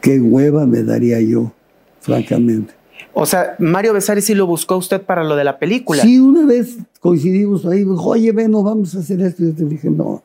Qué 0.00 0.20
hueva 0.20 0.66
me 0.66 0.82
daría 0.82 1.20
yo, 1.20 1.52
francamente. 2.00 2.74
O 3.12 3.26
sea, 3.26 3.54
Mario 3.58 3.92
Besares 3.92 4.24
sí 4.24 4.34
lo 4.34 4.46
buscó 4.46 4.76
usted 4.76 5.00
para 5.00 5.22
lo 5.22 5.36
de 5.36 5.44
la 5.44 5.58
película. 5.58 6.02
Sí, 6.02 6.18
una 6.18 6.44
vez 6.44 6.76
coincidimos 7.00 7.64
ahí, 7.64 7.80
dijo, 7.80 8.02
oye, 8.04 8.32
ven, 8.32 8.52
vamos 8.52 8.94
a 8.96 8.98
hacer 8.98 9.20
esto. 9.20 9.44
Y 9.44 9.46
yo 9.46 9.54
te 9.54 9.64
dije, 9.64 9.88
no, 9.88 10.22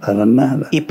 para 0.00 0.26
nada. 0.26 0.68
Y 0.70 0.82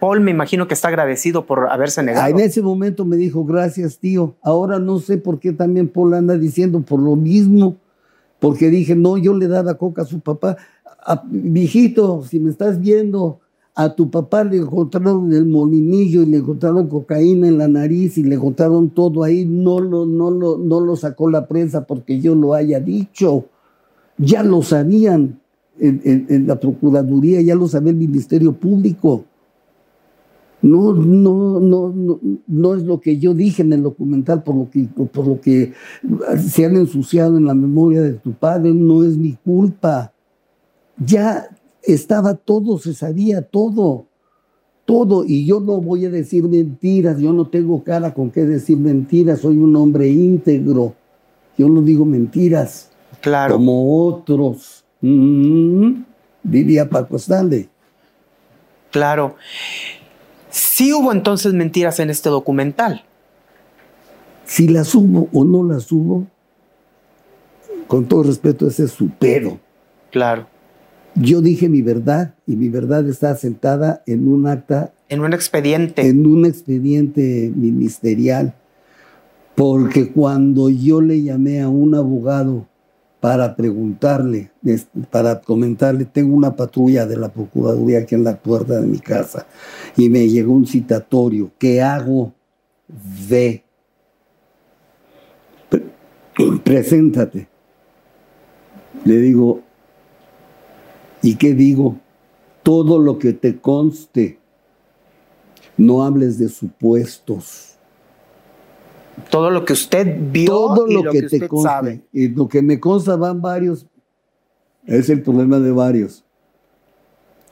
Paul, 0.00 0.20
me 0.20 0.30
imagino 0.30 0.66
que 0.66 0.74
está 0.74 0.88
agradecido 0.88 1.44
por 1.44 1.68
haberse 1.70 2.02
negado. 2.02 2.30
en 2.30 2.40
ese 2.40 2.62
momento 2.62 3.04
me 3.04 3.16
dijo, 3.16 3.44
gracias, 3.44 3.98
tío. 3.98 4.34
Ahora 4.42 4.78
no 4.78 4.98
sé 4.98 5.18
por 5.18 5.38
qué 5.38 5.52
también 5.52 5.88
Paul 5.88 6.14
anda 6.14 6.38
diciendo 6.38 6.80
por 6.80 7.00
lo 7.00 7.16
mismo, 7.16 7.76
porque 8.38 8.70
dije, 8.70 8.96
no, 8.96 9.18
yo 9.18 9.34
le 9.34 9.46
daba 9.46 9.74
coca 9.74 10.02
a 10.02 10.06
su 10.06 10.20
papá. 10.20 10.56
A, 11.04 11.22
si 12.28 12.40
me 12.40 12.50
estás 12.50 12.80
viendo, 12.80 13.40
a 13.74 13.94
tu 13.94 14.10
papá 14.10 14.42
le 14.42 14.56
encontraron 14.56 15.32
el 15.32 15.46
molinillo 15.46 16.22
y 16.22 16.26
le 16.26 16.38
encontraron 16.38 16.88
cocaína 16.88 17.48
en 17.48 17.58
la 17.58 17.68
nariz 17.68 18.16
y 18.16 18.22
le 18.22 18.36
encontraron 18.36 18.90
todo 18.90 19.22
ahí. 19.22 19.44
No 19.44 19.80
lo, 19.80 20.06
no 20.06 20.30
lo, 20.30 20.56
no 20.56 20.80
lo 20.80 20.96
sacó 20.96 21.30
la 21.30 21.46
prensa 21.46 21.86
porque 21.86 22.20
yo 22.20 22.34
lo 22.34 22.54
haya 22.54 22.80
dicho. 22.80 23.44
Ya 24.16 24.42
lo 24.42 24.62
sabían 24.62 25.40
en, 25.78 26.46
la 26.46 26.58
Procuraduría, 26.58 27.40
ya 27.40 27.54
lo 27.54 27.68
sabía 27.68 27.90
el 27.90 27.96
Ministerio 27.96 28.52
Público. 28.52 29.24
No, 30.62 30.92
no, 30.92 31.58
no, 31.58 31.88
no, 31.88 32.20
no 32.46 32.74
es 32.74 32.82
lo 32.82 33.00
que 33.00 33.18
yo 33.18 33.32
dije 33.32 33.62
en 33.62 33.72
el 33.72 33.82
documental, 33.82 34.42
por 34.42 34.54
lo 34.54 34.70
que, 34.70 34.84
por 34.84 35.26
lo 35.26 35.40
que 35.40 35.72
se 36.38 36.66
han 36.66 36.76
ensuciado 36.76 37.38
en 37.38 37.46
la 37.46 37.54
memoria 37.54 38.02
de 38.02 38.12
tu 38.12 38.32
padre, 38.32 38.74
no 38.74 39.02
es 39.02 39.16
mi 39.16 39.38
culpa. 39.42 40.12
Ya 40.98 41.48
estaba 41.82 42.34
todo, 42.34 42.78
se 42.78 42.92
sabía 42.92 43.42
todo, 43.42 44.06
todo, 44.84 45.24
y 45.26 45.46
yo 45.46 45.60
no 45.60 45.80
voy 45.80 46.04
a 46.04 46.10
decir 46.10 46.44
mentiras, 46.44 47.18
yo 47.18 47.32
no 47.32 47.46
tengo 47.46 47.82
cara 47.82 48.12
con 48.12 48.30
qué 48.30 48.44
decir 48.44 48.76
mentiras, 48.76 49.40
soy 49.40 49.56
un 49.56 49.74
hombre 49.76 50.08
íntegro, 50.08 50.94
yo 51.56 51.68
no 51.68 51.80
digo 51.80 52.04
mentiras, 52.04 52.90
claro. 53.20 53.54
como 53.54 54.06
otros, 54.06 54.84
mm, 55.00 56.02
diría 56.42 56.88
Paco 56.88 57.16
Stanley. 57.16 57.68
Claro. 58.90 59.36
Sí 60.50 60.92
hubo 60.92 61.12
entonces 61.12 61.54
mentiras 61.54 62.00
en 62.00 62.10
este 62.10 62.28
documental. 62.28 63.04
Si 64.44 64.68
las 64.68 64.94
hubo 64.94 65.28
o 65.32 65.44
no 65.44 65.62
las 65.62 65.90
hubo, 65.92 66.26
con 67.86 68.06
todo 68.06 68.24
respeto, 68.24 68.66
ese 68.66 68.84
es 68.84 68.92
su 68.92 69.10
pedo. 69.10 69.58
Claro. 70.10 70.46
Yo 71.14 71.40
dije 71.40 71.68
mi 71.68 71.82
verdad 71.82 72.34
y 72.46 72.56
mi 72.56 72.68
verdad 72.68 73.08
está 73.08 73.34
sentada 73.36 74.02
en 74.06 74.28
un 74.28 74.46
acta. 74.46 74.92
En 75.08 75.20
un 75.20 75.32
expediente. 75.32 76.08
En 76.08 76.26
un 76.26 76.46
expediente 76.46 77.52
ministerial. 77.54 78.54
Porque 79.56 80.10
cuando 80.12 80.70
yo 80.70 81.00
le 81.00 81.22
llamé 81.22 81.60
a 81.60 81.68
un 81.68 81.94
abogado 81.94 82.66
para 83.20 83.54
preguntarle, 83.54 84.50
para 85.10 85.40
comentarle, 85.40 86.06
tengo 86.06 86.34
una 86.34 86.56
patrulla 86.56 87.06
de 87.06 87.16
la 87.16 87.28
Procuraduría 87.28 88.00
aquí 88.00 88.14
en 88.14 88.24
la 88.24 88.36
puerta 88.36 88.80
de 88.80 88.86
mi 88.86 88.98
casa 88.98 89.46
y 89.96 90.08
me 90.08 90.28
llegó 90.28 90.52
un 90.52 90.66
citatorio. 90.66 91.50
¿Qué 91.58 91.82
hago? 91.82 92.32
Ve. 93.28 93.64
Preséntate. 96.64 97.48
Le 99.04 99.16
digo, 99.18 99.62
¿Y 101.22 101.36
qué 101.36 101.54
digo? 101.54 101.98
Todo 102.62 102.98
lo 102.98 103.18
que 103.18 103.32
te 103.32 103.58
conste, 103.58 104.38
no 105.76 106.04
hables 106.04 106.38
de 106.38 106.48
supuestos. 106.48 107.69
Todo 109.28 109.50
lo 109.50 109.64
que 109.64 109.72
usted 109.72 110.16
vio 110.30 110.46
Todo 110.46 110.86
lo, 110.86 111.10
que, 111.10 111.22
te 111.22 111.48
conste. 111.48 112.02
Y 112.12 112.28
lo 112.28 112.48
que 112.48 112.62
me 112.62 112.80
consta 112.80 113.16
van 113.16 113.42
varios. 113.42 113.86
Es 114.86 115.08
el 115.10 115.22
problema 115.22 115.58
de 115.58 115.72
varios. 115.72 116.24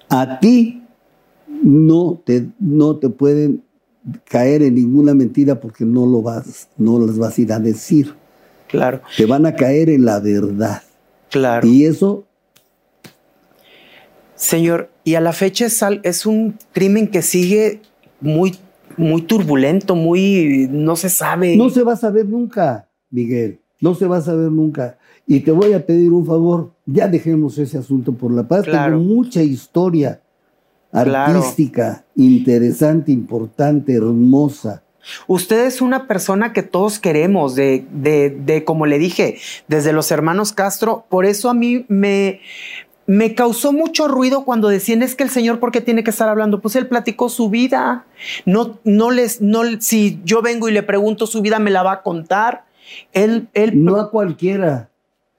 A 0.08 0.40
ti 0.40 0.82
no 1.62 2.20
te, 2.24 2.48
no 2.58 2.96
te 2.96 3.10
pueden 3.10 3.62
caer 4.24 4.62
en 4.62 4.74
ninguna 4.74 5.14
mentira 5.14 5.60
porque 5.60 5.84
no 5.84 6.06
lo 6.06 6.22
vas, 6.22 6.68
no 6.76 6.98
las 6.98 7.18
vas 7.18 7.36
a 7.36 7.40
ir 7.40 7.52
a 7.52 7.58
decir. 7.58 8.14
Claro. 8.68 9.02
Te 9.16 9.26
van 9.26 9.44
a 9.44 9.54
caer 9.54 9.90
en 9.90 10.04
la 10.04 10.20
verdad. 10.20 10.82
Claro. 11.30 11.66
Y 11.66 11.84
eso 11.84 12.24
Señor, 14.38 14.88
y 15.02 15.16
a 15.16 15.20
la 15.20 15.32
fecha 15.32 15.66
es, 16.04 16.24
un 16.24 16.56
crimen 16.72 17.08
que 17.08 17.22
sigue 17.22 17.82
muy, 18.20 18.56
muy 18.98 19.22
turbulento, 19.22 19.94
muy, 19.94 20.68
no 20.70 20.96
se 20.96 21.08
sabe. 21.08 21.56
No 21.56 21.70
se 21.70 21.82
va 21.82 21.94
a 21.94 21.96
saber 21.96 22.26
nunca, 22.26 22.88
Miguel, 23.10 23.60
no 23.80 23.94
se 23.94 24.06
va 24.06 24.18
a 24.18 24.22
saber 24.22 24.50
nunca. 24.50 24.98
Y 25.26 25.40
te 25.40 25.52
voy 25.52 25.72
a 25.72 25.84
pedir 25.84 26.12
un 26.12 26.26
favor, 26.26 26.72
ya 26.86 27.08
dejemos 27.08 27.58
ese 27.58 27.78
asunto 27.78 28.12
por 28.12 28.32
la 28.32 28.46
paz. 28.46 28.64
Tengo 28.64 28.98
mucha 28.98 29.42
historia 29.42 30.20
artística, 30.92 32.04
interesante, 32.16 33.12
importante, 33.12 33.94
hermosa. 33.94 34.82
Usted 35.26 35.66
es 35.66 35.80
una 35.80 36.06
persona 36.06 36.52
que 36.52 36.62
todos 36.62 36.98
queremos, 36.98 37.54
de, 37.54 37.86
de, 37.92 38.30
de, 38.30 38.64
como 38.64 38.86
le 38.86 38.98
dije, 38.98 39.38
desde 39.66 39.92
los 39.92 40.10
hermanos 40.10 40.52
Castro. 40.52 41.06
Por 41.08 41.24
eso 41.24 41.48
a 41.48 41.54
mí 41.54 41.86
me, 41.88 42.40
me 43.08 43.34
causó 43.34 43.72
mucho 43.72 44.06
ruido 44.06 44.44
cuando 44.44 44.68
decían 44.68 45.02
es 45.02 45.14
que 45.14 45.24
el 45.24 45.30
Señor, 45.30 45.60
¿por 45.60 45.72
qué 45.72 45.80
tiene 45.80 46.04
que 46.04 46.10
estar 46.10 46.28
hablando? 46.28 46.60
Pues 46.60 46.76
él 46.76 46.86
platicó 46.86 47.30
su 47.30 47.48
vida. 47.48 48.04
No, 48.44 48.78
no 48.84 49.10
les, 49.10 49.40
no, 49.40 49.62
si 49.80 50.20
yo 50.26 50.42
vengo 50.42 50.68
y 50.68 50.72
le 50.72 50.82
pregunto 50.82 51.26
su 51.26 51.40
vida, 51.40 51.58
me 51.58 51.70
la 51.70 51.82
va 51.82 51.92
a 51.92 52.02
contar. 52.02 52.66
Él, 53.14 53.48
él 53.54 53.82
no 53.82 53.96
a 53.96 54.10
cualquiera. 54.10 54.90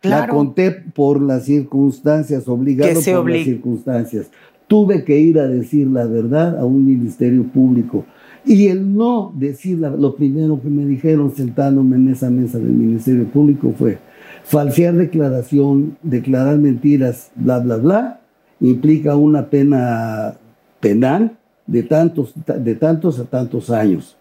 La 0.02 0.28
conté 0.28 0.72
por 0.72 1.22
las 1.22 1.46
circunstancias, 1.46 2.48
obligado 2.48 3.00
por 3.00 3.30
las 3.30 3.44
circunstancias. 3.44 4.32
tuve 4.68 5.04
que 5.04 5.20
ir 5.20 5.38
a 5.38 5.48
decir 5.48 5.86
la 5.88 6.08
verdad 6.08 6.58
a 6.58 6.66
un 6.66 6.84
ministerio 6.84 7.44
público. 7.44 8.04
Y 8.46 8.70
el 8.70 8.96
no 8.96 9.32
decir 9.36 9.78
lo 9.78 10.16
primero 10.16 10.60
que 10.60 10.70
me 10.70 10.86
dijeron 10.86 11.36
sentándome 11.36 11.98
en 11.98 12.10
esa 12.10 12.32
mesa 12.32 12.58
del 12.58 12.72
ministerio 12.72 13.26
público 13.26 13.76
fue 13.78 14.00
falsear 14.50 14.96
declaración, 14.96 15.98
declarar 16.02 16.58
mentiras, 16.58 17.30
bla, 17.36 17.60
bla, 17.60 17.78
bla, 17.78 18.20
implica 18.60 19.16
una 19.16 19.48
pena 19.50 20.38
penal 20.80 21.38
de 21.68 21.84
tantos, 21.84 22.34
de 22.36 22.74
tantos 22.74 23.20
a 23.20 23.26
tantos 23.26 23.70
años. 23.70 24.18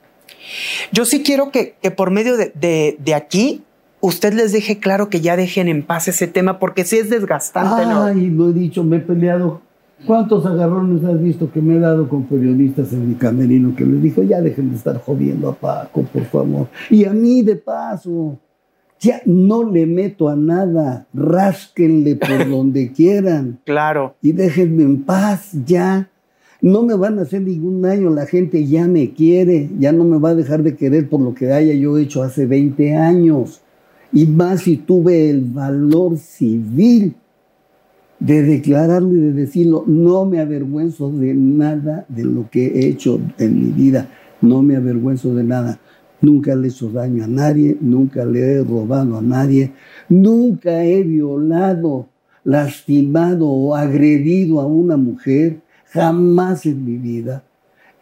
Yo 0.92 1.06
sí 1.06 1.22
quiero 1.22 1.50
que, 1.50 1.76
por 1.96 2.10
medio 2.10 2.36
de, 2.36 2.52
de, 2.54 3.14
aquí 3.14 3.62
usted 4.00 4.34
les 4.34 4.52
deje 4.52 4.78
claro 4.78 5.08
que 5.08 5.22
ya 5.22 5.34
dejen 5.34 5.66
en 5.66 5.82
paz 5.82 6.08
ese 6.08 6.26
tema 6.26 6.58
porque 6.58 6.84
sí 6.84 6.98
es 6.98 7.08
desgastante. 7.08 7.84
Ay, 7.86 8.28
lo 8.28 8.50
he 8.50 8.52
dicho, 8.52 8.84
me 8.84 8.96
he 8.96 9.00
peleado. 9.00 9.62
¿Cuántos 10.06 10.44
agarrones 10.44 11.02
has 11.04 11.20
visto 11.20 11.50
que 11.50 11.62
me 11.62 11.76
he 11.76 11.80
dado 11.80 12.06
con 12.06 12.24
periodistas 12.24 12.92
en 12.92 13.08
mi 13.08 13.14
camerino 13.14 13.74
que 13.74 13.86
les 13.86 14.02
dijo, 14.02 14.22
ya 14.22 14.42
dejen 14.42 14.70
de 14.70 14.76
estar 14.76 15.00
jodiendo 15.00 15.48
a 15.48 15.54
Paco, 15.54 16.02
por 16.02 16.24
favor? 16.26 16.68
Y 16.90 17.06
a 17.06 17.12
mí 17.14 17.42
de 17.42 17.56
paso, 17.56 18.38
ya 19.00 19.20
no 19.26 19.64
le 19.64 19.86
meto 19.86 20.28
a 20.28 20.36
nada, 20.36 21.06
rásquenle 21.14 22.16
por 22.16 22.48
donde 22.50 22.92
quieran. 22.92 23.60
Claro. 23.64 24.16
Y 24.22 24.32
déjenme 24.32 24.82
en 24.82 25.02
paz 25.02 25.52
ya. 25.64 26.10
No 26.60 26.82
me 26.82 26.94
van 26.94 27.18
a 27.18 27.22
hacer 27.22 27.42
ningún 27.42 27.82
daño, 27.82 28.10
la 28.10 28.26
gente 28.26 28.66
ya 28.66 28.88
me 28.88 29.12
quiere, 29.12 29.70
ya 29.78 29.92
no 29.92 30.02
me 30.02 30.18
va 30.18 30.30
a 30.30 30.34
dejar 30.34 30.64
de 30.64 30.74
querer 30.74 31.08
por 31.08 31.20
lo 31.20 31.32
que 31.32 31.52
haya 31.52 31.72
yo 31.74 31.98
hecho 31.98 32.22
hace 32.22 32.46
20 32.46 32.96
años. 32.96 33.62
Y 34.12 34.26
más 34.26 34.62
si 34.62 34.76
tuve 34.76 35.30
el 35.30 35.42
valor 35.42 36.18
civil 36.18 37.14
de 38.18 38.42
declararlo 38.42 39.12
y 39.12 39.20
de 39.20 39.32
decirlo, 39.32 39.84
no 39.86 40.24
me 40.24 40.40
avergüenzo 40.40 41.10
de 41.10 41.34
nada 41.34 42.04
de 42.08 42.24
lo 42.24 42.50
que 42.50 42.66
he 42.66 42.88
hecho 42.88 43.20
en 43.38 43.54
mi 43.54 43.70
vida, 43.70 44.08
no 44.40 44.62
me 44.62 44.74
avergüenzo 44.74 45.34
de 45.34 45.44
nada. 45.44 45.78
Nunca 46.20 46.54
le 46.54 46.66
he 46.66 46.70
hecho 46.70 46.90
daño 46.90 47.24
a 47.24 47.28
nadie, 47.28 47.76
nunca 47.80 48.24
le 48.24 48.40
he 48.40 48.64
robado 48.64 49.18
a 49.18 49.22
nadie, 49.22 49.72
nunca 50.08 50.84
he 50.84 51.02
violado, 51.02 52.08
lastimado 52.44 53.46
o 53.48 53.74
agredido 53.74 54.60
a 54.60 54.66
una 54.66 54.96
mujer 54.96 55.60
jamás 55.86 56.66
en 56.66 56.84
mi 56.84 56.96
vida. 56.96 57.44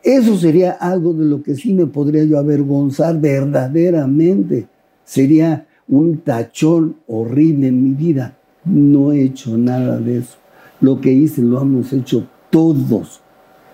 Eso 0.03 0.37
sería 0.37 0.73
algo 0.73 1.13
de 1.13 1.25
lo 1.25 1.43
que 1.43 1.57
sí 1.57 1.75
me 1.75 1.87
podría 1.87 2.25
yo 2.25 2.39
avergonzar 2.39 3.21
verdaderamente. 3.21 4.69
Sería 5.05 5.67
un 5.89 6.19
tachón 6.19 6.97
horrible 7.07 7.69
en 7.69 7.83
mi 7.83 7.91
vida. 7.91 8.37
No 8.65 9.13
he 9.13 9.23
hecho 9.23 9.59
nada 9.59 9.99
de 9.99 10.19
eso. 10.19 10.37
Lo 10.81 11.01
que 11.01 11.13
hice 11.13 11.43
lo 11.43 11.61
hemos 11.61 11.93
hecho 11.93 12.29
todos, 12.51 13.21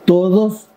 todos, 0.04 0.68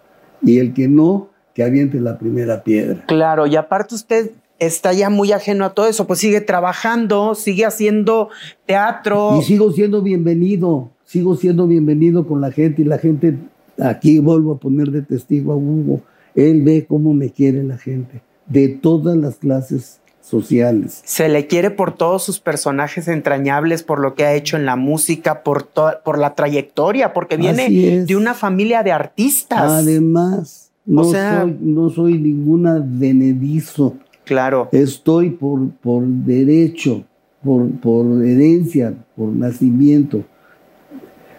y 0.42 0.60
el 0.60 0.74
que 0.74 0.88
no, 0.88 1.30
que 1.56 1.64
aviente 1.64 2.00
la 2.00 2.20
primera 2.20 2.64
piedra. 2.64 3.04
Claro, 3.08 3.48
y 3.48 3.56
aparte 3.56 3.96
usted 3.96 4.30
está 4.60 4.94
ya 4.94 5.10
muy 5.10 5.32
ajeno 5.32 5.66
a 5.66 5.74
todo 5.74 5.88
eso, 5.88 6.06
pues 6.06 6.20
sigue 6.20 6.42
trabajando, 6.42 7.34
sigue 7.34 7.66
haciendo 7.66 8.30
teatro. 8.68 9.40
Y 9.40 9.44
sigo 9.44 9.72
siendo 9.72 10.04
bienvenido 10.04 10.92
sigo 11.06 11.36
siendo 11.36 11.68
bienvenido 11.68 12.28
con 12.28 12.42
la 12.42 12.52
gente 12.52 12.82
y 12.82 12.86
la 12.86 12.98
gente, 12.98 13.38
aquí 13.80 14.20
vuelvo 14.20 14.54
a 14.54 14.58
poner 14.58 14.92
de 14.92 15.02
testigo 15.02 15.54
a 15.54 15.56
Hugo, 15.56 16.02
él 16.34 16.64
ve 16.64 16.86
cómo 16.88 17.14
me 17.14 17.30
quiere 17.30 17.64
la 17.64 17.78
gente, 17.78 18.22
de 18.48 18.68
todas 18.68 19.16
las 19.16 19.36
clases 19.38 20.02
sociales. 20.20 21.02
Se 21.06 21.30
le 21.30 21.46
quiere 21.46 21.70
por 21.70 21.96
todos 21.96 22.24
sus 22.24 22.40
personajes 22.40 23.08
entrañables, 23.08 23.84
por 23.84 24.00
lo 24.00 24.16
que 24.16 24.26
ha 24.26 24.34
hecho 24.34 24.58
en 24.58 24.66
la 24.66 24.76
música, 24.76 25.44
por, 25.44 25.70
por 26.04 26.18
la 26.18 26.34
trayectoria, 26.34 27.14
porque 27.14 27.38
viene 27.38 28.04
de 28.06 28.16
una 28.16 28.34
familia 28.34 28.82
de 28.82 28.92
artistas. 28.92 29.72
Además, 29.72 30.65
no, 30.86 31.04
soy, 31.04 31.58
no 31.62 31.90
soy 31.90 32.20
ninguna 32.20 32.80
denedizo. 32.80 33.96
Claro. 34.24 34.70
Estoy 34.72 35.32
por, 35.32 35.70
por 35.72 36.06
derecho, 36.06 37.04
por, 37.44 37.70
por 37.80 38.24
herencia, 38.24 38.94
por 39.16 39.30
nacimiento. 39.30 40.24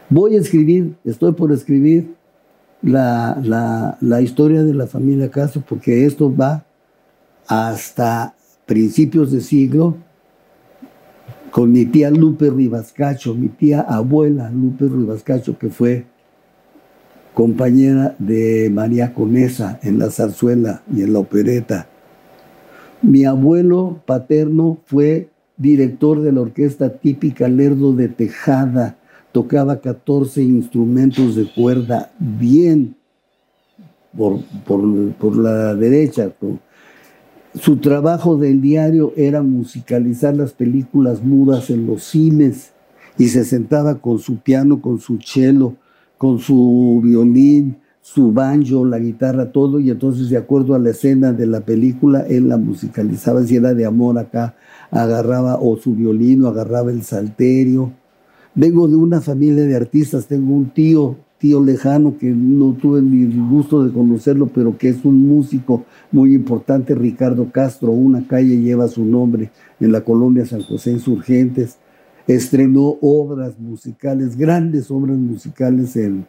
Voy 0.08 0.36
a 0.36 0.40
escribir, 0.40 0.94
estoy 1.04 1.32
por 1.32 1.50
escribir 1.52 2.14
la, 2.82 4.20
historia 4.22 4.62
de 4.62 4.74
la 4.74 4.86
familia 4.86 5.30
Castro, 5.30 5.62
porque 5.68 6.06
esto 6.06 6.34
va 6.34 6.64
hasta 7.48 8.34
principios 8.66 9.32
de 9.32 9.40
siglo 9.40 9.96
con 11.50 11.72
mi 11.72 11.86
tía 11.86 12.10
Lupe 12.10 12.50
Ribascacho, 12.50 13.34
mi 13.34 13.48
tía 13.48 13.80
abuela 13.80 14.50
Lupe 14.50 14.86
Ribascacho, 14.86 15.58
que 15.58 15.70
fue 15.70 16.06
compañera 17.36 18.16
de 18.18 18.70
María 18.72 19.12
Conesa 19.12 19.78
en 19.82 19.98
la 19.98 20.10
zarzuela 20.10 20.82
y 20.90 21.02
en 21.02 21.12
la 21.12 21.18
opereta. 21.18 21.86
Mi 23.02 23.26
abuelo 23.26 24.00
paterno 24.06 24.78
fue 24.86 25.28
director 25.58 26.22
de 26.22 26.32
la 26.32 26.40
orquesta 26.40 26.94
típica 26.94 27.46
Lerdo 27.46 27.92
de 27.92 28.08
Tejada, 28.08 28.96
tocaba 29.32 29.82
14 29.82 30.42
instrumentos 30.42 31.36
de 31.36 31.44
cuerda 31.52 32.10
bien 32.18 32.96
por, 34.16 34.40
por, 34.66 35.36
la 35.36 35.74
derecha. 35.74 36.32
Su 37.60 37.76
trabajo 37.76 38.38
del 38.38 38.62
diario 38.62 39.12
era 39.14 39.42
musicalizar 39.42 40.34
las 40.34 40.54
películas 40.54 41.22
mudas 41.22 41.68
en 41.68 41.86
los 41.86 42.02
cines 42.02 42.72
y 43.18 43.28
se 43.28 43.44
sentaba 43.44 43.96
con 43.96 44.20
su 44.20 44.38
piano, 44.38 44.80
con 44.80 45.00
su 45.00 45.18
cello, 45.18 45.74
con 46.18 46.38
su 46.38 47.00
violín, 47.02 47.76
su 48.00 48.32
banjo, 48.32 48.84
la 48.84 48.98
guitarra, 48.98 49.52
todo, 49.52 49.80
y 49.80 49.90
entonces 49.90 50.30
de 50.30 50.36
acuerdo 50.36 50.74
a 50.74 50.78
la 50.78 50.90
escena 50.90 51.32
de 51.32 51.46
la 51.46 51.60
película, 51.60 52.20
él 52.20 52.48
la 52.48 52.56
musicalizaba, 52.56 53.42
si 53.42 53.56
era 53.56 53.74
de 53.74 53.84
amor 53.84 54.18
acá, 54.18 54.54
agarraba 54.90 55.58
o 55.60 55.76
su 55.76 55.94
violín 55.94 56.44
o 56.44 56.48
agarraba 56.48 56.90
el 56.90 57.02
salterio 57.02 57.92
Vengo 58.58 58.88
de 58.88 58.96
una 58.96 59.20
familia 59.20 59.66
de 59.66 59.76
artistas, 59.76 60.28
tengo 60.28 60.54
un 60.54 60.70
tío, 60.70 61.18
tío 61.36 61.62
lejano 61.62 62.16
que 62.16 62.30
no 62.30 62.72
tuve 62.72 63.02
ni 63.02 63.24
el 63.24 63.50
gusto 63.50 63.84
de 63.84 63.92
conocerlo, 63.92 64.46
pero 64.46 64.78
que 64.78 64.88
es 64.88 65.04
un 65.04 65.28
músico 65.28 65.84
muy 66.10 66.34
importante, 66.34 66.94
Ricardo 66.94 67.52
Castro, 67.52 67.90
una 67.90 68.26
calle 68.26 68.56
lleva 68.56 68.88
su 68.88 69.04
nombre 69.04 69.50
en 69.78 69.92
la 69.92 70.00
Colombia 70.00 70.46
San 70.46 70.62
José 70.62 70.92
Insurgentes. 70.92 71.76
Estrenó 72.26 72.96
obras 73.00 73.58
musicales, 73.58 74.36
grandes 74.36 74.90
obras 74.90 75.16
musicales 75.16 75.96
en, 75.96 76.26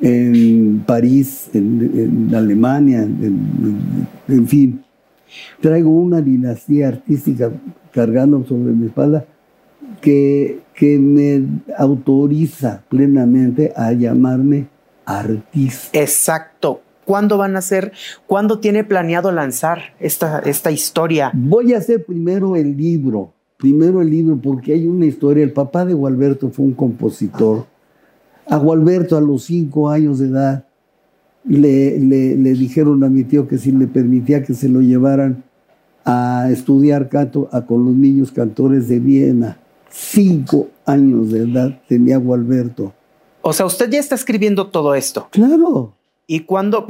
en 0.00 0.84
París, 0.86 1.50
en, 1.52 2.30
Alemania, 2.34 3.02
en 3.02 4.46
fin. 4.46 4.84
Traigo 5.60 5.90
una 5.90 6.20
dinastía 6.20 6.88
artística 6.88 7.50
cargando 7.92 8.44
sobre 8.46 8.72
mi 8.72 8.86
espalda 8.86 9.24
que, 10.00 10.60
que 10.74 10.98
me 10.98 11.44
autoriza 11.76 12.82
plenamente 12.88 13.72
a 13.76 13.92
llamarme 13.92 14.68
artista. 15.04 15.98
Exacto. 15.98 16.82
¿Cuándo 17.04 17.38
van 17.38 17.56
a 17.56 17.62
ser, 17.62 17.92
cuándo 18.26 18.60
tiene 18.60 18.84
planeado 18.84 19.32
lanzar 19.32 19.94
esta, 19.98 20.40
esta 20.40 20.70
historia? 20.70 21.32
Voy 21.34 21.74
a 21.74 21.78
hacer 21.78 22.04
primero 22.04 22.54
el 22.54 22.76
libro, 22.76 23.32
primero 23.60 24.02
el 24.02 24.10
libro, 24.10 24.38
porque 24.42 24.72
hay 24.72 24.86
una 24.86 25.06
historia. 25.06 25.44
El 25.44 25.52
papá 25.52 25.84
de 25.84 25.94
Gualberto 25.94 26.50
fue 26.50 26.64
un 26.64 26.72
compositor. 26.72 27.66
A 28.46 28.56
Gualberto 28.56 29.16
a 29.16 29.20
los 29.20 29.44
cinco 29.44 29.88
años 29.90 30.18
de 30.18 30.28
edad 30.28 30.64
le, 31.44 32.00
le, 32.00 32.36
le 32.36 32.52
dijeron 32.54 33.04
a 33.04 33.08
mi 33.08 33.24
tío 33.24 33.46
que 33.46 33.58
si 33.58 33.70
le 33.70 33.86
permitía 33.86 34.42
que 34.42 34.54
se 34.54 34.68
lo 34.68 34.80
llevaran 34.80 35.44
a 36.04 36.48
estudiar 36.50 37.08
canto 37.08 37.48
a, 37.52 37.66
con 37.66 37.84
los 37.84 37.94
niños 37.94 38.32
cantores 38.32 38.88
de 38.88 38.98
Viena 38.98 39.58
cinco 39.90 40.68
años 40.86 41.30
de 41.30 41.40
edad 41.40 41.80
tenía 41.88 42.16
Gualberto. 42.16 42.94
O 43.42 43.52
sea, 43.52 43.66
usted 43.66 43.90
ya 43.90 43.98
está 43.98 44.14
escribiendo 44.14 44.68
todo 44.68 44.94
esto. 44.94 45.28
Claro. 45.30 45.94
¿Y 46.26 46.40
cuándo 46.40 46.86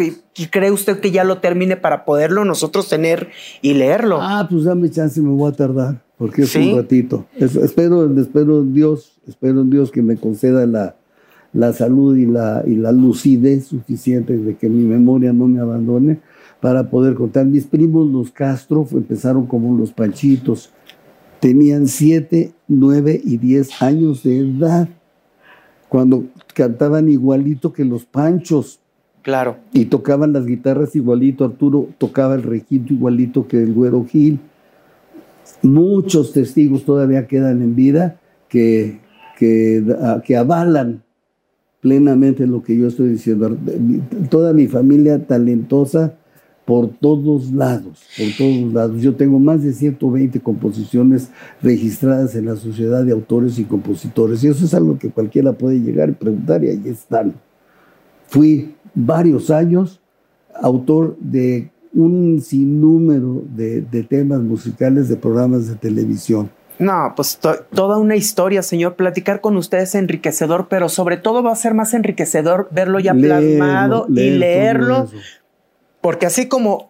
cree 0.50 0.70
usted 0.70 1.00
que 1.00 1.10
ya 1.10 1.24
lo 1.24 1.38
termine 1.38 1.76
para 1.76 2.04
poderlo 2.04 2.44
nosotros 2.44 2.88
tener 2.88 3.30
y 3.62 3.72
leerlo? 3.72 4.18
Ah, 4.20 4.46
pues 4.50 4.64
dame 4.64 4.90
chance, 4.90 5.20
me 5.20 5.30
voy 5.30 5.50
a 5.50 5.54
tardar, 5.56 6.02
porque 6.20 6.42
es 6.42 6.54
un 6.54 6.76
ratito. 6.76 7.24
espero, 7.38 8.20
espero 8.20 8.60
en 8.60 8.74
Dios, 8.74 9.18
espero 9.26 9.62
en 9.62 9.70
Dios 9.70 9.90
que 9.90 10.02
me 10.02 10.18
conceda 10.18 10.66
la, 10.66 10.96
la 11.54 11.72
salud 11.72 12.14
y 12.14 12.26
la, 12.26 12.62
y 12.66 12.74
la 12.74 12.92
lucidez 12.92 13.64
suficiente 13.64 14.36
de 14.36 14.54
que 14.54 14.68
mi 14.68 14.84
memoria 14.84 15.32
no 15.32 15.48
me 15.48 15.60
abandone 15.60 16.20
para 16.60 16.90
poder 16.90 17.14
contar. 17.14 17.46
Mis 17.46 17.64
primos, 17.64 18.10
los 18.10 18.30
Castro, 18.32 18.86
empezaron 18.92 19.46
como 19.46 19.78
los 19.78 19.92
Panchitos, 19.92 20.68
tenían 21.40 21.88
siete, 21.88 22.52
nueve 22.68 23.18
y 23.24 23.38
diez 23.38 23.80
años 23.80 24.22
de 24.22 24.40
edad 24.40 24.90
cuando 25.88 26.26
cantaban 26.54 27.08
igualito 27.08 27.72
que 27.72 27.86
los 27.86 28.04
Panchos. 28.04 28.78
Claro. 29.22 29.56
Y 29.72 29.86
tocaban 29.86 30.34
las 30.34 30.44
guitarras 30.44 30.94
igualito. 30.94 31.46
Arturo 31.46 31.88
tocaba 31.96 32.34
el 32.34 32.42
requinto 32.42 32.92
igualito 32.92 33.48
que 33.48 33.62
el 33.62 33.72
Güero 33.72 34.04
Gil. 34.04 34.38
Muchos 35.62 36.32
testigos 36.32 36.84
todavía 36.84 37.26
quedan 37.26 37.62
en 37.62 37.76
vida 37.76 38.20
que, 38.48 39.00
que, 39.38 39.84
que 40.24 40.36
avalan 40.36 41.02
plenamente 41.80 42.46
lo 42.46 42.62
que 42.62 42.76
yo 42.76 42.88
estoy 42.88 43.10
diciendo. 43.10 43.56
Toda 44.30 44.52
mi 44.52 44.66
familia 44.66 45.26
talentosa 45.26 46.14
por 46.64 46.88
todos 46.88 47.50
lados, 47.50 48.04
por 48.16 48.28
todos 48.38 48.72
lados. 48.72 49.02
Yo 49.02 49.16
tengo 49.16 49.40
más 49.40 49.62
de 49.62 49.72
120 49.72 50.38
composiciones 50.40 51.30
registradas 51.62 52.36
en 52.36 52.44
la 52.46 52.56
Sociedad 52.56 53.04
de 53.04 53.12
Autores 53.12 53.58
y 53.58 53.64
Compositores 53.64 54.44
y 54.44 54.48
eso 54.48 54.64
es 54.64 54.74
algo 54.74 54.98
que 54.98 55.10
cualquiera 55.10 55.52
puede 55.52 55.80
llegar 55.80 56.10
y 56.10 56.12
preguntar 56.12 56.62
y 56.62 56.68
ahí 56.68 56.82
están. 56.86 57.34
Fui 58.28 58.74
varios 58.94 59.50
años 59.50 60.00
autor 60.54 61.16
de 61.18 61.70
un 61.92 62.40
sinnúmero 62.40 63.42
de, 63.54 63.80
de 63.82 64.02
temas 64.02 64.40
musicales 64.40 65.08
de 65.08 65.16
programas 65.16 65.68
de 65.68 65.76
televisión. 65.76 66.50
No, 66.80 67.12
pues 67.14 67.38
toda 67.74 67.98
una 67.98 68.16
historia, 68.16 68.62
señor. 68.62 68.94
Platicar 68.94 69.42
con 69.42 69.58
ustedes 69.58 69.90
es 69.90 69.94
enriquecedor, 69.96 70.68
pero 70.68 70.88
sobre 70.88 71.18
todo 71.18 71.42
va 71.42 71.52
a 71.52 71.56
ser 71.56 71.74
más 71.74 71.92
enriquecedor 71.92 72.68
verlo 72.70 72.98
ya 72.98 73.12
plasmado 73.12 74.06
y 74.08 74.30
leerlo. 74.30 75.06
Porque 76.00 76.24
así 76.24 76.48
como, 76.48 76.89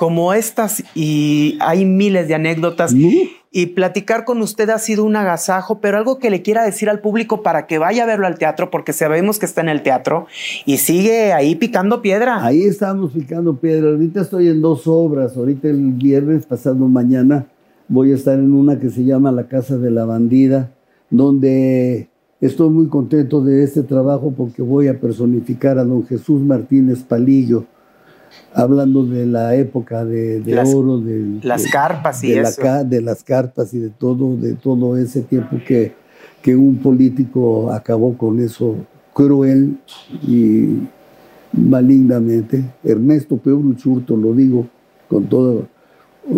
como 0.00 0.32
estas, 0.32 0.82
y 0.94 1.58
hay 1.60 1.84
miles 1.84 2.26
de 2.26 2.34
anécdotas, 2.34 2.94
y 2.94 3.66
platicar 3.66 4.24
con 4.24 4.40
usted 4.40 4.70
ha 4.70 4.78
sido 4.78 5.04
un 5.04 5.14
agasajo, 5.14 5.82
pero 5.82 5.98
algo 5.98 6.18
que 6.18 6.30
le 6.30 6.40
quiera 6.40 6.64
decir 6.64 6.88
al 6.88 7.00
público 7.00 7.42
para 7.42 7.66
que 7.66 7.76
vaya 7.76 8.04
a 8.04 8.06
verlo 8.06 8.26
al 8.26 8.38
teatro, 8.38 8.70
porque 8.70 8.94
sabemos 8.94 9.38
que 9.38 9.44
está 9.44 9.60
en 9.60 9.68
el 9.68 9.82
teatro 9.82 10.26
y 10.64 10.78
sigue 10.78 11.34
ahí 11.34 11.54
picando 11.54 12.00
piedra. 12.00 12.42
Ahí 12.42 12.62
estamos 12.62 13.12
picando 13.12 13.56
piedra. 13.56 13.90
Ahorita 13.90 14.22
estoy 14.22 14.48
en 14.48 14.62
dos 14.62 14.86
obras. 14.86 15.36
Ahorita 15.36 15.68
el 15.68 15.92
viernes, 15.92 16.46
pasado 16.46 16.88
mañana 16.88 17.44
voy 17.86 18.12
a 18.12 18.14
estar 18.14 18.38
en 18.38 18.54
una 18.54 18.80
que 18.80 18.88
se 18.88 19.04
llama 19.04 19.30
La 19.30 19.48
Casa 19.48 19.76
de 19.76 19.90
la 19.90 20.06
Bandida, 20.06 20.70
donde 21.10 22.08
estoy 22.40 22.70
muy 22.70 22.88
contento 22.88 23.42
de 23.44 23.64
este 23.64 23.82
trabajo 23.82 24.32
porque 24.34 24.62
voy 24.62 24.88
a 24.88 24.98
personificar 24.98 25.78
a 25.78 25.84
don 25.84 26.06
Jesús 26.06 26.40
Martínez 26.40 27.02
Palillo, 27.02 27.66
hablando 28.54 29.04
de 29.04 29.26
la 29.26 29.54
época 29.54 30.04
de, 30.04 30.42
oro, 30.74 30.98
de 30.98 31.40
las 31.42 31.66
carpas 31.66 32.22
y 32.24 32.32
de, 32.32 32.40
eso. 32.40 32.84
de 32.84 33.00
las 33.00 33.22
carpas 33.22 33.72
y 33.74 33.78
de 33.78 33.90
todo, 33.90 34.36
de 34.36 34.54
todo 34.54 34.96
ese 34.96 35.22
tiempo 35.22 35.56
que, 35.66 35.94
que 36.42 36.56
un 36.56 36.76
político 36.78 37.72
acabó 37.72 38.16
con 38.16 38.40
eso 38.40 38.76
cruel 39.12 39.78
y 40.26 40.88
malignamente. 41.52 42.64
Ernesto 42.84 43.36
Peuruchurto, 43.36 44.16
lo 44.16 44.34
digo 44.34 44.66
con 45.08 45.26
todo 45.26 45.66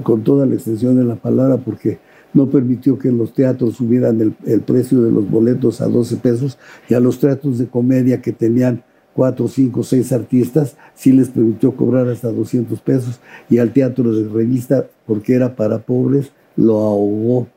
con 0.02 0.22
toda 0.22 0.46
la 0.46 0.54
extensión 0.54 0.96
de 0.96 1.04
la 1.04 1.16
palabra, 1.16 1.58
porque 1.58 1.98
no 2.32 2.48
permitió 2.48 2.98
que 2.98 3.10
los 3.10 3.34
teatros 3.34 3.76
subieran 3.76 4.34
el, 4.44 4.60
precio 4.60 5.02
de 5.02 5.10
los 5.10 5.28
boletos 5.28 5.80
a 5.80 5.86
12 5.86 6.16
pesos 6.16 6.58
y 6.88 6.94
a 6.94 7.00
los 7.00 7.18
teatros 7.18 7.58
de 7.58 7.66
comedia 7.66 8.22
que 8.22 8.32
tenían 8.32 8.82
4, 9.14 9.48
5, 9.48 9.82
6 9.82 10.12
artistas, 10.12 10.76
sí 10.94 11.12
les 11.12 11.28
permitió 11.28 11.74
cobrar 11.76 12.08
hasta 12.08 12.30
200 12.30 12.80
pesos 12.80 13.20
y 13.50 13.58
al 13.58 13.72
teatro 13.72 14.14
de 14.14 14.28
revista, 14.28 14.86
porque 15.06 15.34
era 15.34 15.54
para 15.54 15.78
pobres, 15.78 16.32
lo 16.56 16.78
ahogó. 16.80 17.48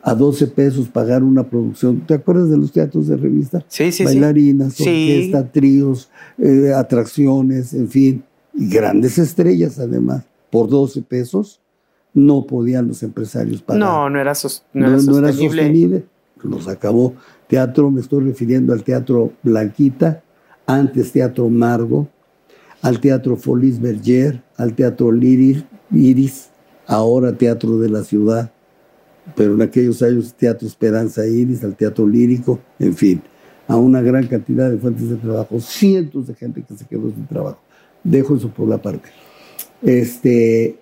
A 0.00 0.14
12 0.14 0.46
pesos 0.48 0.88
pagar 0.88 1.24
una 1.24 1.42
producción. 1.42 2.00
¿Te 2.06 2.14
acuerdas 2.14 2.48
de 2.48 2.56
los 2.56 2.70
teatros 2.70 3.08
de 3.08 3.16
revista? 3.16 3.64
Sí, 3.66 3.90
sí, 3.90 4.04
Bailarinas, 4.04 4.74
sí. 4.74 4.82
orquesta, 4.82 5.50
tríos, 5.50 6.08
eh, 6.38 6.72
atracciones, 6.72 7.74
en 7.74 7.88
fin, 7.88 8.22
y 8.54 8.68
grandes 8.68 9.18
estrellas 9.18 9.78
además, 9.80 10.24
por 10.50 10.68
12 10.68 11.02
pesos 11.02 11.60
no 12.14 12.46
podían 12.46 12.88
los 12.88 13.02
empresarios 13.02 13.62
pagar. 13.62 13.80
No, 13.80 14.10
no 14.10 14.20
era, 14.20 14.32
no, 14.72 15.00
sostenible. 15.00 16.04
Los 16.42 16.68
acabó. 16.68 17.14
Teatro, 17.48 17.90
me 17.90 18.00
estoy 18.00 18.24
refiriendo 18.24 18.72
al 18.72 18.82
Teatro 18.82 19.32
Blanquita, 19.42 20.22
antes 20.68 21.12
Teatro 21.12 21.48
Margo, 21.48 22.08
al 22.82 23.00
Teatro 23.00 23.36
Folies 23.36 23.80
Berger, 23.80 24.42
al 24.56 24.74
Teatro 24.74 25.10
Liris, 25.10 25.64
Iris, 25.90 26.50
ahora 26.86 27.32
Teatro 27.32 27.78
de 27.78 27.88
la 27.88 28.04
Ciudad, 28.04 28.52
pero 29.34 29.54
en 29.54 29.62
aquellos 29.62 30.02
años 30.02 30.34
Teatro 30.34 30.68
Esperanza 30.68 31.26
Iris, 31.26 31.64
al 31.64 31.74
Teatro 31.74 32.06
Lírico, 32.06 32.60
en 32.78 32.94
fin, 32.94 33.22
a 33.66 33.76
una 33.76 34.02
gran 34.02 34.26
cantidad 34.26 34.70
de 34.70 34.76
fuentes 34.76 35.08
de 35.08 35.16
trabajo, 35.16 35.58
cientos 35.58 36.26
de 36.26 36.34
gente 36.34 36.62
que 36.62 36.76
se 36.76 36.84
quedó 36.84 37.10
sin 37.10 37.26
trabajo. 37.26 37.60
Dejo 38.04 38.36
eso 38.36 38.50
por 38.50 38.68
la 38.68 38.76
parte. 38.76 39.08
Este, 39.82 40.78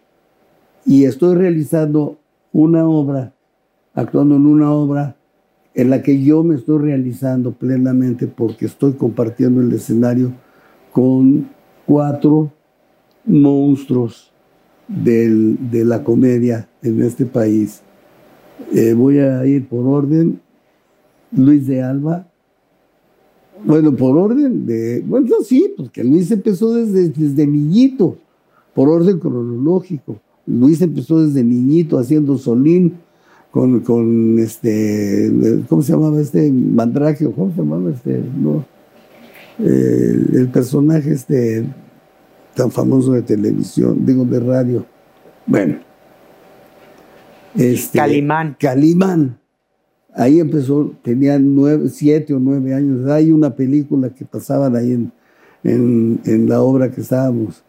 y 0.84 1.05
estoy 1.05 1.37
realizando 1.37 2.18
una 2.53 2.89
obra, 2.89 3.32
actuando 3.95 4.34
en 4.34 4.47
una 4.47 4.72
obra 4.72 5.15
en 5.77 5.91
la 5.91 6.03
que 6.03 6.22
yo 6.22 6.43
me 6.43 6.55
estoy 6.55 6.79
realizando 6.79 7.53
plenamente 7.53 8.27
porque 8.27 8.64
estoy 8.64 8.95
compartiendo 8.95 9.61
el 9.61 9.70
escenario 9.72 10.33
con 10.91 11.51
cuatro 11.85 12.51
monstruos 13.27 14.33
de 14.89 15.85
la 15.85 16.03
comedia 16.03 16.66
en 16.83 17.03
este 17.03 17.27
país. 17.27 17.83
Eh, 18.72 18.95
voy 18.95 19.18
a 19.18 19.45
ir 19.47 19.68
por 19.68 19.87
orden. 19.87 20.41
Luis 21.31 21.66
de 21.66 21.83
Alba. 21.83 22.27
Bueno, 23.62 23.95
por 23.95 24.16
orden 24.16 24.64
de... 24.64 25.03
Bueno, 25.07 25.29
sí, 25.45 25.74
porque 25.77 26.03
Luis 26.03 26.31
empezó 26.31 26.72
desde 26.72 27.47
niñito, 27.47 28.16
por 28.74 28.89
orden 28.89 29.18
cronológico. 29.18 30.20
Luis 30.47 30.81
empezó 30.81 31.22
desde 31.22 31.45
niñito 31.45 31.99
haciendo 31.99 32.39
solín 32.39 32.95
con, 33.57 33.80
con 33.80 34.38
este, 34.38 35.32
¿cómo 35.66 35.80
se 35.80 35.92
llamaba 35.92 36.20
este? 36.20 36.52
Mandrake, 36.52 37.24
¿cómo 37.34 37.50
se 37.52 37.57
llamaba 37.57 37.90
este? 37.90 38.22
No, 38.36 38.66
eh, 39.59 40.26
el 40.34 40.48
personaje 40.48 41.12
este 41.12 41.64
tan 42.54 42.70
famoso 42.70 43.12
de 43.12 43.22
televisión, 43.22 44.04
digo 44.04 44.26
de 44.26 44.40
radio. 44.40 44.84
Bueno. 45.46 45.78
Este, 47.54 47.96
Calimán. 47.96 48.59
Calimán. 48.61 49.38
Ahí 50.14 50.38
empezó, 50.38 50.92
tenía 51.02 51.38
nueve, 51.38 51.88
siete 51.88 52.34
o 52.34 52.38
nueve 52.38 52.74
años. 52.74 53.09
Hay 53.09 53.32
una 53.32 53.57
película 53.57 54.11
que 54.11 54.26
pasaban 54.26 54.76
ahí 54.76 54.92
en, 54.92 55.12
en, 55.64 56.20
en 56.26 56.46
la 56.46 56.61
obra 56.61 56.90
que 56.90 57.00
estábamos 57.00 57.62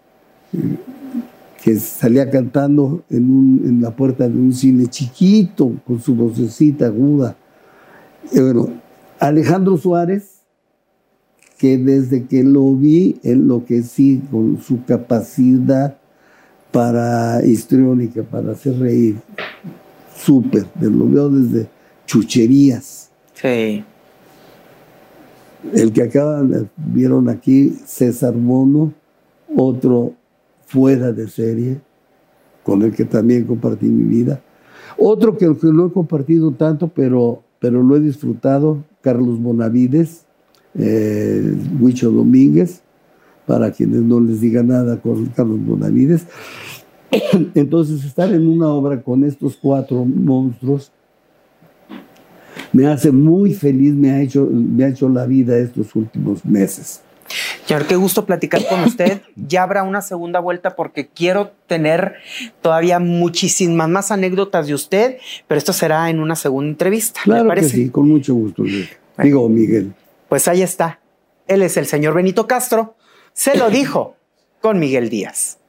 que 1.67 1.77
salía 1.81 2.29
cantando 2.29 3.03
en, 3.09 3.81
la 3.81 3.93
puerta 3.93 4.25
de 4.29 4.39
un 4.39 4.53
cine 4.53 4.87
chiquito, 4.87 5.73
con 5.85 5.99
su 5.99 6.15
vocecita 6.15 6.85
aguda. 6.85 7.35
Y 8.31 8.39
bueno, 8.39 8.69
Alejandro 9.19 9.75
Suárez, 9.75 10.43
que 11.57 11.77
desde 11.77 12.25
que 12.25 12.45
lo 12.45 12.73
vi 12.73 13.19
enloquecí 13.21 14.21
con 14.31 14.61
su 14.61 14.85
capacidad 14.85 15.97
para 16.71 17.45
histriónica, 17.45 18.23
para 18.23 18.53
hacer 18.53 18.79
reír. 18.79 19.17
Súper, 20.15 20.67
lo 20.79 21.09
veo 21.09 21.29
desde 21.29 21.67
chucherías. 22.05 23.09
Sí. 23.33 23.83
El 25.73 25.91
que 25.91 26.03
acaban, 26.03 26.69
vieron 26.77 27.27
aquí, 27.27 27.77
César 27.85 28.35
Mono, 28.35 28.93
otro 29.53 30.13
fuera 30.67 31.11
de 31.11 31.27
serie, 31.27 31.79
con 32.63 32.83
el 32.83 32.93
que 32.93 33.05
también 33.05 33.45
compartí 33.45 33.87
mi 33.87 34.03
vida. 34.03 34.41
Otro 34.97 35.37
que, 35.37 35.45
que 35.57 35.67
lo 35.67 35.87
he 35.87 35.91
compartido 35.91 36.51
tanto, 36.51 36.89
pero, 36.89 37.41
pero 37.59 37.81
lo 37.81 37.95
he 37.95 37.99
disfrutado, 37.99 38.83
Carlos 39.01 39.41
Bonavides, 39.41 40.25
eh, 40.75 41.55
Huicho 41.79 42.11
Domínguez, 42.11 42.81
para 43.45 43.71
quienes 43.71 44.01
no 44.01 44.19
les 44.19 44.41
diga 44.41 44.61
nada 44.61 45.01
con 45.01 45.25
Carlos 45.27 45.59
Bonavides. 45.65 46.27
Entonces, 47.55 48.03
estar 48.03 48.31
en 48.33 48.45
una 48.45 48.67
obra 48.67 49.01
con 49.01 49.23
estos 49.23 49.55
cuatro 49.55 50.03
monstruos 50.03 50.91
me 52.73 52.85
hace 52.85 53.11
muy 53.11 53.53
feliz, 53.53 53.93
me 53.93 54.11
ha 54.11 54.21
hecho, 54.21 54.45
me 54.51 54.83
ha 54.83 54.89
hecho 54.89 55.07
la 55.07 55.25
vida 55.25 55.57
estos 55.57 55.95
últimos 55.95 56.43
meses. 56.43 57.01
Señor, 57.67 57.85
qué 57.85 57.97
gusto 57.97 58.25
platicar 58.25 58.65
con 58.65 58.81
usted. 58.85 59.21
Ya 59.35 59.63
habrá 59.63 59.83
una 59.83 60.01
segunda 60.01 60.39
vuelta 60.39 60.77
porque 60.77 61.09
quiero 61.09 61.51
tener 61.67 62.15
todavía 62.61 62.99
muchísimas 62.99 63.89
más 63.89 64.09
anécdotas 64.09 64.67
de 64.67 64.73
usted, 64.73 65.17
pero 65.47 65.57
esto 65.57 65.73
será 65.73 66.09
en 66.09 66.21
una 66.21 66.37
segunda 66.37 66.69
entrevista. 66.69 67.19
Claro 67.25 67.49
que 67.53 67.63
sí, 67.63 67.89
con 67.89 68.07
mucho 68.07 68.33
gusto. 68.35 68.63
Digo, 69.17 69.49
Miguel. 69.49 69.93
Pues 70.29 70.47
ahí 70.47 70.61
está. 70.61 71.01
Él 71.45 71.61
es 71.61 71.75
el 71.75 71.87
señor 71.87 72.13
Benito 72.13 72.47
Castro. 72.47 72.95
Se 73.33 73.57
lo 73.57 73.69
dijo 73.69 74.15
con 74.61 74.79
Miguel 74.79 75.09
Díaz. 75.09 75.59